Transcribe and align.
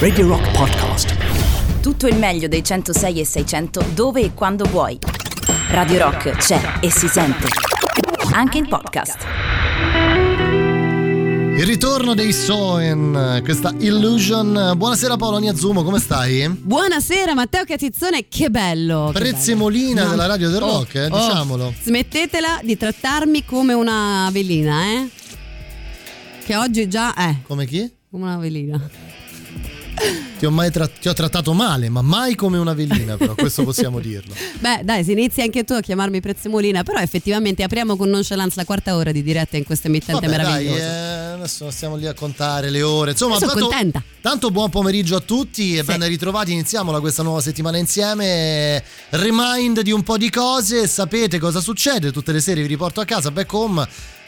Radio 0.00 0.26
Rock 0.26 0.50
Podcast. 0.56 1.14
Tutto 1.80 2.08
il 2.08 2.16
meglio 2.16 2.48
dei 2.48 2.64
106 2.64 3.20
e 3.20 3.24
600 3.24 3.84
dove 3.94 4.22
e 4.22 4.34
quando 4.34 4.64
vuoi. 4.64 4.98
Radio 5.68 5.98
Rock 5.98 6.30
c'è 6.32 6.60
e 6.80 6.90
si 6.90 7.06
sente. 7.06 7.46
Anche 8.32 8.58
in 8.58 8.66
podcast. 8.66 9.18
Il 11.56 11.64
ritorno 11.64 12.14
dei 12.14 12.32
Soen, 12.32 13.40
questa 13.44 13.72
Illusion. 13.78 14.72
Buonasera 14.76 15.16
Paolo 15.16 15.38
Niazzumo, 15.38 15.84
come 15.84 16.00
stai? 16.00 16.48
Buonasera 16.48 17.32
Matteo 17.32 17.64
Catizzone, 17.64 18.26
che 18.26 18.50
bello! 18.50 19.10
Prezzemolina 19.12 20.06
della 20.06 20.26
radio 20.26 20.50
del 20.50 20.60
Oh, 20.60 20.78
rock, 20.78 20.94
eh, 20.96 21.06
oh. 21.08 21.16
diciamolo. 21.16 21.72
Smettetela 21.84 22.58
di 22.64 22.76
trattarmi 22.76 23.44
come 23.44 23.74
una 23.74 24.28
velina, 24.32 24.82
eh? 24.86 25.08
Che 26.44 26.56
oggi 26.56 26.88
già 26.88 27.14
è 27.14 27.36
Come 27.46 27.64
chi? 27.66 27.98
come 28.10 28.24
una 28.24 28.38
velina. 28.38 28.90
Ti 30.38 30.46
ho, 30.46 30.50
mai 30.50 30.70
tra- 30.70 30.88
ti 30.88 31.08
ho 31.08 31.12
trattato 31.12 31.52
male, 31.52 31.90
ma 31.90 32.00
mai 32.00 32.34
come 32.34 32.56
una 32.56 32.72
velina, 32.72 33.16
però, 33.18 33.34
questo 33.34 33.62
possiamo 33.62 33.98
dirlo. 34.00 34.34
Beh, 34.58 34.80
dai, 34.84 35.04
se 35.04 35.12
inizi 35.12 35.42
anche 35.42 35.64
tu 35.64 35.74
a 35.74 35.80
chiamarmi 35.80 36.20
Prezzemolina, 36.20 36.82
però 36.82 36.98
effettivamente 37.00 37.62
apriamo 37.62 37.94
con 37.96 38.08
nonchalance 38.08 38.54
la 38.56 38.64
quarta 38.64 38.96
ora 38.96 39.12
di 39.12 39.22
diretta 39.22 39.58
in 39.58 39.64
questo 39.64 39.88
emittente 39.88 40.26
Vabbè, 40.26 40.42
dai, 40.42 40.64
meraviglioso. 40.64 40.78
eh, 40.82 41.32
adesso 41.34 41.70
stiamo 41.70 41.96
lì 41.96 42.06
a 42.06 42.14
contare 42.14 42.70
le 42.70 42.80
ore. 42.82 43.10
Insomma, 43.10 43.36
Sono 43.38 43.50
tanto, 43.52 43.66
contenta. 43.68 44.02
tanto 44.22 44.50
buon 44.50 44.70
pomeriggio 44.70 45.16
a 45.16 45.20
tutti 45.20 45.74
e 45.76 45.80
Sì. 45.80 45.84
ben 45.84 46.06
ritrovati. 46.08 46.52
Iniziamola 46.52 47.00
questa 47.00 47.22
nuova 47.22 47.42
settimana 47.42 47.76
insieme. 47.76 48.82
Remind 49.10 49.80
di 49.82 49.92
un 49.92 50.02
po' 50.02 50.16
di 50.16 50.30
cose. 50.30 50.86
Sapete 50.86 51.38
cosa 51.38 51.60
succede? 51.60 52.12
Tutte 52.12 52.32
le 52.32 52.40
sere 52.40 52.62
vi 52.62 52.66
riporto 52.68 53.00
a 53.00 53.04
casa, 53.04 53.30
back 53.30 53.52
home. 53.52 53.86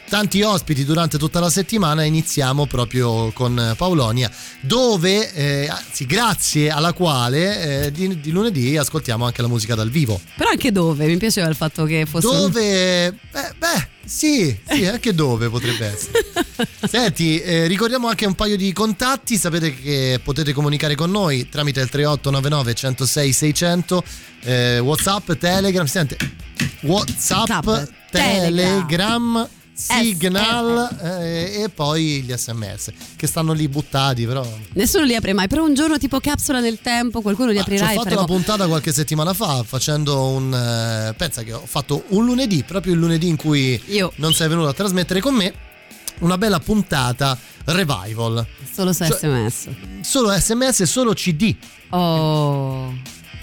Tanti 0.09 0.41
ospiti 0.43 0.85
durante 0.85 1.17
tutta 1.17 1.39
la 1.39 1.49
settimana. 1.49 2.03
Iniziamo 2.03 2.65
proprio 2.67 3.31
con 3.31 3.73
Paolonia, 3.75 4.29
dove, 4.61 5.33
eh, 5.33 5.67
anzi, 5.67 6.05
grazie 6.05 6.69
alla 6.69 6.93
quale 6.93 7.85
eh, 7.85 7.91
di, 7.91 8.19
di 8.19 8.31
lunedì 8.31 8.77
ascoltiamo 8.77 9.25
anche 9.25 9.41
la 9.41 9.47
musica 9.47 9.73
dal 9.75 9.89
vivo. 9.89 10.19
Però 10.37 10.49
anche 10.49 10.71
dove? 10.71 11.05
Mi 11.07 11.17
piaceva 11.17 11.47
il 11.47 11.55
fatto 11.55 11.85
che 11.85 12.05
fosse 12.05 12.27
un- 12.27 12.33
Dove? 12.33 13.11
Beh, 13.31 13.53
beh, 13.57 13.87
sì, 14.05 14.55
sì, 14.69 14.85
anche 14.87 15.15
dove 15.15 15.49
potrebbe 15.49 15.87
essere. 15.87 16.23
Senti, 16.87 17.39
eh, 17.41 17.65
ricordiamo 17.65 18.07
anche 18.07 18.25
un 18.27 18.35
paio 18.35 18.55
di 18.55 18.71
contatti, 18.71 19.35
sapete 19.37 19.73
che 19.73 20.19
potete 20.23 20.53
comunicare 20.53 20.93
con 20.95 21.09
noi 21.09 21.49
tramite 21.49 21.79
il 21.81 21.89
3899 21.89 22.73
106 22.75 23.33
600, 23.33 24.03
eh, 24.43 24.79
Whatsapp, 24.79 25.31
Telegram, 25.33 25.87
Whatsapp, 26.81 27.65
Whatsapp, 27.65 27.89
Telegram, 28.11 29.47
Signal 29.73 30.97
eh, 31.01 31.63
e 31.63 31.69
poi 31.69 32.21
gli 32.21 32.31
sms 32.35 32.91
che 33.15 33.27
stanno 33.27 33.53
lì 33.53 33.67
buttati 33.67 34.25
però. 34.25 34.47
Nessuno 34.73 35.03
li 35.05 35.15
apre 35.15 35.33
mai, 35.33 35.47
però 35.47 35.63
un 35.65 35.73
giorno 35.73 35.97
tipo 35.97 36.19
capsula 36.19 36.59
nel 36.59 36.79
tempo, 36.81 37.21
qualcuno 37.21 37.49
li 37.49 37.55
ci 37.55 37.61
aprirà 37.61 37.85
ho 37.85 37.87
fatto 37.89 38.03
faremo... 38.03 38.19
la 38.21 38.25
puntata 38.27 38.67
qualche 38.67 38.93
settimana 38.93 39.33
fa 39.33 39.63
facendo 39.63 40.27
un 40.27 40.53
eh, 40.53 41.13
pensa 41.15 41.43
che 41.43 41.53
ho 41.53 41.63
fatto 41.65 42.03
un 42.09 42.23
lunedì 42.25 42.63
proprio 42.63 42.93
il 42.93 42.99
lunedì 42.99 43.27
in 43.27 43.35
cui 43.35 43.81
Io. 43.87 44.11
non 44.17 44.33
sei 44.33 44.47
venuto 44.47 44.67
a 44.67 44.73
trasmettere 44.73 45.19
con 45.21 45.33
me 45.33 45.53
una 46.19 46.37
bella 46.37 46.59
puntata 46.59 47.37
revival. 47.65 48.45
Solo 48.71 48.93
se 48.93 49.07
Cioè- 49.07 49.17
sms. 49.17 49.67
solo 50.01 50.31
sms 50.31 50.79
e 50.81 50.85
solo 50.85 51.13
cd 51.13 51.55
Oh, 51.89 52.91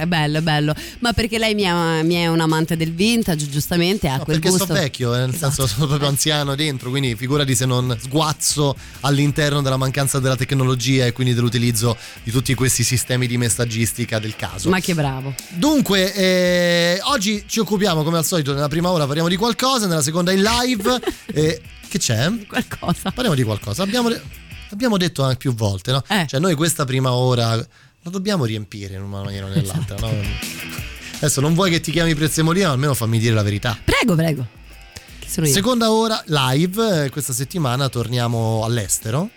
è 0.01 0.07
bello, 0.07 0.39
è 0.39 0.41
bello. 0.43 0.75
Ma 1.01 1.13
perché 1.13 1.39
lei 1.39 1.55
mi 1.55 1.63
è, 1.63 2.03
mi 2.03 2.15
è 2.15 2.27
un 2.27 2.41
amante 2.41 2.77
del 2.77 2.93
vintage, 2.93 3.49
giustamente, 3.49 4.09
ha 4.09 4.17
No, 4.17 4.25
quel 4.25 4.41
perché 4.41 4.51
gusto. 4.51 4.65
sto 4.65 4.75
vecchio 4.75 5.15
eh, 5.15 5.19
nel 5.19 5.35
senso 5.35 5.67
sono 5.67 5.87
proprio 5.87 6.09
anziano 6.09 6.55
dentro 6.55 6.91
quindi 6.91 7.15
figurati 7.17 7.55
se 7.55 7.65
non 7.65 7.97
sguazzo 8.01 8.77
all'interno 9.01 9.63
della 9.63 9.77
mancanza 9.77 10.19
della 10.19 10.37
tecnologia 10.37 11.07
e 11.07 11.13
quindi 11.13 11.33
dell'utilizzo 11.35 11.97
di 12.23 12.31
tutti 12.31 12.53
questi 12.55 12.83
sistemi 12.83 13.27
di 13.27 13.37
messaggistica 13.39 14.19
del 14.19 14.37
caso 14.37 14.69
Ma 14.69 14.81
che 14.81 14.95
bravo. 14.95 15.35
Dunque, 15.51 16.13
eh, 16.15 17.01
oggi 17.05 17.45
ci 17.47 17.61
occupiamo 17.61 18.03
come 18.03 18.19
al 18.19 18.25
solito 18.25 18.53
nella 18.53 18.69
prima 18.69 18.91
ora 18.91 19.05
parliamo 19.07 19.29
di 19.29 19.37
qualcosa, 19.37 19.87
nella 19.87 20.03
seconda 20.03 20.33
in 20.33 20.43
live. 20.43 21.01
eh, 21.33 21.61
che 21.89 21.99
c'è? 21.99 22.31
Qualcosa. 22.47 23.11
Parliamo 23.11 23.35
di 23.35 23.43
qualcosa. 23.43 23.83
Abbiamo, 23.83 24.09
l'abbiamo 24.69 24.97
detto 24.97 25.23
anche 25.23 25.37
più 25.39 25.55
volte, 25.55 25.93
no? 25.93 26.03
Eh. 26.09 26.27
Cioè, 26.27 26.41
noi 26.41 26.55
questa 26.55 26.85
prima 26.85 27.13
ora 27.13 27.65
la 28.03 28.11
dobbiamo 28.11 28.45
riempire 28.45 28.95
in 28.95 29.03
una 29.03 29.23
maniera 29.23 29.47
o 29.47 29.49
nell'altra, 29.49 29.97
no? 29.99 30.11
Adesso 31.17 31.41
non 31.41 31.55
vuoi 31.55 31.71
che 31.71 31.81
ti 31.81 31.91
chiami 31.91 32.15
Prezzemolina, 32.15 32.69
ma 32.69 32.73
almeno 32.73 32.95
fammi 32.95 33.19
dire 33.19 33.35
la 33.35 33.43
verità. 33.43 33.79
Prego, 33.85 34.15
prego. 34.15 34.47
Seconda 35.27 35.93
ora 35.93 36.23
live, 36.27 37.11
questa 37.11 37.33
settimana 37.33 37.89
torniamo 37.89 38.65
all'estero. 38.65 39.29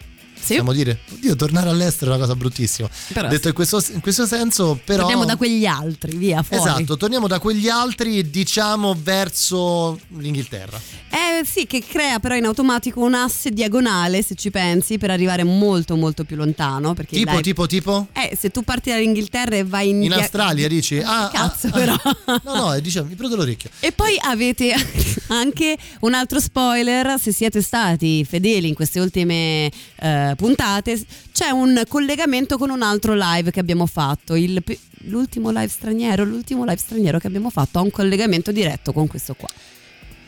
Sì. 0.43 0.55
Possiamo 0.55 0.73
dire, 0.73 0.99
oddio, 1.13 1.35
tornare 1.37 1.69
all'estero 1.69 2.11
è 2.11 2.15
una 2.15 2.23
cosa 2.25 2.35
bruttissima. 2.35 2.89
Però 3.13 3.29
Detto 3.29 3.47
in 3.47 3.53
questo, 3.53 3.81
in 3.93 4.01
questo 4.01 4.25
senso, 4.25 4.77
però. 4.83 4.99
Torniamo 5.03 5.23
da 5.23 5.37
quegli 5.37 5.65
altri, 5.65 6.17
via, 6.17 6.43
fuori. 6.43 6.63
Esatto, 6.63 6.97
torniamo 6.97 7.27
da 7.27 7.39
quegli 7.39 7.69
altri, 7.69 8.29
diciamo, 8.29 8.95
verso 9.01 9.99
l'Inghilterra. 10.17 10.79
Eh 11.09 11.45
sì, 11.45 11.65
che 11.65 11.81
crea 11.87 12.19
però 12.19 12.35
in 12.35 12.45
automatico 12.45 12.99
un 12.99 13.13
asse 13.13 13.51
diagonale, 13.51 14.21
se 14.21 14.35
ci 14.35 14.51
pensi, 14.51 14.97
per 14.97 15.11
arrivare 15.11 15.43
molto 15.43 15.95
molto 15.95 16.23
più 16.25 16.35
lontano. 16.35 16.93
Perché 16.93 17.15
Tipo, 17.15 17.31
dai, 17.31 17.41
tipo, 17.41 17.65
tipo? 17.67 18.07
Eh, 18.13 18.35
se 18.37 18.49
tu 18.49 18.63
parti 18.63 18.89
dall'Inghilterra 18.89 19.55
e 19.55 19.63
vai 19.63 19.89
in... 19.89 20.01
In 20.03 20.09
dia- 20.09 20.17
Australia 20.17 20.67
dici? 20.67 20.99
Ah, 21.03 21.29
Cazzo, 21.33 21.67
ah, 21.67 21.71
però. 21.71 21.93
ah. 22.25 22.41
No, 22.43 22.55
no, 22.71 22.79
diciamo, 22.79 23.07
mi 23.07 23.15
prudo 23.15 23.35
l'orecchio. 23.37 23.69
E 23.79 23.91
poi 23.93 24.17
avete 24.21 24.73
anche 25.29 25.77
un 26.01 26.13
altro 26.13 26.39
spoiler, 26.39 27.19
se 27.19 27.31
siete 27.31 27.61
stati 27.61 28.25
fedeli 28.25 28.67
in 28.67 28.73
queste 28.73 28.99
ultime 28.99 29.71
eh, 29.95 30.32
puntate, 30.35 31.01
c'è 31.31 31.49
un 31.49 31.83
collegamento 31.87 32.57
con 32.57 32.69
un 32.69 32.81
altro 32.81 33.13
live 33.15 33.51
che 33.51 33.59
abbiamo 33.59 33.85
fatto, 33.85 34.35
il 34.35 34.61
l'ultimo 35.05 35.49
live 35.49 35.67
straniero, 35.67 36.23
l'ultimo 36.23 36.63
live 36.63 36.77
straniero 36.77 37.19
che 37.19 37.27
abbiamo 37.27 37.49
fatto 37.49 37.79
ha 37.79 37.81
un 37.81 37.91
collegamento 37.91 38.51
diretto 38.51 38.93
con 38.93 39.07
questo 39.07 39.33
qua. 39.33 39.49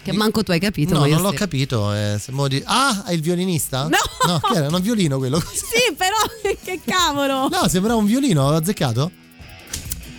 Che 0.04 0.12
manco 0.14 0.44
tu 0.44 0.52
hai 0.52 0.60
capito. 0.60 0.94
No, 0.94 1.06
non 1.08 1.22
l'ho 1.22 1.32
sì. 1.32 1.36
capito. 1.36 1.92
eh, 1.92 2.20
di- 2.48 2.62
Ah, 2.66 3.06
è 3.08 3.14
il 3.14 3.22
violinista? 3.22 3.88
No! 3.88 3.98
No, 4.28 4.40
che 4.40 4.58
era? 4.58 4.68
Un 4.68 4.82
violino 4.82 5.18
quello? 5.18 5.40
Sì, 5.40 5.94
però 5.96 6.16
che 6.64 6.80
cavolo! 6.86 7.48
No, 7.50 7.68
sembrava 7.68 7.98
un 8.00 8.06
violino, 8.06 8.44
ho 8.44 8.52
azzeccato? 8.52 9.10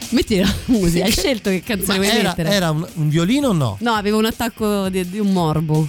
Metti 0.08 0.38
la 0.38 0.52
musica, 0.66 1.04
hai 1.04 1.10
scelto 1.12 1.50
che 1.50 1.62
canzone 1.62 1.98
Ma 1.98 2.04
vuoi 2.04 2.16
era, 2.18 2.28
mettere. 2.30 2.50
era 2.50 2.70
un, 2.70 2.86
un 2.94 3.08
violino 3.08 3.48
o 3.48 3.52
no? 3.52 3.76
No, 3.80 3.92
avevo 3.92 4.18
un 4.18 4.24
attacco 4.24 4.88
di, 4.88 5.08
di 5.08 5.18
un 5.20 5.32
morbo. 5.32 5.88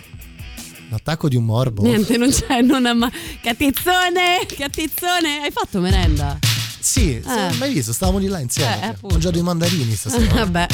Un 0.90 0.94
attacco 0.94 1.28
di 1.28 1.36
un 1.36 1.44
morbo. 1.46 1.84
Niente, 1.84 2.16
non 2.18 2.30
c'è, 2.32 2.62
non 2.62 2.86
ha 2.86 2.94
ma... 2.94 3.12
Cattizzone! 3.42 4.46
Cattizzone! 4.58 5.42
Hai 5.44 5.52
fatto 5.52 5.80
merenda? 5.80 6.38
Sì, 6.80 7.22
sì, 7.22 7.30
Eh. 7.30 7.52
mai 7.58 7.74
visto, 7.74 7.92
stavamo 7.92 8.20
di 8.20 8.28
là 8.28 8.40
insieme. 8.40 8.92
Eh, 8.92 9.08
mangiato 9.10 9.38
i 9.38 9.42
mandarini 9.42 9.94
stasera. 9.96 10.34
Vabbè. 10.46 10.66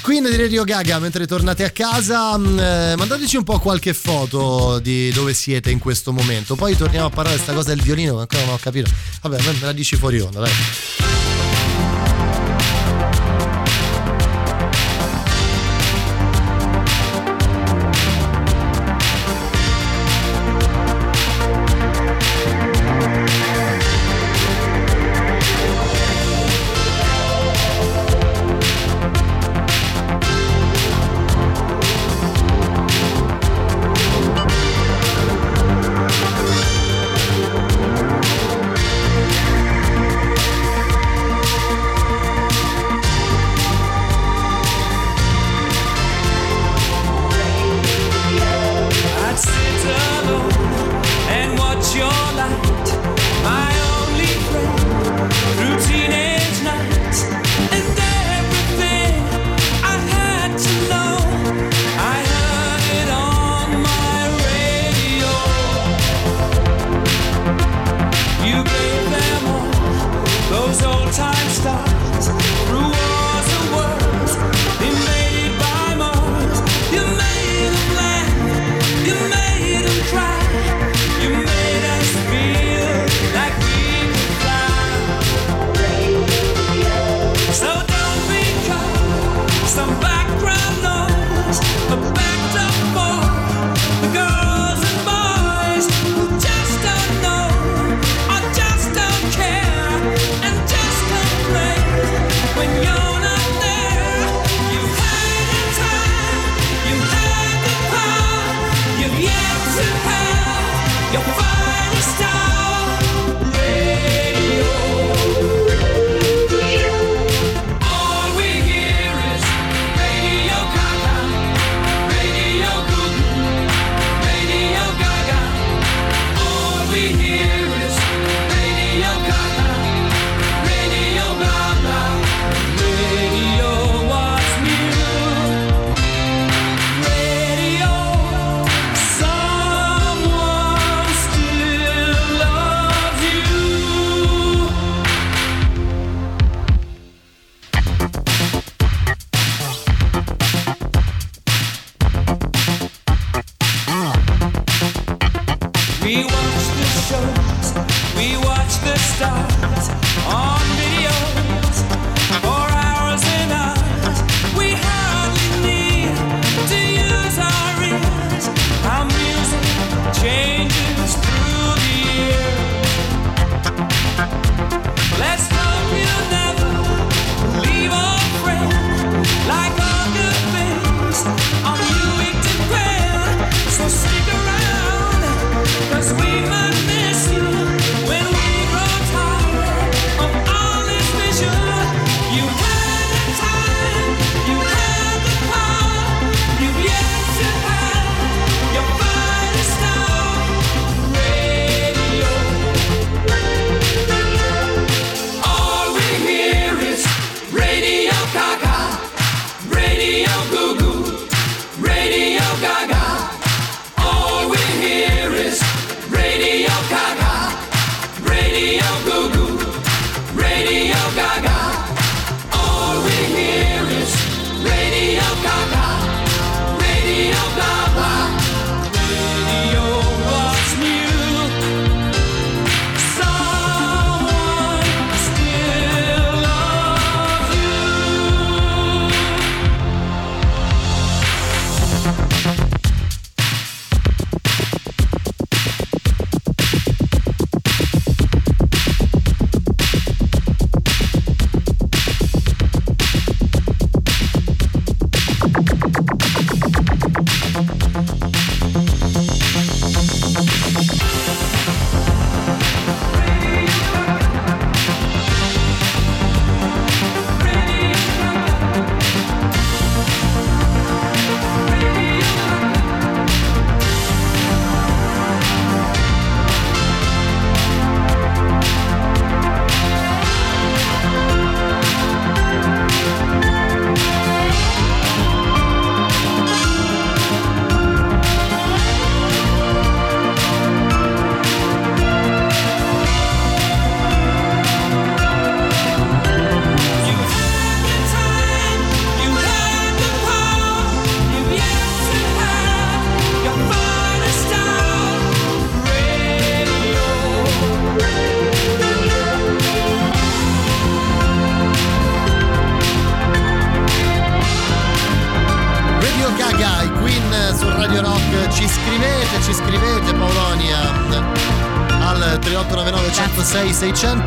Queen 0.00 0.24
di 0.24 0.36
Radio 0.36 0.64
Gaga, 0.64 0.98
mentre 1.00 1.26
tornate 1.26 1.64
a 1.64 1.70
casa, 1.70 2.38
mh, 2.38 2.58
eh, 2.58 2.94
mandateci 2.96 3.36
un 3.36 3.44
po' 3.44 3.58
qualche 3.58 3.92
foto 3.92 4.78
di 4.78 5.10
dove 5.10 5.34
siete 5.34 5.70
in 5.70 5.80
questo 5.80 6.12
momento. 6.12 6.54
Poi 6.54 6.74
torniamo 6.76 7.06
a 7.06 7.10
parlare 7.10 7.36
di 7.36 7.42
questa 7.42 7.52
cosa 7.52 7.74
del 7.74 7.82
violino, 7.84 8.14
che 8.14 8.20
ancora 8.20 8.44
non 8.44 8.54
ho 8.54 8.58
capito. 8.58 8.90
Vabbè, 9.20 9.42
me 9.42 9.54
la 9.60 9.72
dici 9.72 9.96
fuori 9.96 10.20
onda, 10.20 10.40
dai. 10.40 11.07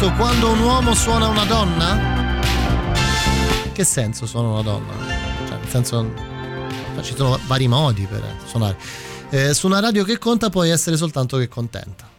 600 0.01 0.13
quando 0.13 0.51
un 0.51 0.59
uomo 0.61 0.95
suona 0.95 1.27
una 1.27 1.43
donna? 1.43 2.39
Che 3.71 3.83
senso 3.83 4.25
suona 4.25 4.47
una 4.47 4.61
donna? 4.63 4.93
Cioè, 5.47 5.57
nel 5.59 5.69
senso 5.69 6.13
ci 7.01 7.13
sono 7.15 7.39
vari 7.45 7.67
modi 7.67 8.07
per 8.09 8.37
suonare. 8.47 8.77
Eh, 9.29 9.53
su 9.53 9.67
una 9.67 9.79
radio 9.79 10.03
che 10.03 10.17
conta 10.17 10.49
puoi 10.49 10.71
essere 10.71 10.97
soltanto 10.97 11.37
che 11.37 11.47
contenta. 11.47 12.09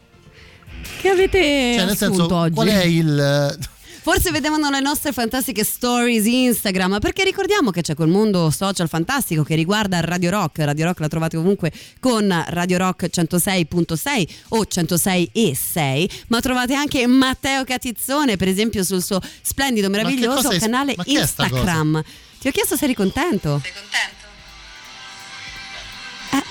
Che 1.00 1.08
avete 1.08 1.74
Cioè, 1.76 1.84
nel 1.84 1.96
senso, 1.96 2.32
oggi? 2.32 2.54
qual 2.54 2.68
è 2.68 2.84
il 2.84 3.58
Forse 4.02 4.32
vedevano 4.32 4.68
le 4.68 4.80
nostre 4.80 5.12
fantastiche 5.12 5.62
stories 5.62 6.26
Instagram, 6.26 6.98
perché 6.98 7.22
ricordiamo 7.22 7.70
che 7.70 7.82
c'è 7.82 7.94
quel 7.94 8.08
mondo 8.08 8.50
social 8.50 8.88
fantastico 8.88 9.44
che 9.44 9.54
riguarda 9.54 10.00
Radio 10.00 10.30
Rock. 10.30 10.58
Radio 10.58 10.86
Rock 10.86 10.98
la 10.98 11.06
trovate 11.06 11.36
ovunque 11.36 11.70
con 12.00 12.44
Radio 12.48 12.78
Rock 12.78 13.04
106.6 13.04 14.28
o 14.48 14.66
106 14.66 15.30
e 15.32 15.54
6, 15.54 16.10
ma 16.26 16.40
trovate 16.40 16.74
anche 16.74 17.06
Matteo 17.06 17.62
Catizzone, 17.62 18.36
per 18.36 18.48
esempio, 18.48 18.82
sul 18.82 19.04
suo 19.04 19.20
splendido, 19.40 19.88
meraviglioso 19.88 20.48
canale 20.58 20.96
Instagram. 21.04 22.02
Ti 22.40 22.48
ho 22.48 22.50
chiesto 22.50 22.76
se 22.76 22.84
eri 22.86 22.94
contento. 22.94 23.60
Sei 23.62 23.72
contento? 23.72 24.26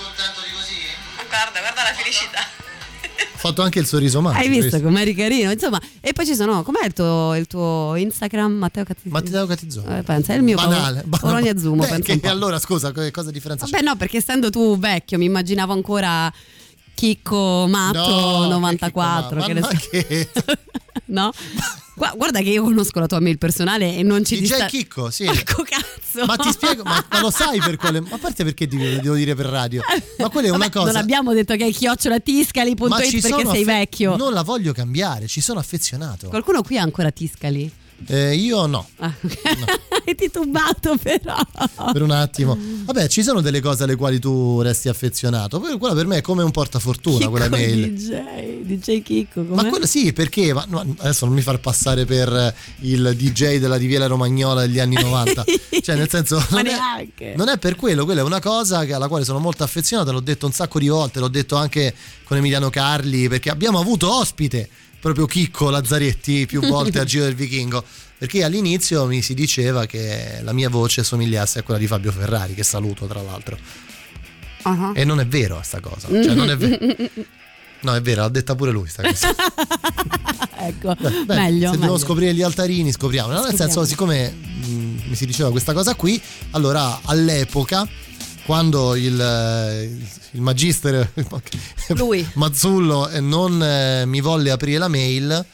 contento 0.02 0.40
di 0.40 0.54
così? 0.54 1.26
Guarda, 1.28 1.60
guarda 1.60 1.82
la 1.82 1.92
felicità. 1.92 2.61
Fatto 3.42 3.62
anche 3.62 3.80
il 3.80 3.86
sorriso 3.86 4.20
magico. 4.20 4.40
Hai 4.40 4.48
visto 4.48 4.80
com'eri 4.80 5.14
carino? 5.14 5.50
Insomma, 5.50 5.80
e 6.00 6.12
poi 6.12 6.24
ci 6.24 6.36
sono, 6.36 6.62
com'è 6.62 6.84
il 6.86 6.92
tuo, 6.92 7.34
il 7.34 7.48
tuo 7.48 7.94
Instagram, 7.96 8.52
Matteo 8.52 8.84
Catizzone? 8.84 9.20
Matteo 9.20 9.46
Catizzone. 9.46 9.98
Eh, 9.98 10.02
pensa, 10.04 10.32
è 10.32 10.36
il 10.36 10.42
mio 10.44 10.54
banale. 10.54 11.04
Paolo- 11.08 11.26
Polonia 11.26 11.58
Zumo, 11.58 11.82
Beh, 11.82 11.88
pensa 11.88 12.14
che 12.14 12.28
allora 12.28 12.60
scusa, 12.60 12.92
cosa 13.10 13.30
differenza 13.32 13.64
c'è? 13.64 13.72
Vabbè, 13.72 13.84
no, 13.84 13.96
perché 13.96 14.18
essendo 14.18 14.48
tu 14.50 14.78
vecchio, 14.78 15.18
mi 15.18 15.24
immaginavo 15.24 15.72
ancora 15.72 16.32
Chicco 16.94 17.66
Matto 17.68 17.98
No, 17.98 18.46
94. 18.46 19.42
che 19.42 19.52
ne 19.54 19.60
Ma- 19.60 19.66
so. 19.68 19.72
ma 19.74 19.80
che- 19.90 20.28
no? 21.06 21.32
Gua- 21.94 22.12
Guarda 22.16 22.40
che 22.40 22.48
io 22.50 22.62
conosco 22.62 22.98
la 23.00 23.06
tua 23.06 23.20
mail 23.20 23.38
personale 23.38 23.96
e 23.96 24.02
non 24.02 24.24
ci 24.24 24.36
DJ 24.36 24.40
dista- 24.40 24.66
Chicco, 24.66 25.10
sì. 25.10 25.24
Porco 25.24 25.62
cazzo. 25.62 26.24
Ma 26.26 26.36
ti 26.36 26.50
spiego, 26.50 26.82
ma, 26.82 27.04
ma 27.10 27.20
lo 27.20 27.30
sai 27.32 27.58
per 27.60 27.76
quale? 27.76 28.00
Ma 28.00 28.08
a 28.12 28.18
parte 28.18 28.44
perché 28.44 28.66
ti 28.66 28.76
devo 28.76 29.14
dire 29.14 29.34
per 29.34 29.46
radio? 29.46 29.82
Ma 30.18 30.28
quella 30.28 30.48
è 30.48 30.50
una 30.50 30.58
Vabbè, 30.58 30.70
cosa. 30.70 30.92
Non 30.92 31.00
abbiamo 31.00 31.32
detto 31.32 31.54
che 31.56 31.66
è 31.66 31.70
chiocciolatiscali.it 31.72 32.88
perché 32.88 33.20
sei 33.20 33.32
affe- 33.32 33.64
vecchio. 33.64 34.16
Non 34.16 34.32
la 34.32 34.42
voglio 34.42 34.72
cambiare, 34.72 35.26
ci 35.26 35.40
sono 35.40 35.58
affezionato. 35.58 36.28
Qualcuno 36.28 36.62
qui 36.62 36.78
ha 36.78 36.82
ancora 36.82 37.10
Tiscali? 37.10 37.70
Eh, 38.06 38.34
io 38.34 38.66
no, 38.66 38.88
Ah, 38.98 39.12
ok. 39.20 39.40
Hai 40.04 40.14
titubato 40.16 40.96
però. 41.00 41.36
per 41.92 42.02
un 42.02 42.10
attimo. 42.10 42.58
Vabbè, 42.84 43.06
ci 43.08 43.22
sono 43.22 43.40
delle 43.40 43.60
cose 43.60 43.84
alle 43.84 43.94
quali 43.94 44.18
tu 44.18 44.60
resti 44.60 44.88
affezionato. 44.88 45.60
Quella 45.60 45.94
per 45.94 46.06
me 46.06 46.16
è 46.16 46.20
come 46.20 46.42
un 46.42 46.50
portafortuna, 46.50 47.18
Chicco 47.18 47.30
quella 47.30 47.48
mail. 47.48 47.92
DJ, 47.94 48.62
DJ 48.62 49.02
Chicco, 49.02 49.42
Ma 49.42 49.64
quello 49.66 49.86
sì, 49.86 50.12
perché? 50.12 50.52
Ma, 50.52 50.64
no, 50.68 50.84
adesso 50.98 51.24
non 51.24 51.34
mi 51.34 51.40
far 51.42 51.60
passare 51.60 52.04
per 52.04 52.52
il 52.80 53.14
DJ 53.16 53.58
della 53.58 53.76
Riviera 53.76 54.06
Romagnola 54.06 54.62
degli 54.62 54.80
anni 54.80 54.96
90. 55.00 55.44
cioè, 55.82 55.94
nel 55.96 56.08
senso. 56.08 56.44
Ma 56.50 56.62
non 56.62 56.66
è-. 56.66 57.34
Non 57.36 57.48
è 57.48 57.58
per 57.58 57.76
quello, 57.76 58.04
quella 58.04 58.22
è 58.22 58.24
una 58.24 58.40
cosa 58.40 58.84
che- 58.84 58.94
alla 58.94 59.06
quale 59.08 59.24
sono 59.24 59.38
molto 59.38 59.62
affezionato, 59.62 60.10
l'ho 60.10 60.20
detto 60.20 60.46
un 60.46 60.52
sacco 60.52 60.78
di 60.80 60.88
volte, 60.88 61.20
l'ho 61.20 61.28
detto 61.28 61.54
anche 61.56 61.94
con 62.24 62.36
Emiliano 62.36 62.70
Carli, 62.70 63.28
perché 63.28 63.50
abbiamo 63.50 63.78
avuto 63.78 64.12
ospite 64.12 64.68
proprio 65.02 65.26
Chicco 65.26 65.68
Lazzaretti 65.68 66.46
più 66.46 66.60
volte 66.60 67.00
a 67.00 67.04
Giro 67.04 67.24
del 67.24 67.34
Vichingo, 67.34 67.82
perché 68.16 68.44
all'inizio 68.44 69.04
mi 69.06 69.20
si 69.20 69.34
diceva 69.34 69.84
che 69.84 70.38
la 70.42 70.52
mia 70.52 70.68
voce 70.68 71.02
somigliasse 71.02 71.58
a 71.58 71.62
quella 71.62 71.80
di 71.80 71.88
Fabio 71.88 72.12
Ferrari, 72.12 72.54
che 72.54 72.62
saluto 72.62 73.06
tra 73.06 73.20
l'altro. 73.20 73.58
Ah. 74.62 74.92
E 74.94 75.04
non 75.04 75.18
è 75.18 75.26
vero 75.26 75.60
sta 75.64 75.80
cosa, 75.80 76.06
cioè 76.06 76.34
non 76.34 76.48
è 76.48 76.56
vero. 76.56 76.96
No, 77.82 77.96
è 77.96 78.00
vero, 78.00 78.20
l'ha 78.20 78.28
detta 78.28 78.54
pure 78.54 78.70
lui 78.70 78.86
sta 78.86 79.02
cosa. 79.02 79.34
ecco, 80.58 80.94
Beh, 80.94 81.34
meglio. 81.34 81.72
Se 81.72 81.78
meglio. 81.78 81.98
scoprire 81.98 82.32
gli 82.32 82.42
altarini, 82.42 82.92
scopriamo. 82.92 83.32
No, 83.32 83.42
nel 83.42 83.56
senso, 83.56 83.84
siccome 83.84 84.30
mh, 84.30 85.02
mi 85.08 85.14
si 85.16 85.26
diceva 85.26 85.50
questa 85.50 85.72
cosa 85.72 85.96
qui, 85.96 86.22
allora 86.52 87.00
all'epoca, 87.02 87.84
quando 88.44 88.94
il, 88.94 89.20
eh, 89.20 89.84
il 90.32 90.40
magister 90.40 91.10
Lui. 91.88 92.28
Mazzullo 92.34 93.08
eh, 93.08 93.20
non 93.20 93.62
eh, 93.62 94.04
mi 94.06 94.20
volle 94.20 94.50
aprire 94.50 94.78
la 94.78 94.88
mail, 94.88 95.44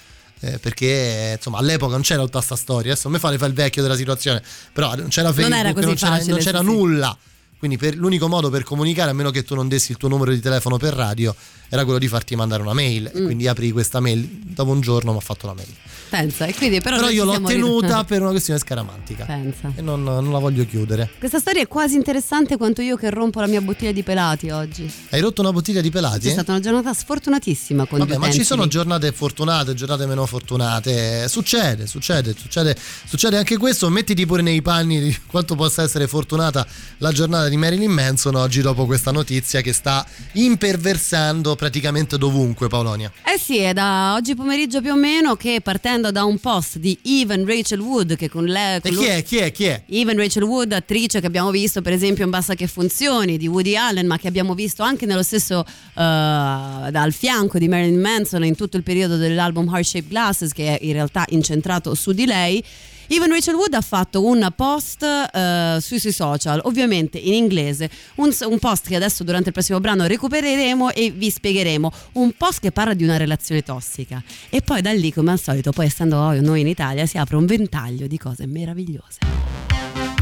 eh, 0.41 0.59
perché 0.59 1.35
insomma 1.37 1.59
all'epoca 1.59 1.93
non 1.93 2.03
c'era 2.03 2.23
tutta 2.23 2.41
sta 2.41 2.57
storia. 2.57 2.93
Adesso 2.93 3.09
a 3.09 3.11
me 3.11 3.19
fare 3.19 3.39
fa 3.39 3.47
il 3.47 3.55
vecchio 3.55 3.83
della 3.83 3.97
situazione, 3.97 4.43
però 4.73 4.95
non 4.95 5.09
c'era 5.09 5.33
Facebook, 5.33 5.59
era 5.59 5.73
così 5.73 5.95
c'era, 5.95 6.13
facile, 6.13 6.31
non 6.33 6.41
c'era 6.41 6.59
sì. 6.61 6.65
nulla. 6.65 7.19
Quindi 7.59 7.77
per- 7.77 7.97
l'unico 7.97 8.29
modo 8.29 8.51
per 8.51 8.63
comunicare, 8.63 9.11
a 9.11 9.15
meno 9.15 9.31
che 9.31 9.43
tu 9.43 9.55
non 9.55 9.69
dessi 9.69 9.91
il 9.91 9.97
tuo 9.97 10.09
numero 10.09 10.31
di 10.33 10.41
telefono 10.41 10.77
per 10.77 10.95
radio, 10.95 11.35
era 11.69 11.85
quello 11.85 11.99
di 11.99 12.09
farti 12.09 12.37
mandare 12.37 12.63
una 12.63 12.73
mail. 12.73 13.11
Mm. 13.17 13.25
Quindi 13.25 13.47
apri 13.47 13.71
questa 13.73 14.01
mail. 14.01 14.27
Dopo 14.27 14.71
un 14.71 14.81
giorno 14.81 15.13
mi 15.13 15.19
ha 15.19 15.21
fatto 15.21 15.47
la 15.47 15.55
mail. 15.55 15.69
Pensa, 16.09 16.47
e 16.47 16.55
quindi 16.55 16.81
però, 16.81 16.97
Però, 16.97 17.09
io 17.11 17.25
l'ho 17.25 17.41
tenuta 17.43 17.99
rit- 17.99 18.07
per 18.07 18.23
una 18.23 18.31
questione 18.31 18.59
scaramantica. 18.59 19.25
Pensa. 19.25 19.73
E 19.75 19.83
non, 19.83 20.03
non 20.03 20.31
la 20.33 20.39
voglio 20.39 20.65
chiudere. 20.65 21.11
Questa 21.19 21.39
storia 21.39 21.63
è 21.63 21.69
quasi 21.69 21.97
interessante 21.97 22.57
quanto 22.57 22.81
io 22.81 22.97
che 22.97 23.11
rompo 23.11 23.41
la 23.41 23.47
mia 23.47 23.61
bottiglia 23.61 23.93
di 23.93 24.03
pelati 24.03 24.49
oggi. 24.49 24.91
Hai 25.11 25.21
rotto 25.21 25.43
una 25.43 25.53
bottiglia 25.53 25.83
di 25.83 25.91
pelati? 25.91 26.29
È 26.29 26.31
stata 26.31 26.53
una 26.53 26.61
giornata 26.61 26.95
sfortunatissima 26.95 27.87
con 27.87 27.99
Vabbè, 27.99 28.17
ma 28.17 28.31
ci 28.31 28.45
sono 28.45 28.67
giornate 28.67 29.13
fortunate, 29.13 29.75
giornate 29.75 30.07
meno 30.07 30.25
fortunate. 30.25 31.29
Succede, 31.29 31.87
succede, 31.87 32.35
succede, 32.39 32.75
succede 33.05 33.37
anche 33.37 33.59
questo. 33.59 33.91
Mettiti 33.91 34.25
pure 34.25 34.41
nei 34.41 34.63
panni 34.63 35.01
di 35.01 35.19
quanto 35.27 35.57
possa 35.57 35.83
essere 35.83 36.07
fortunata 36.09 36.67
la 36.99 37.13
giornata 37.13 37.48
di 37.49 37.57
Marilyn 37.57 37.91
Manson 37.91 38.35
oggi 38.35 38.61
dopo 38.61 38.87
questa 38.87 39.11
notizia 39.11 39.61
che 39.61 39.73
sta 39.73 40.07
imperversando 40.33 41.57
praticamente 41.57 42.19
dovunque, 42.19 42.69
Paolonia. 42.69 43.13
Eh 43.25 43.39
sì, 43.39 43.59
è 43.59 43.73
da 43.73 44.15
oggi 44.15 44.35
pomeriggio 44.35 44.81
più 44.81 44.93
o 44.93 44.97
meno 44.97 45.37
che 45.37 45.61
partendo 45.63 46.11
da 46.11 46.25
un 46.25 46.39
post 46.39 46.79
di 46.79 46.99
Even 47.03 47.47
Rachel 47.47 47.81
Wood 47.81 48.17
che 48.17 48.29
con 48.29 48.45
lei... 48.45 48.77
E 48.77 48.81
con 48.81 48.91
chi 48.91 48.97
lui- 48.97 49.07
è? 49.07 49.23
Chi 49.23 49.37
è? 49.37 49.53
Chi 49.53 49.65
è? 49.65 49.83
Even 49.89 50.17
Rachel 50.17 50.43
Wood, 50.43 50.73
attrice 50.73 51.21
che 51.21 51.27
abbiamo 51.27 51.51
visto 51.51 51.83
per 51.83 51.93
esempio 51.93 52.25
in 52.25 52.31
Basta 52.31 52.55
che 52.55 52.67
funzioni 52.67 53.37
di 53.37 53.47
Woody 53.47 53.77
Allen, 53.77 54.07
ma 54.07 54.19
che 54.19 54.29
abbiamo 54.29 54.55
visto 54.55 54.83
anche 54.83 55.07
nello 55.07 55.23
stesso 55.23 55.65
eh, 55.65 55.71
dal 55.95 57.13
fianco 57.13 57.59
di 57.59 57.69
Marilyn 57.69 58.01
Manson 58.01 58.45
in 58.45 58.55
tutto 58.55 58.77
il 58.77 58.83
periodo 58.83 59.17
dell'album 59.17 59.69
Heart 59.69 59.85
Shaped 59.85 60.09
Glasses, 60.09 60.53
che 60.53 60.79
è 60.79 60.85
in 60.85 60.93
realtà 60.93 61.25
incentrato 61.29 61.95
su 61.95 62.13
di 62.13 62.27
lei. 62.27 62.65
Even 63.11 63.31
Rachel 63.31 63.55
Wood 63.55 63.73
ha 63.73 63.81
fatto 63.81 64.23
un 64.25 64.47
post 64.55 65.03
eh, 65.03 65.79
sui 65.81 65.99
suoi 65.99 66.13
social, 66.13 66.61
ovviamente 66.65 67.17
in 67.17 67.33
inglese, 67.33 67.91
un, 68.17 68.31
un 68.43 68.59
post 68.59 68.87
che 68.87 68.97
adesso 68.97 69.25
durante 69.25 69.49
il 69.49 69.55
prossimo 69.55 69.81
brano 69.81 70.07
recupereremo 70.07 70.91
e 70.93 71.11
vi 71.11 71.31
spiegheremo. 71.31 71.93
Un 72.13 72.33
post 72.37 72.61
che 72.61 72.71
parla 72.71 72.93
di 72.93 73.05
una 73.05 73.17
relazione 73.17 73.63
tossica. 73.63 74.23
E 74.51 74.61
poi 74.61 74.83
da 74.83 74.93
lì, 74.93 75.11
come 75.13 75.33
al 75.33 75.41
solito, 75.41 75.73
poi 75.73 75.87
essendo 75.87 76.39
noi 76.41 76.61
in 76.61 76.67
Italia, 76.69 77.07
si 77.07 77.17
apre 77.17 77.37
un 77.37 77.47
ventaglio 77.47 78.07
di 78.07 78.19
cose 78.19 78.47
meravigliose. 78.47 79.21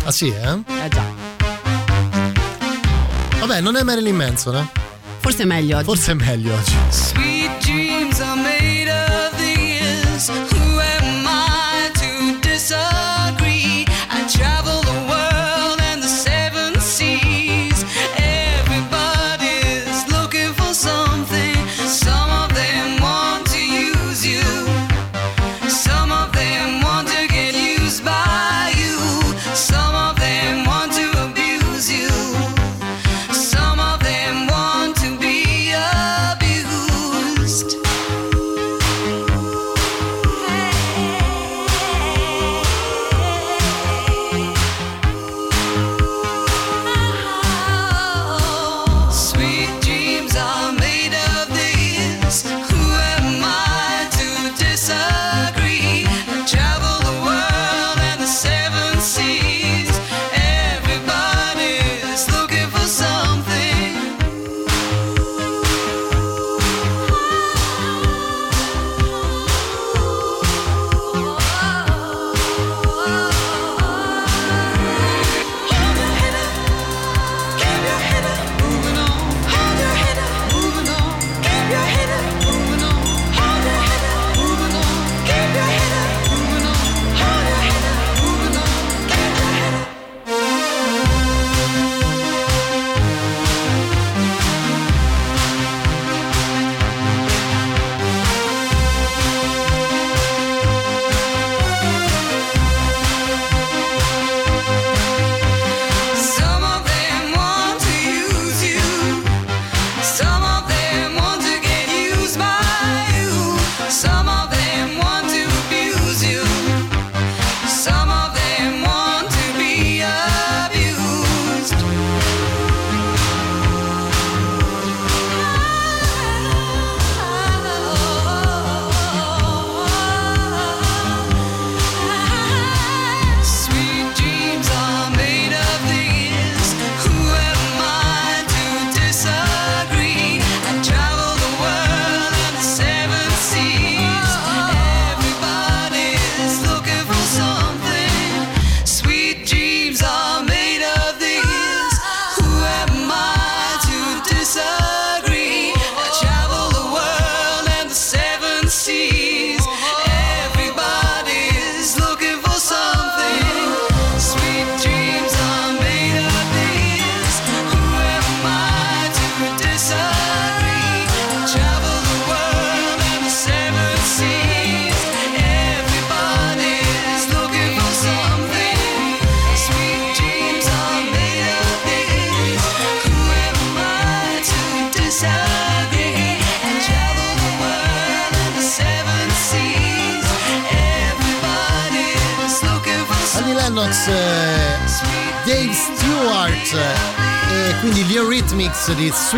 Ah 0.04 0.12
sì, 0.12 0.28
eh? 0.28 0.84
Eh 0.84 0.88
già. 0.88 1.04
Vabbè, 3.40 3.60
non 3.60 3.76
è 3.76 3.82
Marilyn 3.82 4.14
Manson, 4.14 4.56
eh? 4.56 4.68
Forse 5.18 5.42
è 5.42 5.46
meglio 5.46 5.76
oggi. 5.76 5.84
Forse 5.86 6.12
è 6.12 6.14
meglio 6.14 6.54
oggi. 6.54 7.35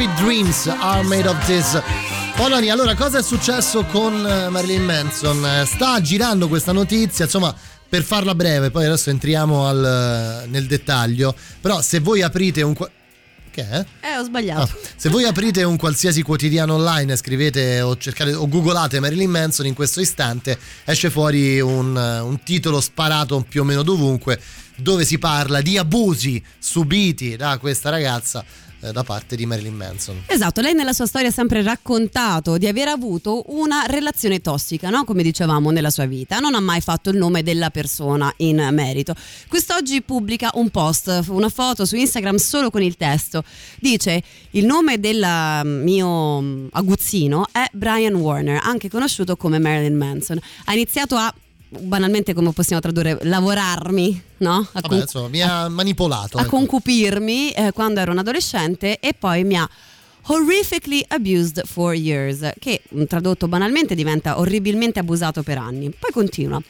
Sweet 0.08 0.14
Dreams 0.16 0.66
Are 0.66 1.02
Made 1.02 1.28
of 1.28 1.44
This. 1.44 1.80
Poloni, 2.36 2.70
allora 2.70 2.94
cosa 2.94 3.18
è 3.18 3.22
successo 3.22 3.84
con 3.84 4.26
eh, 4.26 4.48
Marilyn 4.48 4.84
Manson? 4.84 5.44
Eh, 5.44 5.66
Sta 5.66 6.00
girando 6.00 6.48
questa 6.48 6.72
notizia, 6.72 7.24
insomma, 7.24 7.54
per 7.88 8.02
farla 8.02 8.34
breve, 8.34 8.70
poi 8.70 8.86
adesso 8.86 9.10
entriamo 9.10 9.66
al, 9.66 10.44
nel 10.46 10.66
dettaglio, 10.66 11.34
però 11.60 11.80
se 11.82 12.00
voi 12.00 12.22
aprite 12.22 12.62
un... 12.62 12.74
Che 12.74 13.68
è? 13.68 13.84
Eh, 14.00 14.16
ho 14.18 14.24
sbagliato. 14.24 14.62
Ah, 14.62 14.68
se 14.96 15.08
voi 15.08 15.24
aprite 15.24 15.62
un 15.64 15.76
qualsiasi 15.76 16.22
quotidiano 16.22 16.74
online, 16.74 17.16
scrivete 17.16 17.80
o 17.80 17.96
cercate 17.96 18.34
o 18.34 18.46
googolate 18.48 19.00
Marilyn 19.00 19.30
Manson 19.30 19.66
in 19.66 19.74
questo 19.74 20.00
istante, 20.00 20.58
esce 20.84 21.10
fuori 21.10 21.60
un, 21.60 21.96
un 21.96 22.42
titolo 22.44 22.80
sparato 22.80 23.44
più 23.48 23.62
o 23.62 23.64
meno 23.64 23.82
dovunque 23.82 24.40
dove 24.76 25.04
si 25.04 25.18
parla 25.18 25.60
di 25.60 25.76
abusi 25.76 26.40
subiti 26.56 27.34
da 27.34 27.58
questa 27.58 27.90
ragazza 27.90 28.44
eh, 28.80 28.92
da 28.92 29.02
parte 29.02 29.36
di 29.36 29.46
Marilyn 29.46 29.74
Manson. 29.74 30.22
Esatto, 30.26 30.60
lei 30.60 30.74
nella 30.74 30.92
sua 30.92 31.06
storia 31.06 31.28
ha 31.28 31.32
sempre 31.32 31.62
raccontato 31.62 32.58
di 32.58 32.66
aver 32.66 32.88
avuto 32.88 33.44
una 33.48 33.84
relazione 33.86 34.40
tossica, 34.40 34.90
no? 34.90 35.04
come 35.04 35.22
dicevamo 35.22 35.70
nella 35.70 35.90
sua 35.90 36.06
vita, 36.06 36.38
non 36.38 36.54
ha 36.54 36.60
mai 36.60 36.80
fatto 36.80 37.10
il 37.10 37.16
nome 37.16 37.42
della 37.42 37.70
persona 37.70 38.32
in 38.38 38.68
merito. 38.72 39.14
Quest'oggi 39.48 40.02
pubblica 40.02 40.50
un 40.54 40.70
post, 40.70 41.24
una 41.28 41.48
foto 41.48 41.84
su 41.84 41.96
Instagram 41.96 42.36
solo 42.36 42.70
con 42.70 42.82
il 42.82 42.96
testo. 42.96 43.42
Dice 43.80 44.22
il 44.52 44.64
nome 44.64 45.00
del 45.00 45.26
mio 45.64 46.40
mm, 46.40 46.66
aguzzino 46.72 47.46
è 47.52 47.68
Brian 47.72 48.14
Warner, 48.14 48.60
anche 48.62 48.88
conosciuto 48.88 49.36
come 49.36 49.58
Marilyn 49.58 49.96
Manson. 49.96 50.38
Ha 50.64 50.72
iniziato 50.72 51.16
a 51.16 51.32
banalmente 51.68 52.32
come 52.34 52.52
possiamo 52.52 52.80
tradurre 52.80 53.18
lavorarmi 53.22 54.22
no? 54.38 54.54
a, 54.56 54.68
Vabbè, 54.72 54.88
con- 54.88 54.98
insomma, 54.98 55.28
mi 55.28 55.42
ha 55.42 55.68
manipolato. 55.68 56.38
a 56.38 56.42
ecco. 56.42 56.50
concupirmi 56.50 57.50
eh, 57.50 57.72
quando 57.72 58.00
ero 58.00 58.12
un 58.12 58.18
adolescente 58.18 58.98
e 59.00 59.14
poi 59.14 59.44
mi 59.44 59.56
ha 59.56 59.68
horrifically 60.30 61.04
abused 61.08 61.66
for 61.66 61.94
years 61.94 62.50
che 62.58 62.82
tradotto 63.06 63.48
banalmente 63.48 63.94
diventa 63.94 64.38
orribilmente 64.38 64.98
abusato 64.98 65.42
per 65.42 65.58
anni 65.58 65.90
poi 65.90 66.10
continua 66.12 66.60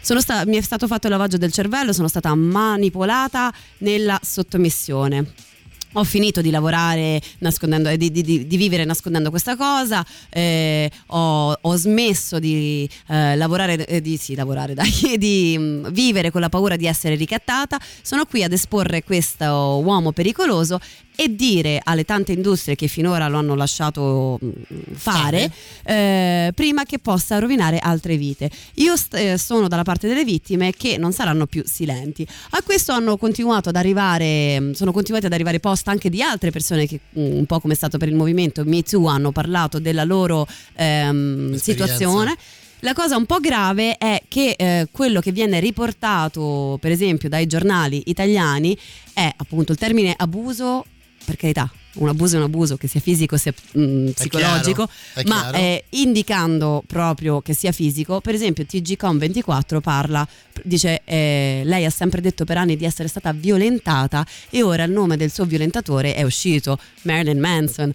sono 0.00 0.20
sta- 0.20 0.44
mi 0.46 0.56
è 0.56 0.60
stato 0.62 0.86
fatto 0.86 1.06
il 1.06 1.12
lavaggio 1.12 1.36
del 1.36 1.52
cervello 1.52 1.92
sono 1.92 2.08
stata 2.08 2.34
manipolata 2.34 3.52
nella 3.78 4.18
sottomissione 4.22 5.50
ho 5.92 6.04
finito 6.04 6.40
di 6.40 6.50
lavorare 6.50 7.20
nascondendo, 7.38 7.94
di, 7.96 8.10
di- 8.10 8.22
di- 8.22 8.46
di 8.46 8.56
vivere 8.56 8.84
nascondendo 8.84 9.30
questa 9.30 9.56
cosa, 9.56 10.04
eh, 10.30 10.90
ho, 11.08 11.56
ho 11.60 11.76
smesso 11.76 12.38
di 12.38 12.88
eh, 13.08 13.36
lavorare, 13.36 13.84
eh, 13.86 14.00
di, 14.00 14.16
sì, 14.16 14.34
lavorare 14.34 14.74
dai, 14.74 15.16
di 15.18 15.56
mm, 15.58 15.88
vivere 15.88 16.30
con 16.30 16.40
la 16.40 16.48
paura 16.48 16.76
di 16.76 16.86
essere 16.86 17.14
ricattata, 17.14 17.78
sono 18.02 18.24
qui 18.24 18.42
ad 18.42 18.52
esporre 18.52 19.02
questo 19.02 19.44
uomo 19.84 20.12
pericoloso 20.12 20.80
e 21.14 21.34
dire 21.34 21.78
alle 21.82 22.04
tante 22.04 22.32
industrie 22.32 22.74
che 22.74 22.86
finora 22.86 23.28
lo 23.28 23.38
hanno 23.38 23.54
lasciato 23.54 24.38
mm, 24.42 24.50
fare 24.94 25.50
eh, 25.84 26.52
prima 26.54 26.84
che 26.84 26.98
possa 26.98 27.38
rovinare 27.38 27.78
altre 27.78 28.16
vite. 28.16 28.50
Io 28.74 28.96
st- 28.96 29.14
eh, 29.14 29.38
sono 29.38 29.68
dalla 29.68 29.82
parte 29.82 30.08
delle 30.08 30.24
vittime 30.24 30.72
che 30.72 30.96
non 30.96 31.12
saranno 31.12 31.46
più 31.46 31.62
silenti. 31.66 32.26
A 32.50 32.62
questo 32.62 32.92
hanno 32.92 33.16
continuato 33.16 33.68
ad 33.68 33.76
arrivare, 33.76 34.58
mm, 34.58 34.72
sono 34.72 34.92
continuati 34.92 35.26
ad 35.26 35.32
arrivare 35.32 35.60
post 35.60 35.81
anche 35.90 36.10
di 36.10 36.22
altre 36.22 36.50
persone 36.50 36.86
che 36.86 37.00
mm, 37.18 37.36
un 37.38 37.46
po' 37.46 37.60
come 37.60 37.74
è 37.74 37.76
stato 37.76 37.98
per 37.98 38.08
il 38.08 38.14
movimento 38.14 38.64
Me 38.64 38.82
Too 38.82 39.06
hanno 39.06 39.32
parlato 39.32 39.78
della 39.78 40.04
loro 40.04 40.46
ehm, 40.74 41.54
situazione. 41.56 42.36
La 42.80 42.94
cosa 42.94 43.16
un 43.16 43.26
po' 43.26 43.38
grave 43.38 43.96
è 43.96 44.22
che 44.26 44.56
eh, 44.58 44.88
quello 44.90 45.20
che 45.20 45.30
viene 45.30 45.60
riportato, 45.60 46.78
per 46.80 46.90
esempio, 46.90 47.28
dai 47.28 47.46
giornali 47.46 48.02
italiani 48.06 48.76
è 49.12 49.32
appunto 49.36 49.70
il 49.70 49.78
termine 49.78 50.14
abuso, 50.16 50.84
per 51.24 51.36
carità, 51.36 51.70
un 51.94 52.08
abuso 52.08 52.36
è 52.36 52.38
un 52.38 52.44
abuso, 52.44 52.76
che 52.76 52.86
sia 52.88 53.00
fisico 53.00 53.36
sia 53.36 53.52
mh, 53.72 54.10
psicologico, 54.10 54.88
chiaro, 55.12 55.14
è 55.14 55.22
ma 55.24 55.50
eh, 55.52 55.84
indicando 55.90 56.82
proprio 56.86 57.40
che 57.40 57.54
sia 57.54 57.72
fisico, 57.72 58.20
per 58.20 58.34
esempio 58.34 58.64
TGCOM24 58.64 59.80
parla, 59.80 60.26
dice 60.62 61.02
eh, 61.04 61.62
lei 61.64 61.84
ha 61.84 61.90
sempre 61.90 62.20
detto 62.20 62.44
per 62.44 62.56
anni 62.56 62.76
di 62.76 62.84
essere 62.84 63.08
stata 63.08 63.32
violentata 63.32 64.26
e 64.50 64.62
ora 64.62 64.84
il 64.84 64.92
nome 64.92 65.16
del 65.16 65.30
suo 65.30 65.44
violentatore 65.44 66.14
è 66.14 66.22
uscito, 66.22 66.78
Marilyn 67.02 67.38
Manson. 67.38 67.92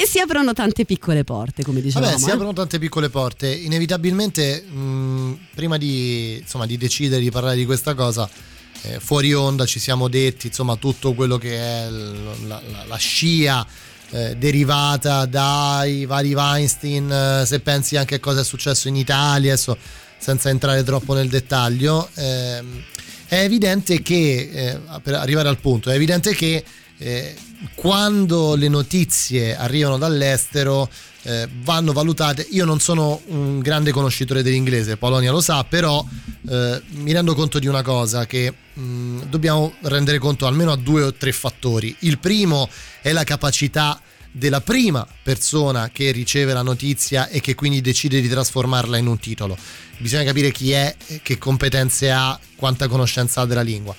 E 0.00 0.06
si 0.06 0.20
aprono 0.20 0.52
tante 0.52 0.84
piccole 0.84 1.24
porte, 1.24 1.64
come 1.64 1.80
dicevamo. 1.80 2.12
Vabbè, 2.12 2.22
si 2.22 2.30
eh. 2.30 2.32
aprono 2.32 2.52
tante 2.52 2.78
piccole 2.78 3.08
porte. 3.08 3.52
Inevitabilmente, 3.52 4.62
mh, 4.62 5.38
prima 5.56 5.76
di, 5.76 6.36
insomma, 6.38 6.66
di 6.66 6.76
decidere 6.76 7.20
di 7.20 7.32
parlare 7.32 7.56
di 7.56 7.64
questa 7.64 7.94
cosa, 7.94 8.30
eh, 8.82 9.00
fuori 9.00 9.32
onda 9.34 9.66
ci 9.66 9.78
siamo 9.78 10.08
detti 10.08 10.46
insomma 10.48 10.76
tutto 10.76 11.14
quello 11.14 11.36
che 11.38 11.56
è 11.58 11.88
la, 11.90 12.60
la- 12.70 12.84
la 12.86 12.96
scia 12.96 13.66
eh, 14.10 14.36
derivata 14.36 15.26
dai 15.26 16.06
vari 16.06 16.32
Weinstein, 16.32 17.10
eh, 17.10 17.46
se 17.46 17.60
pensi 17.60 17.96
anche 17.96 18.14
a 18.16 18.20
cosa 18.20 18.40
è 18.40 18.44
successo 18.44 18.88
in 18.88 18.96
Italia, 18.96 19.52
adesso 19.52 19.76
senza 20.18 20.48
entrare 20.48 20.82
troppo 20.82 21.12
nel 21.14 21.28
dettaglio, 21.28 22.08
ehm, 22.14 22.82
è 23.26 23.40
evidente 23.40 24.00
che, 24.00 24.50
eh, 24.52 24.78
per 25.02 25.14
arrivare 25.14 25.48
al 25.48 25.58
punto, 25.58 25.90
è 25.90 25.94
evidente 25.94 26.34
che 26.34 26.64
eh, 27.00 27.36
quando 27.74 28.54
le 28.54 28.68
notizie 28.68 29.56
arrivano 29.56 29.98
dall'estero 29.98 30.88
eh, 31.22 31.48
vanno 31.62 31.92
valutate. 31.92 32.46
Io 32.50 32.64
non 32.64 32.80
sono 32.80 33.20
un 33.26 33.60
grande 33.60 33.90
conoscitore 33.90 34.42
dell'inglese, 34.42 34.96
Polonia 34.96 35.30
lo 35.30 35.40
sa, 35.40 35.64
però 35.64 36.04
eh, 36.48 36.82
mi 36.90 37.12
rendo 37.12 37.34
conto 37.34 37.58
di 37.58 37.66
una 37.66 37.82
cosa 37.82 38.26
che 38.26 38.52
mh, 38.72 39.22
dobbiamo 39.28 39.74
rendere 39.82 40.18
conto 40.18 40.46
almeno 40.46 40.72
a 40.72 40.76
due 40.76 41.02
o 41.02 41.12
tre 41.12 41.32
fattori. 41.32 41.94
Il 42.00 42.18
primo 42.18 42.68
è 43.02 43.12
la 43.12 43.24
capacità 43.24 44.00
della 44.30 44.60
prima 44.60 45.06
persona 45.22 45.90
che 45.90 46.10
riceve 46.12 46.52
la 46.52 46.62
notizia 46.62 47.28
e 47.28 47.40
che 47.40 47.54
quindi 47.54 47.80
decide 47.80 48.20
di 48.20 48.28
trasformarla 48.28 48.96
in 48.96 49.06
un 49.06 49.18
titolo. 49.18 49.56
Bisogna 49.98 50.24
capire 50.24 50.52
chi 50.52 50.70
è, 50.70 50.94
che 51.22 51.38
competenze 51.38 52.10
ha, 52.10 52.38
quanta 52.54 52.86
conoscenza 52.86 53.40
ha 53.40 53.46
della 53.46 53.62
lingua. 53.62 53.94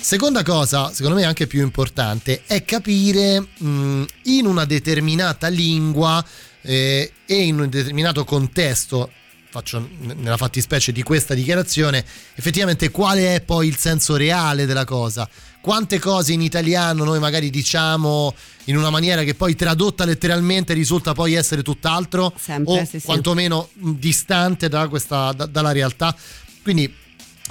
Seconda 0.00 0.42
cosa, 0.42 0.92
secondo 0.92 1.18
me 1.18 1.24
anche 1.24 1.46
più 1.46 1.60
importante, 1.60 2.42
è 2.46 2.64
capire 2.64 3.40
mh, 3.40 4.04
in 4.24 4.46
una 4.46 4.64
determinata 4.64 5.48
lingua 5.48 6.24
eh, 6.62 7.12
e 7.26 7.34
in 7.34 7.60
un 7.60 7.68
determinato 7.68 8.24
contesto, 8.24 9.10
faccio 9.50 9.86
nella 10.00 10.36
fattispecie 10.36 10.92
di 10.92 11.02
questa 11.02 11.34
dichiarazione, 11.34 12.04
effettivamente 12.36 12.90
quale 12.90 13.34
è 13.34 13.40
poi 13.42 13.66
il 13.66 13.76
senso 13.76 14.16
reale 14.16 14.66
della 14.66 14.84
cosa. 14.84 15.28
Quante 15.60 15.98
cose 15.98 16.32
in 16.32 16.40
italiano 16.40 17.04
noi 17.04 17.18
magari 17.18 17.50
diciamo 17.50 18.34
in 18.66 18.76
una 18.76 18.90
maniera 18.90 19.24
che 19.24 19.34
poi 19.34 19.56
tradotta 19.56 20.04
letteralmente 20.04 20.72
risulta 20.72 21.12
poi 21.12 21.34
essere 21.34 21.62
tutt'altro 21.62 22.32
Sempre, 22.40 22.80
o 22.80 22.84
sì, 22.84 23.00
sì. 23.00 23.04
quantomeno 23.04 23.68
mh, 23.74 23.90
distante 23.92 24.68
da 24.68 24.88
questa, 24.88 25.32
da- 25.32 25.46
dalla 25.46 25.72
realtà. 25.72 26.16
Quindi 26.62 26.94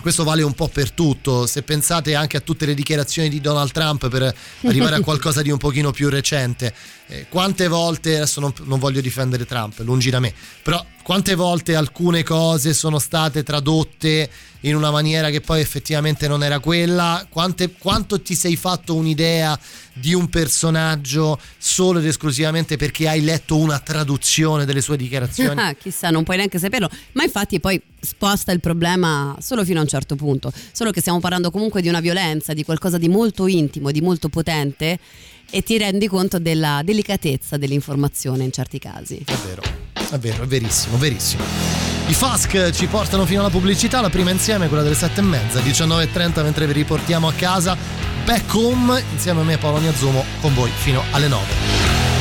questo 0.01 0.23
vale 0.23 0.43
un 0.43 0.53
po' 0.53 0.67
per 0.67 0.91
tutto. 0.91 1.45
Se 1.45 1.63
pensate 1.63 2.15
anche 2.15 2.37
a 2.37 2.41
tutte 2.41 2.65
le 2.65 2.73
dichiarazioni 2.73 3.29
di 3.29 3.41
Donald 3.41 3.71
Trump 3.71 4.07
per 4.09 4.33
arrivare 4.63 4.95
a 4.95 5.01
qualcosa 5.03 5.41
di 5.41 5.51
un 5.51 5.57
pochino 5.57 5.91
più 5.91 6.09
recente, 6.09 6.73
eh, 7.07 7.27
quante 7.29 7.67
volte, 7.67 8.15
adesso 8.17 8.39
non, 8.39 8.53
non 8.63 8.79
voglio 8.79 9.01
difendere 9.01 9.45
Trump, 9.45 9.79
lungi 9.79 10.09
da 10.09 10.19
me, 10.19 10.33
però 10.61 10.83
quante 11.03 11.35
volte 11.35 11.73
alcune 11.73 12.23
cose 12.23 12.73
sono 12.73 12.99
state 12.99 13.41
tradotte 13.43 14.29
in 14.61 14.75
una 14.75 14.91
maniera 14.91 15.29
che 15.29 15.39
poi 15.39 15.61
effettivamente 15.61 16.27
non 16.27 16.43
era 16.43 16.59
quella, 16.59 17.25
Quante- 17.29 17.71
quanto 17.71 18.21
ti 18.21 18.35
sei 18.35 18.57
fatto 18.57 18.93
un'idea 18.95 19.57
di 19.93 20.13
un 20.13 20.27
personaggio 20.27 21.39
solo 21.57 21.99
ed 21.99 22.05
esclusivamente 22.05 22.75
perché 22.75 23.07
hai 23.07 23.21
letto 23.21 23.57
una 23.57 23.79
traduzione 23.79 24.65
delle 24.65 24.81
sue 24.81 24.97
dichiarazioni? 24.97 25.55
Ah, 25.67 25.73
chissà, 25.73 26.09
non 26.09 26.23
puoi 26.23 26.37
neanche 26.37 26.59
saperlo. 26.59 26.89
Ma 27.13 27.23
infatti 27.23 27.59
poi 27.59 27.81
sposta 27.99 28.51
il 28.51 28.59
problema 28.59 29.35
solo 29.39 29.63
fino 29.63 29.79
a 29.79 29.81
un 29.83 29.87
certo 29.87 30.15
punto. 30.15 30.51
Solo 30.71 30.91
che 30.91 30.99
stiamo 30.99 31.19
parlando 31.19 31.51
comunque 31.51 31.81
di 31.81 31.87
una 31.87 31.99
violenza, 31.99 32.53
di 32.53 32.63
qualcosa 32.63 32.97
di 32.97 33.07
molto 33.07 33.47
intimo, 33.47 33.91
di 33.91 34.01
molto 34.01 34.29
potente 34.29 34.99
e 35.49 35.63
ti 35.63 35.77
rendi 35.77 36.07
conto 36.07 36.39
della 36.39 36.81
delicatezza 36.83 37.57
dell'informazione 37.57 38.43
in 38.43 38.51
certi 38.51 38.79
casi. 38.79 39.21
È 39.25 39.33
vero, 39.45 39.61
è 40.11 40.17
vero, 40.17 40.43
è 40.43 40.47
verissimo, 40.47 40.97
verissimo. 40.97 41.43
I 42.07 42.13
Fask 42.13 42.71
ci 42.71 42.87
portano 42.87 43.25
fino 43.25 43.41
alla 43.41 43.49
pubblicità, 43.49 44.01
la 44.01 44.09
prima 44.09 44.31
insieme, 44.31 44.67
quella 44.67 44.83
delle 44.83 44.95
sette 44.95 45.19
e 45.19 45.23
mezza, 45.23 45.59
19.30 45.59 46.43
mentre 46.43 46.65
vi 46.65 46.73
riportiamo 46.73 47.27
a 47.27 47.33
casa. 47.33 47.77
Back 48.23 48.53
home 48.53 49.03
insieme 49.13 49.41
a 49.41 49.43
me 49.43 49.57
Paolo 49.57 49.79
Niazzumo 49.79 50.23
con 50.41 50.53
voi 50.53 50.69
fino 50.69 51.03
alle 51.11 51.27
9. 51.27 52.16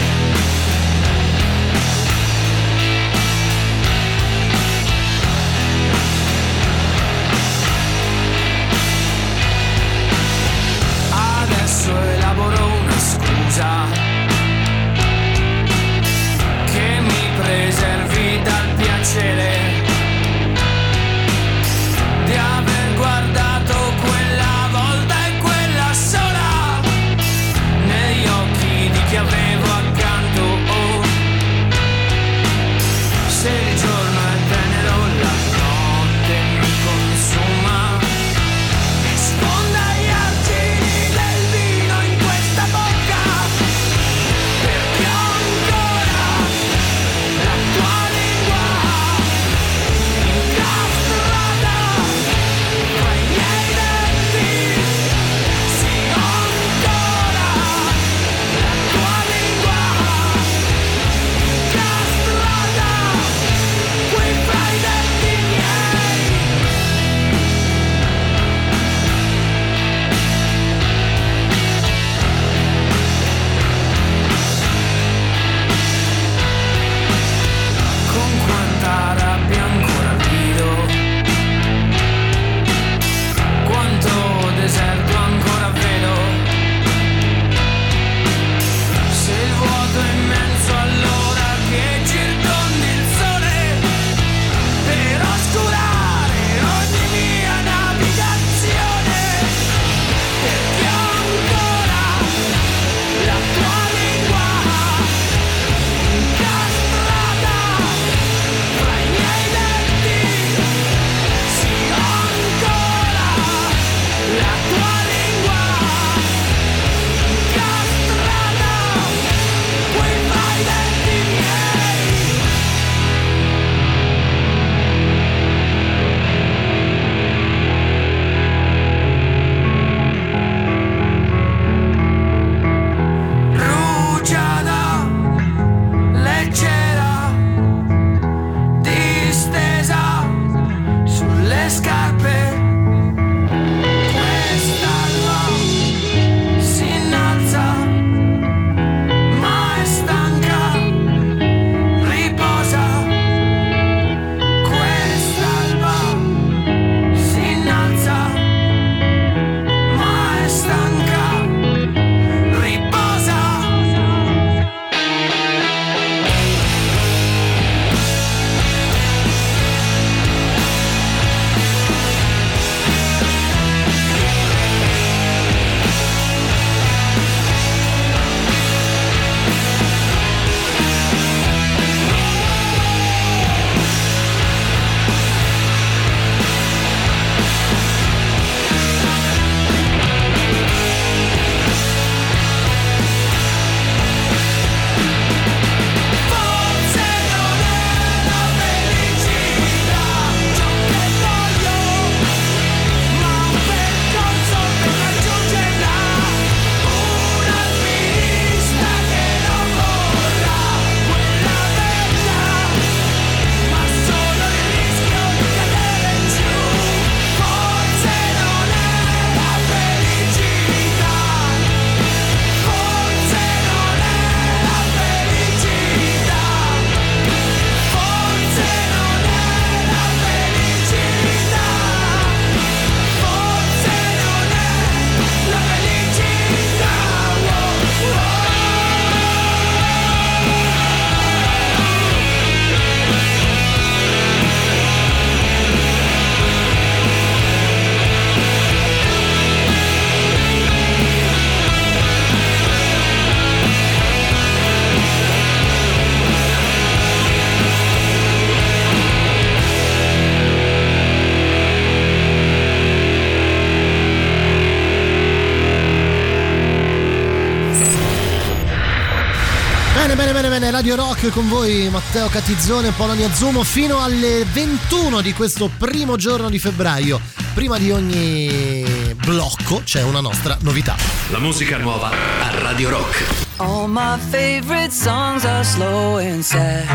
Radio 270.87 271.05
Rock 271.05 271.31
con 271.31 271.49
voi 271.49 271.89
Matteo 271.91 272.29
Catizzone 272.29 272.89
e 272.89 272.93
Polonia 272.93 273.29
Zumo 273.33 273.65
fino 273.65 274.01
alle 274.01 274.45
21 274.45 275.21
di 275.21 275.33
questo 275.33 275.69
primo 275.77 276.15
giorno 276.15 276.49
di 276.49 276.61
febbraio. 276.61 277.21
Prima 277.55 277.77
di 277.77 277.91
ogni 277.91 279.13
blocco 279.17 279.81
c'è 279.83 280.03
una 280.03 280.21
nostra 280.21 280.57
novità. 280.61 280.95
La 281.31 281.41
musica 281.41 281.77
nuova 281.79 282.11
a 282.11 282.61
Radio 282.61 282.91
Rock. 282.91 283.47
All 283.57 283.89
my 283.89 284.17
favorite 284.31 284.93
songs 284.93 285.45
are 285.45 285.65
slow 285.65 286.19
and 286.19 286.43
sad. 286.43 286.87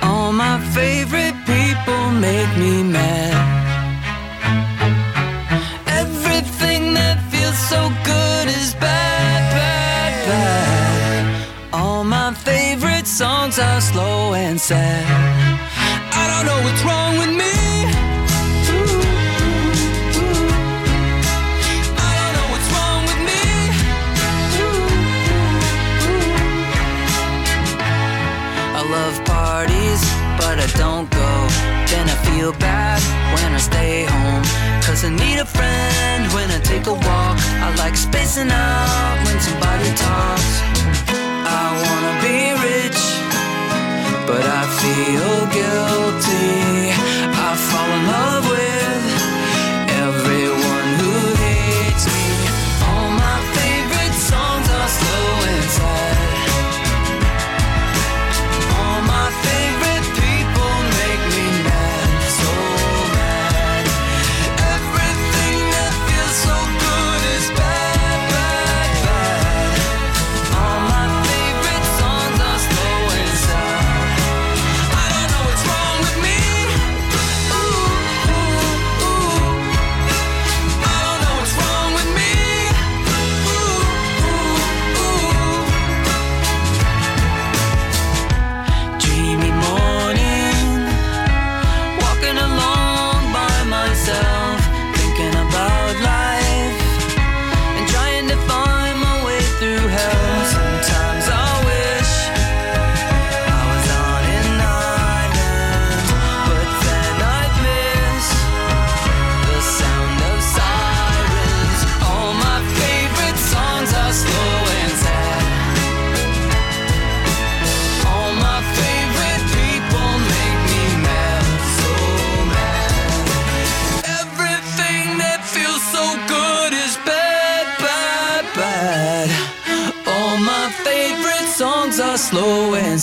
All 0.00 0.32
my 0.32 0.60
favorite 0.72 1.36
people 1.46 2.10
make 2.10 2.54
me 2.58 2.82
mad. 2.82 3.39
Favorite 13.00 13.16
songs 13.16 13.58
are 13.58 13.80
slow 13.80 14.34
and 14.34 14.60
sad. 14.60 15.04
I 16.12 16.24
don't 16.30 16.44
know 16.46 16.60
what's 16.64 16.82
wrong 16.84 17.18
with 17.18 17.36
me. 17.36 17.48
Parties, 29.24 30.02
but 30.38 30.58
I 30.58 30.68
don't 30.78 31.10
go. 31.10 31.32
Then 31.90 32.08
I 32.08 32.16
feel 32.28 32.52
bad 32.52 33.00
when 33.34 33.54
I 33.54 33.58
stay 33.58 34.04
home. 34.04 34.44
Cause 34.82 35.04
I 35.04 35.10
need 35.10 35.38
a 35.38 35.44
friend 35.44 36.32
when 36.32 36.50
I 36.50 36.60
take 36.60 36.86
a 36.86 36.92
walk. 36.92 37.36
I 37.66 37.74
like 37.76 37.96
spacing 37.96 38.50
out 38.50 39.16
when 39.24 39.38
somebody 39.40 39.90
talks. 40.06 40.52
I 41.60 41.64
wanna 41.82 42.14
be 42.24 42.59
but 44.30 44.46
I 44.46 44.62
feel 44.80 45.38
guilty. 45.58 46.92
I 47.46 47.50
fall 47.68 47.90
in 47.96 48.02
love 48.06 48.50
with 48.50 48.69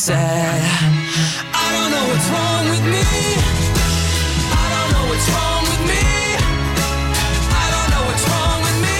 I 0.09 1.71
don't 1.73 1.91
know 1.91 2.07
what's 2.07 2.29
wrong 2.29 2.69
with 2.69 2.81
me. 2.85 3.03
I 4.51 4.69
don't 4.71 4.91
know 4.93 5.05
what's 5.09 5.27
wrong 5.35 5.63
with 5.67 5.81
me. 5.85 5.99
I 7.51 7.67
don't 7.73 7.89
know 7.91 8.03
what's 8.07 8.23
wrong 8.29 8.61
with 8.63 8.77
me. 8.81 8.95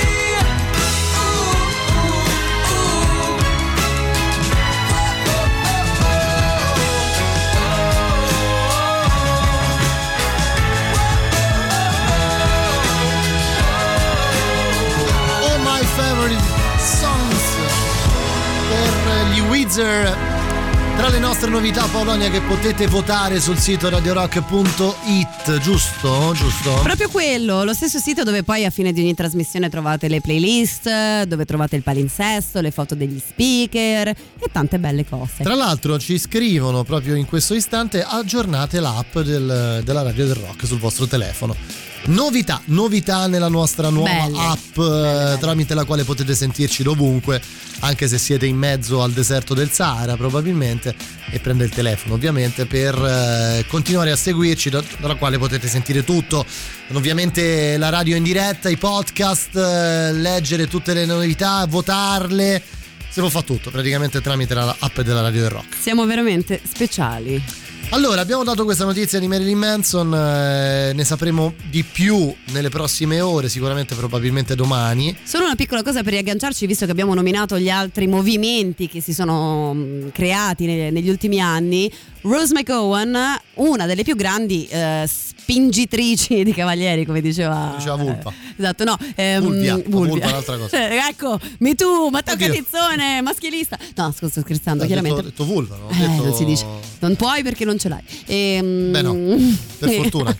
Songs 16.80 17.44
per 19.04 19.24
gli 19.32 19.42
Wizard. 19.42 20.27
Tra 21.08 21.16
le 21.16 21.22
nostre 21.22 21.50
novità 21.50 21.86
Polonia 21.86 22.30
che 22.30 22.42
potete 22.42 22.86
votare 22.86 23.40
sul 23.40 23.58
sito 23.58 23.88
radiorock.it, 23.88 25.58
giusto? 25.60 26.34
Giusto? 26.36 26.82
Proprio 26.84 27.08
quello, 27.08 27.64
lo 27.64 27.74
stesso 27.74 27.98
sito 27.98 28.24
dove 28.24 28.44
poi 28.44 28.66
a 28.66 28.70
fine 28.70 28.92
di 28.92 29.00
ogni 29.00 29.14
trasmissione 29.14 29.70
trovate 29.70 30.10
le 30.10 30.20
playlist, 30.20 31.24
dove 31.24 31.46
trovate 31.46 31.78
il 31.78 31.84
palinsesto, 31.84 32.60
le 32.60 32.72
foto 32.72 32.94
degli 32.94 33.22
speaker 33.26 34.10
e 34.10 34.50
tante 34.52 34.80
belle 34.80 35.06
cose. 35.08 35.44
Tra 35.44 35.56
l'altro 35.56 35.98
ci 35.98 36.18
scrivono 36.20 36.84
proprio 36.84 37.16
in 37.16 37.26
questo 37.26 37.54
istante 37.54 38.04
aggiornate 38.04 38.82
l'app 38.82 39.18
del- 39.20 39.84
della 39.86 40.02
Radio 40.02 40.26
del 40.26 40.36
Rock 40.36 40.68
sul 40.68 40.78
vostro 40.78 41.08
telefono. 41.08 41.56
Novità, 42.06 42.62
novità 42.66 43.28
nella 43.28 43.50
nostra 43.50 43.90
nuova 43.90 44.10
Belle. 44.10 44.38
app 44.40 44.78
eh, 44.78 45.38
tramite 45.40 45.74
la 45.74 45.84
quale 45.84 46.06
potete 46.06 46.36
sentirci 46.36 46.82
dovunque, 46.82 47.42
anche 47.80 48.08
se 48.08 48.18
siete 48.18 48.46
in 48.46 48.56
mezzo 48.56 49.04
al 49.04 49.12
deserto 49.12 49.54
del 49.54 49.70
Sahara 49.72 50.16
probabilmente, 50.16 50.96
e 51.30 51.40
prende 51.40 51.66
il 51.66 51.72
telefono 51.72 52.14
ovviamente 52.14 52.66
per 52.66 52.96
eh, 52.96 53.66
continuare 53.68 54.12
a 54.12 54.16
seguirci, 54.16 54.70
da- 54.70 54.84
dalla 55.00 55.16
quale 55.16 55.38
potete 55.38 55.68
sentire 55.68 56.06
tutto, 56.06 56.46
ovviamente 56.94 57.78
la 57.78 57.90
radio 57.90 58.16
in 58.16 58.24
diretta, 58.24 58.70
i 58.70 58.78
podcast, 58.78 59.56
eh, 59.58 60.14
leggere 60.14 60.68
tutte 60.68 60.94
le 60.94 61.06
novità, 61.06 61.66
votarle, 61.68 62.64
si 63.10 63.20
può 63.20 63.30
fare 63.30 63.46
tutto 63.46 63.70
praticamente 63.70 64.22
tramite 64.22 64.54
l'app 64.54 65.00
della 65.02 65.22
Radio 65.22 65.42
del 65.42 65.50
Rock. 65.50 65.76
Siamo 65.78 66.06
veramente 66.06 66.62
speciali. 66.64 67.44
Allora, 67.92 68.20
abbiamo 68.20 68.44
dato 68.44 68.66
questa 68.66 68.84
notizia 68.84 69.18
di 69.18 69.28
Marilyn 69.28 69.58
Manson, 69.58 70.14
eh, 70.14 70.92
ne 70.94 71.04
sapremo 71.06 71.54
di 71.70 71.84
più 71.84 72.32
nelle 72.52 72.68
prossime 72.68 73.22
ore, 73.22 73.48
sicuramente 73.48 73.96
probabilmente 73.96 74.56
domani. 74.56 75.16
Solo 75.24 75.46
una 75.46 75.56
piccola 75.56 75.82
cosa 75.84 76.04
per 76.04 76.12
riagganciarci, 76.12 76.68
visto 76.68 76.84
che 76.84 76.92
abbiamo 76.92 77.14
nominato 77.14 77.58
gli 77.58 77.70
altri 77.70 78.08
movimenti 78.08 78.90
che 78.90 79.00
si 79.00 79.14
sono 79.14 79.74
mh, 79.74 80.12
creati 80.12 80.66
ne- 80.66 80.92
negli 80.92 81.10
ultimi 81.10 81.40
anni. 81.40 81.90
Rose 82.22 82.54
McGowan, 82.54 83.16
una 83.54 83.86
delle 83.86 84.04
più 84.04 84.18
grandi 84.18 84.68
eh, 84.70 85.10
spingitrici 85.48 86.44
di 86.44 86.52
cavalieri, 86.54 87.06
come 87.06 87.22
diceva. 87.22 87.74
Diceva 87.78 87.96
Vulpa. 87.96 88.32
eh, 88.32 88.54
esatto, 88.58 88.84
no. 88.84 88.98
ehm, 89.16 89.42
Vulvia, 89.42 89.76
Vulvia. 89.76 90.10
Vulpa 90.10 90.26
è 90.26 90.30
un'altra 90.30 90.58
cosa. 90.58 90.76
Eh, 90.88 90.98
ecco, 91.10 91.40
mi 91.60 91.74
tu, 91.76 92.10
Matteo 92.10 92.34
Oddio. 92.34 92.48
Catizzone, 92.48 93.22
maschilista. 93.22 93.78
No, 93.96 94.12
scusa, 94.12 94.30
sto 94.32 94.42
scherzando, 94.42 94.84
Ho 94.84 94.88
detto, 94.88 95.00
chiaramente. 95.02 95.20
ho 95.20 95.30
detto 95.30 95.46
vulva, 95.46 95.76
no? 95.78 95.86
Ho 95.86 95.92
Eh, 95.92 95.96
detto- 96.08 96.24
non 96.24 96.34
si 96.34 96.46
dice. 96.46 96.66
Non 97.00 97.16
puoi 97.16 97.44
perché 97.44 97.64
non 97.66 97.78
ce 97.80 97.88
l'hai. 97.90 98.02
Ehm, 98.26 98.92
Beh, 98.92 99.02
no, 99.02 99.16
per 99.80 99.90
fortuna. 99.96 100.38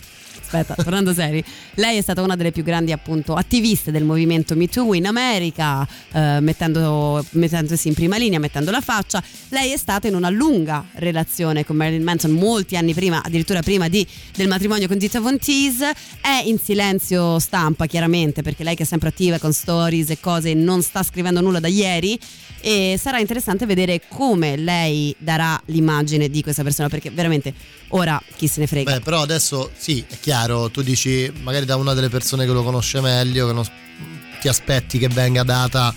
Aspetta, 0.50 0.82
tornando 0.82 1.12
seri, 1.12 1.44
lei 1.74 1.98
è 1.98 2.00
stata 2.00 2.22
una 2.22 2.34
delle 2.34 2.52
più 2.52 2.62
grandi 2.62 2.90
appunto 2.90 3.34
attiviste 3.34 3.90
del 3.90 4.04
movimento 4.04 4.56
Me 4.56 4.66
Too 4.66 4.94
in 4.94 5.06
America, 5.06 5.86
eh, 6.10 6.40
mettendo, 6.40 7.22
mettendosi 7.32 7.88
in 7.88 7.94
prima 7.94 8.16
linea, 8.16 8.38
mettendo 8.38 8.70
la 8.70 8.80
faccia. 8.80 9.22
Lei 9.48 9.72
è 9.72 9.76
stata 9.76 10.08
in 10.08 10.14
una 10.14 10.30
lunga 10.30 10.86
relazione 10.94 11.66
con 11.66 11.76
Marilyn 11.76 12.02
Manson 12.02 12.30
molti 12.30 12.76
anni 12.76 12.94
prima, 12.94 13.22
addirittura 13.22 13.60
prima 13.60 13.88
di- 13.88 14.06
del 14.34 14.48
matrimonio 14.48 14.88
con 14.88 14.98
Zita 14.98 15.20
Von 15.20 15.38
Teese. 15.38 15.92
È 16.18 16.42
in 16.46 16.58
silenzio 16.58 17.38
stampa 17.38 17.84
chiaramente 17.84 18.40
perché 18.40 18.64
lei 18.64 18.74
che 18.74 18.84
è 18.84 18.86
sempre 18.86 19.10
attiva 19.10 19.38
con 19.38 19.52
stories 19.52 20.08
e 20.08 20.18
cose 20.18 20.54
non 20.54 20.80
sta 20.80 21.02
scrivendo 21.02 21.42
nulla 21.42 21.60
da 21.60 21.68
ieri 21.68 22.18
e 22.60 22.98
sarà 23.00 23.18
interessante 23.18 23.66
vedere 23.66 24.00
come 24.08 24.56
lei 24.56 25.14
darà 25.18 25.60
l'immagine 25.66 26.28
di 26.28 26.42
questa 26.42 26.62
persona 26.62 26.88
perché 26.88 27.10
veramente 27.10 27.54
ora 27.88 28.20
chi 28.36 28.46
se 28.46 28.60
ne 28.60 28.66
frega. 28.66 28.94
Beh, 28.94 29.00
però 29.00 29.22
adesso 29.22 29.70
sì, 29.76 30.04
è 30.08 30.16
chiaro, 30.20 30.37
tu 30.46 30.82
dici 30.82 31.30
magari 31.42 31.64
da 31.64 31.76
una 31.76 31.94
delle 31.94 32.08
persone 32.08 32.46
che 32.46 32.52
lo 32.52 32.62
conosce 32.62 33.00
meglio, 33.00 33.46
che 33.48 33.52
non- 33.52 33.66
ti 34.40 34.46
aspetti 34.48 34.98
che 34.98 35.08
venga 35.08 35.42
data 35.42 35.92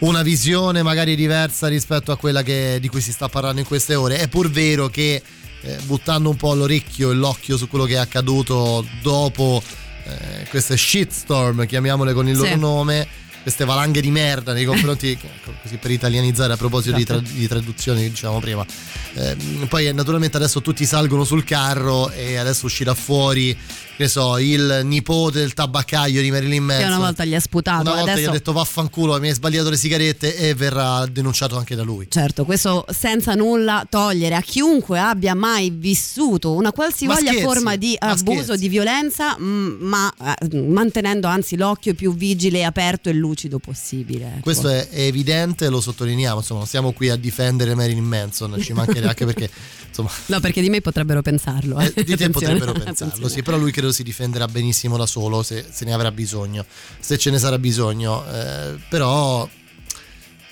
una 0.00 0.22
visione 0.22 0.82
magari 0.82 1.16
diversa 1.16 1.66
rispetto 1.66 2.12
a 2.12 2.16
quella 2.16 2.42
che- 2.42 2.78
di 2.80 2.88
cui 2.88 3.00
si 3.00 3.10
sta 3.12 3.28
parlando 3.28 3.60
in 3.60 3.66
queste 3.66 3.94
ore. 3.96 4.18
È 4.18 4.28
pur 4.28 4.48
vero 4.50 4.88
che 4.88 5.22
eh, 5.62 5.76
buttando 5.84 6.30
un 6.30 6.36
po' 6.36 6.54
l'orecchio 6.54 7.10
e 7.10 7.14
l'occhio 7.14 7.58
su 7.58 7.68
quello 7.68 7.84
che 7.84 7.92
è 7.94 7.98
accaduto 7.98 8.82
dopo 9.02 9.62
eh, 10.06 10.46
queste 10.48 10.74
shitstorm, 10.76 11.66
chiamiamole 11.66 12.14
con 12.14 12.26
il 12.28 12.34
Sì. 12.36 12.42
loro 12.42 12.56
nome, 12.56 13.06
queste 13.42 13.64
valanghe 13.64 14.00
di 14.00 14.10
merda 14.10 14.52
nei 14.52 14.64
confronti, 14.64 15.18
così 15.62 15.76
per 15.76 15.90
italianizzare 15.90 16.52
a 16.52 16.56
proposito 16.56 16.96
di, 16.96 17.04
tra- 17.04 17.20
di 17.20 17.46
traduzioni 17.48 18.02
che 18.02 18.10
dicevamo 18.10 18.40
prima. 18.40 18.64
Eh, 19.14 19.36
poi 19.68 19.92
naturalmente 19.92 20.36
adesso 20.36 20.60
tutti 20.60 20.84
salgono 20.84 21.24
sul 21.24 21.44
carro 21.44 22.10
e 22.10 22.36
adesso 22.36 22.66
uscirà 22.66 22.94
fuori, 22.94 23.56
che 23.96 24.08
so, 24.08 24.38
il 24.38 24.80
nipote 24.84 25.40
del 25.40 25.52
tabaccaio 25.52 26.22
di 26.22 26.30
Marilyn 26.30 26.62
Manson. 26.62 26.86
Che 26.86 26.94
una 26.94 27.04
volta 27.04 27.24
gli 27.24 27.34
ha 27.34 27.40
sputato. 27.40 27.82
Una 27.82 27.90
volta 27.90 28.10
gli 28.10 28.12
Adesso 28.12 28.28
ha 28.30 28.32
detto 28.32 28.52
vaffanculo, 28.52 29.18
mi 29.18 29.28
hai 29.28 29.34
sbagliato 29.34 29.70
le 29.70 29.76
sigarette 29.76 30.36
e 30.36 30.54
verrà 30.54 31.06
denunciato 31.06 31.56
anche 31.56 31.74
da 31.74 31.82
lui. 31.82 32.06
Certo, 32.08 32.44
questo 32.44 32.84
senza 32.88 33.34
nulla 33.34 33.86
togliere 33.88 34.34
a 34.34 34.40
chiunque 34.40 34.98
abbia 34.98 35.34
mai 35.34 35.70
vissuto 35.70 36.52
una 36.52 36.72
qualsivoglia 36.72 37.30
scherzi, 37.30 37.42
forma 37.42 37.76
di 37.76 37.96
abuso, 37.98 38.56
di 38.56 38.68
violenza, 38.68 39.36
ma 39.38 40.12
eh, 40.40 40.56
mantenendo 40.56 41.26
anzi 41.26 41.56
l'occhio 41.56 41.94
più 41.94 42.14
vigile, 42.14 42.64
aperto 42.64 43.08
e 43.08 43.12
lucido 43.30 43.58
possibile. 43.58 44.26
ecco. 44.26 44.40
Questo 44.40 44.68
è, 44.68 44.88
evidente, 44.92 45.68
lo 45.68 45.80
sottolineiamo, 45.80 46.38
insomma, 46.38 46.66
siamo 46.66 46.92
qui 46.92 47.08
a 47.08 47.16
difendere 47.16 47.74
Marilyn 47.74 48.04
Manson, 48.04 48.56
ci 48.60 48.72
mancherebbe 48.72 49.08
anche 49.08 49.24
perché, 49.24 49.50
insomma, 49.88 50.10
No, 50.26 50.40
perché 50.40 50.60
di 50.60 50.68
me 50.68 50.80
potrebbero 50.80 51.22
pensarlo. 51.22 51.78
eh. 51.78 51.92
eh, 51.94 52.04
di 52.04 52.16
te 52.16 52.28
potrebbero 52.30 52.72
pensarlo, 52.72 53.06
attenzione. 53.06 53.28
sì, 53.28 53.42
però 53.42 53.56
lui 53.56 53.70
credo 53.72 53.92
si 53.92 54.02
difenderà 54.02 54.46
benissimo 54.46 54.96
da 54.96 55.06
solo 55.06 55.42
se, 55.42 55.64
se 55.70 55.84
ne 55.84 55.92
avrà 55.92 56.10
bisogno, 56.10 56.64
se 56.98 57.16
ce 57.18 57.30
ne 57.30 57.38
sarà 57.38 57.58
bisogno, 57.58 58.24
eh, 58.30 58.76
però 58.88 59.48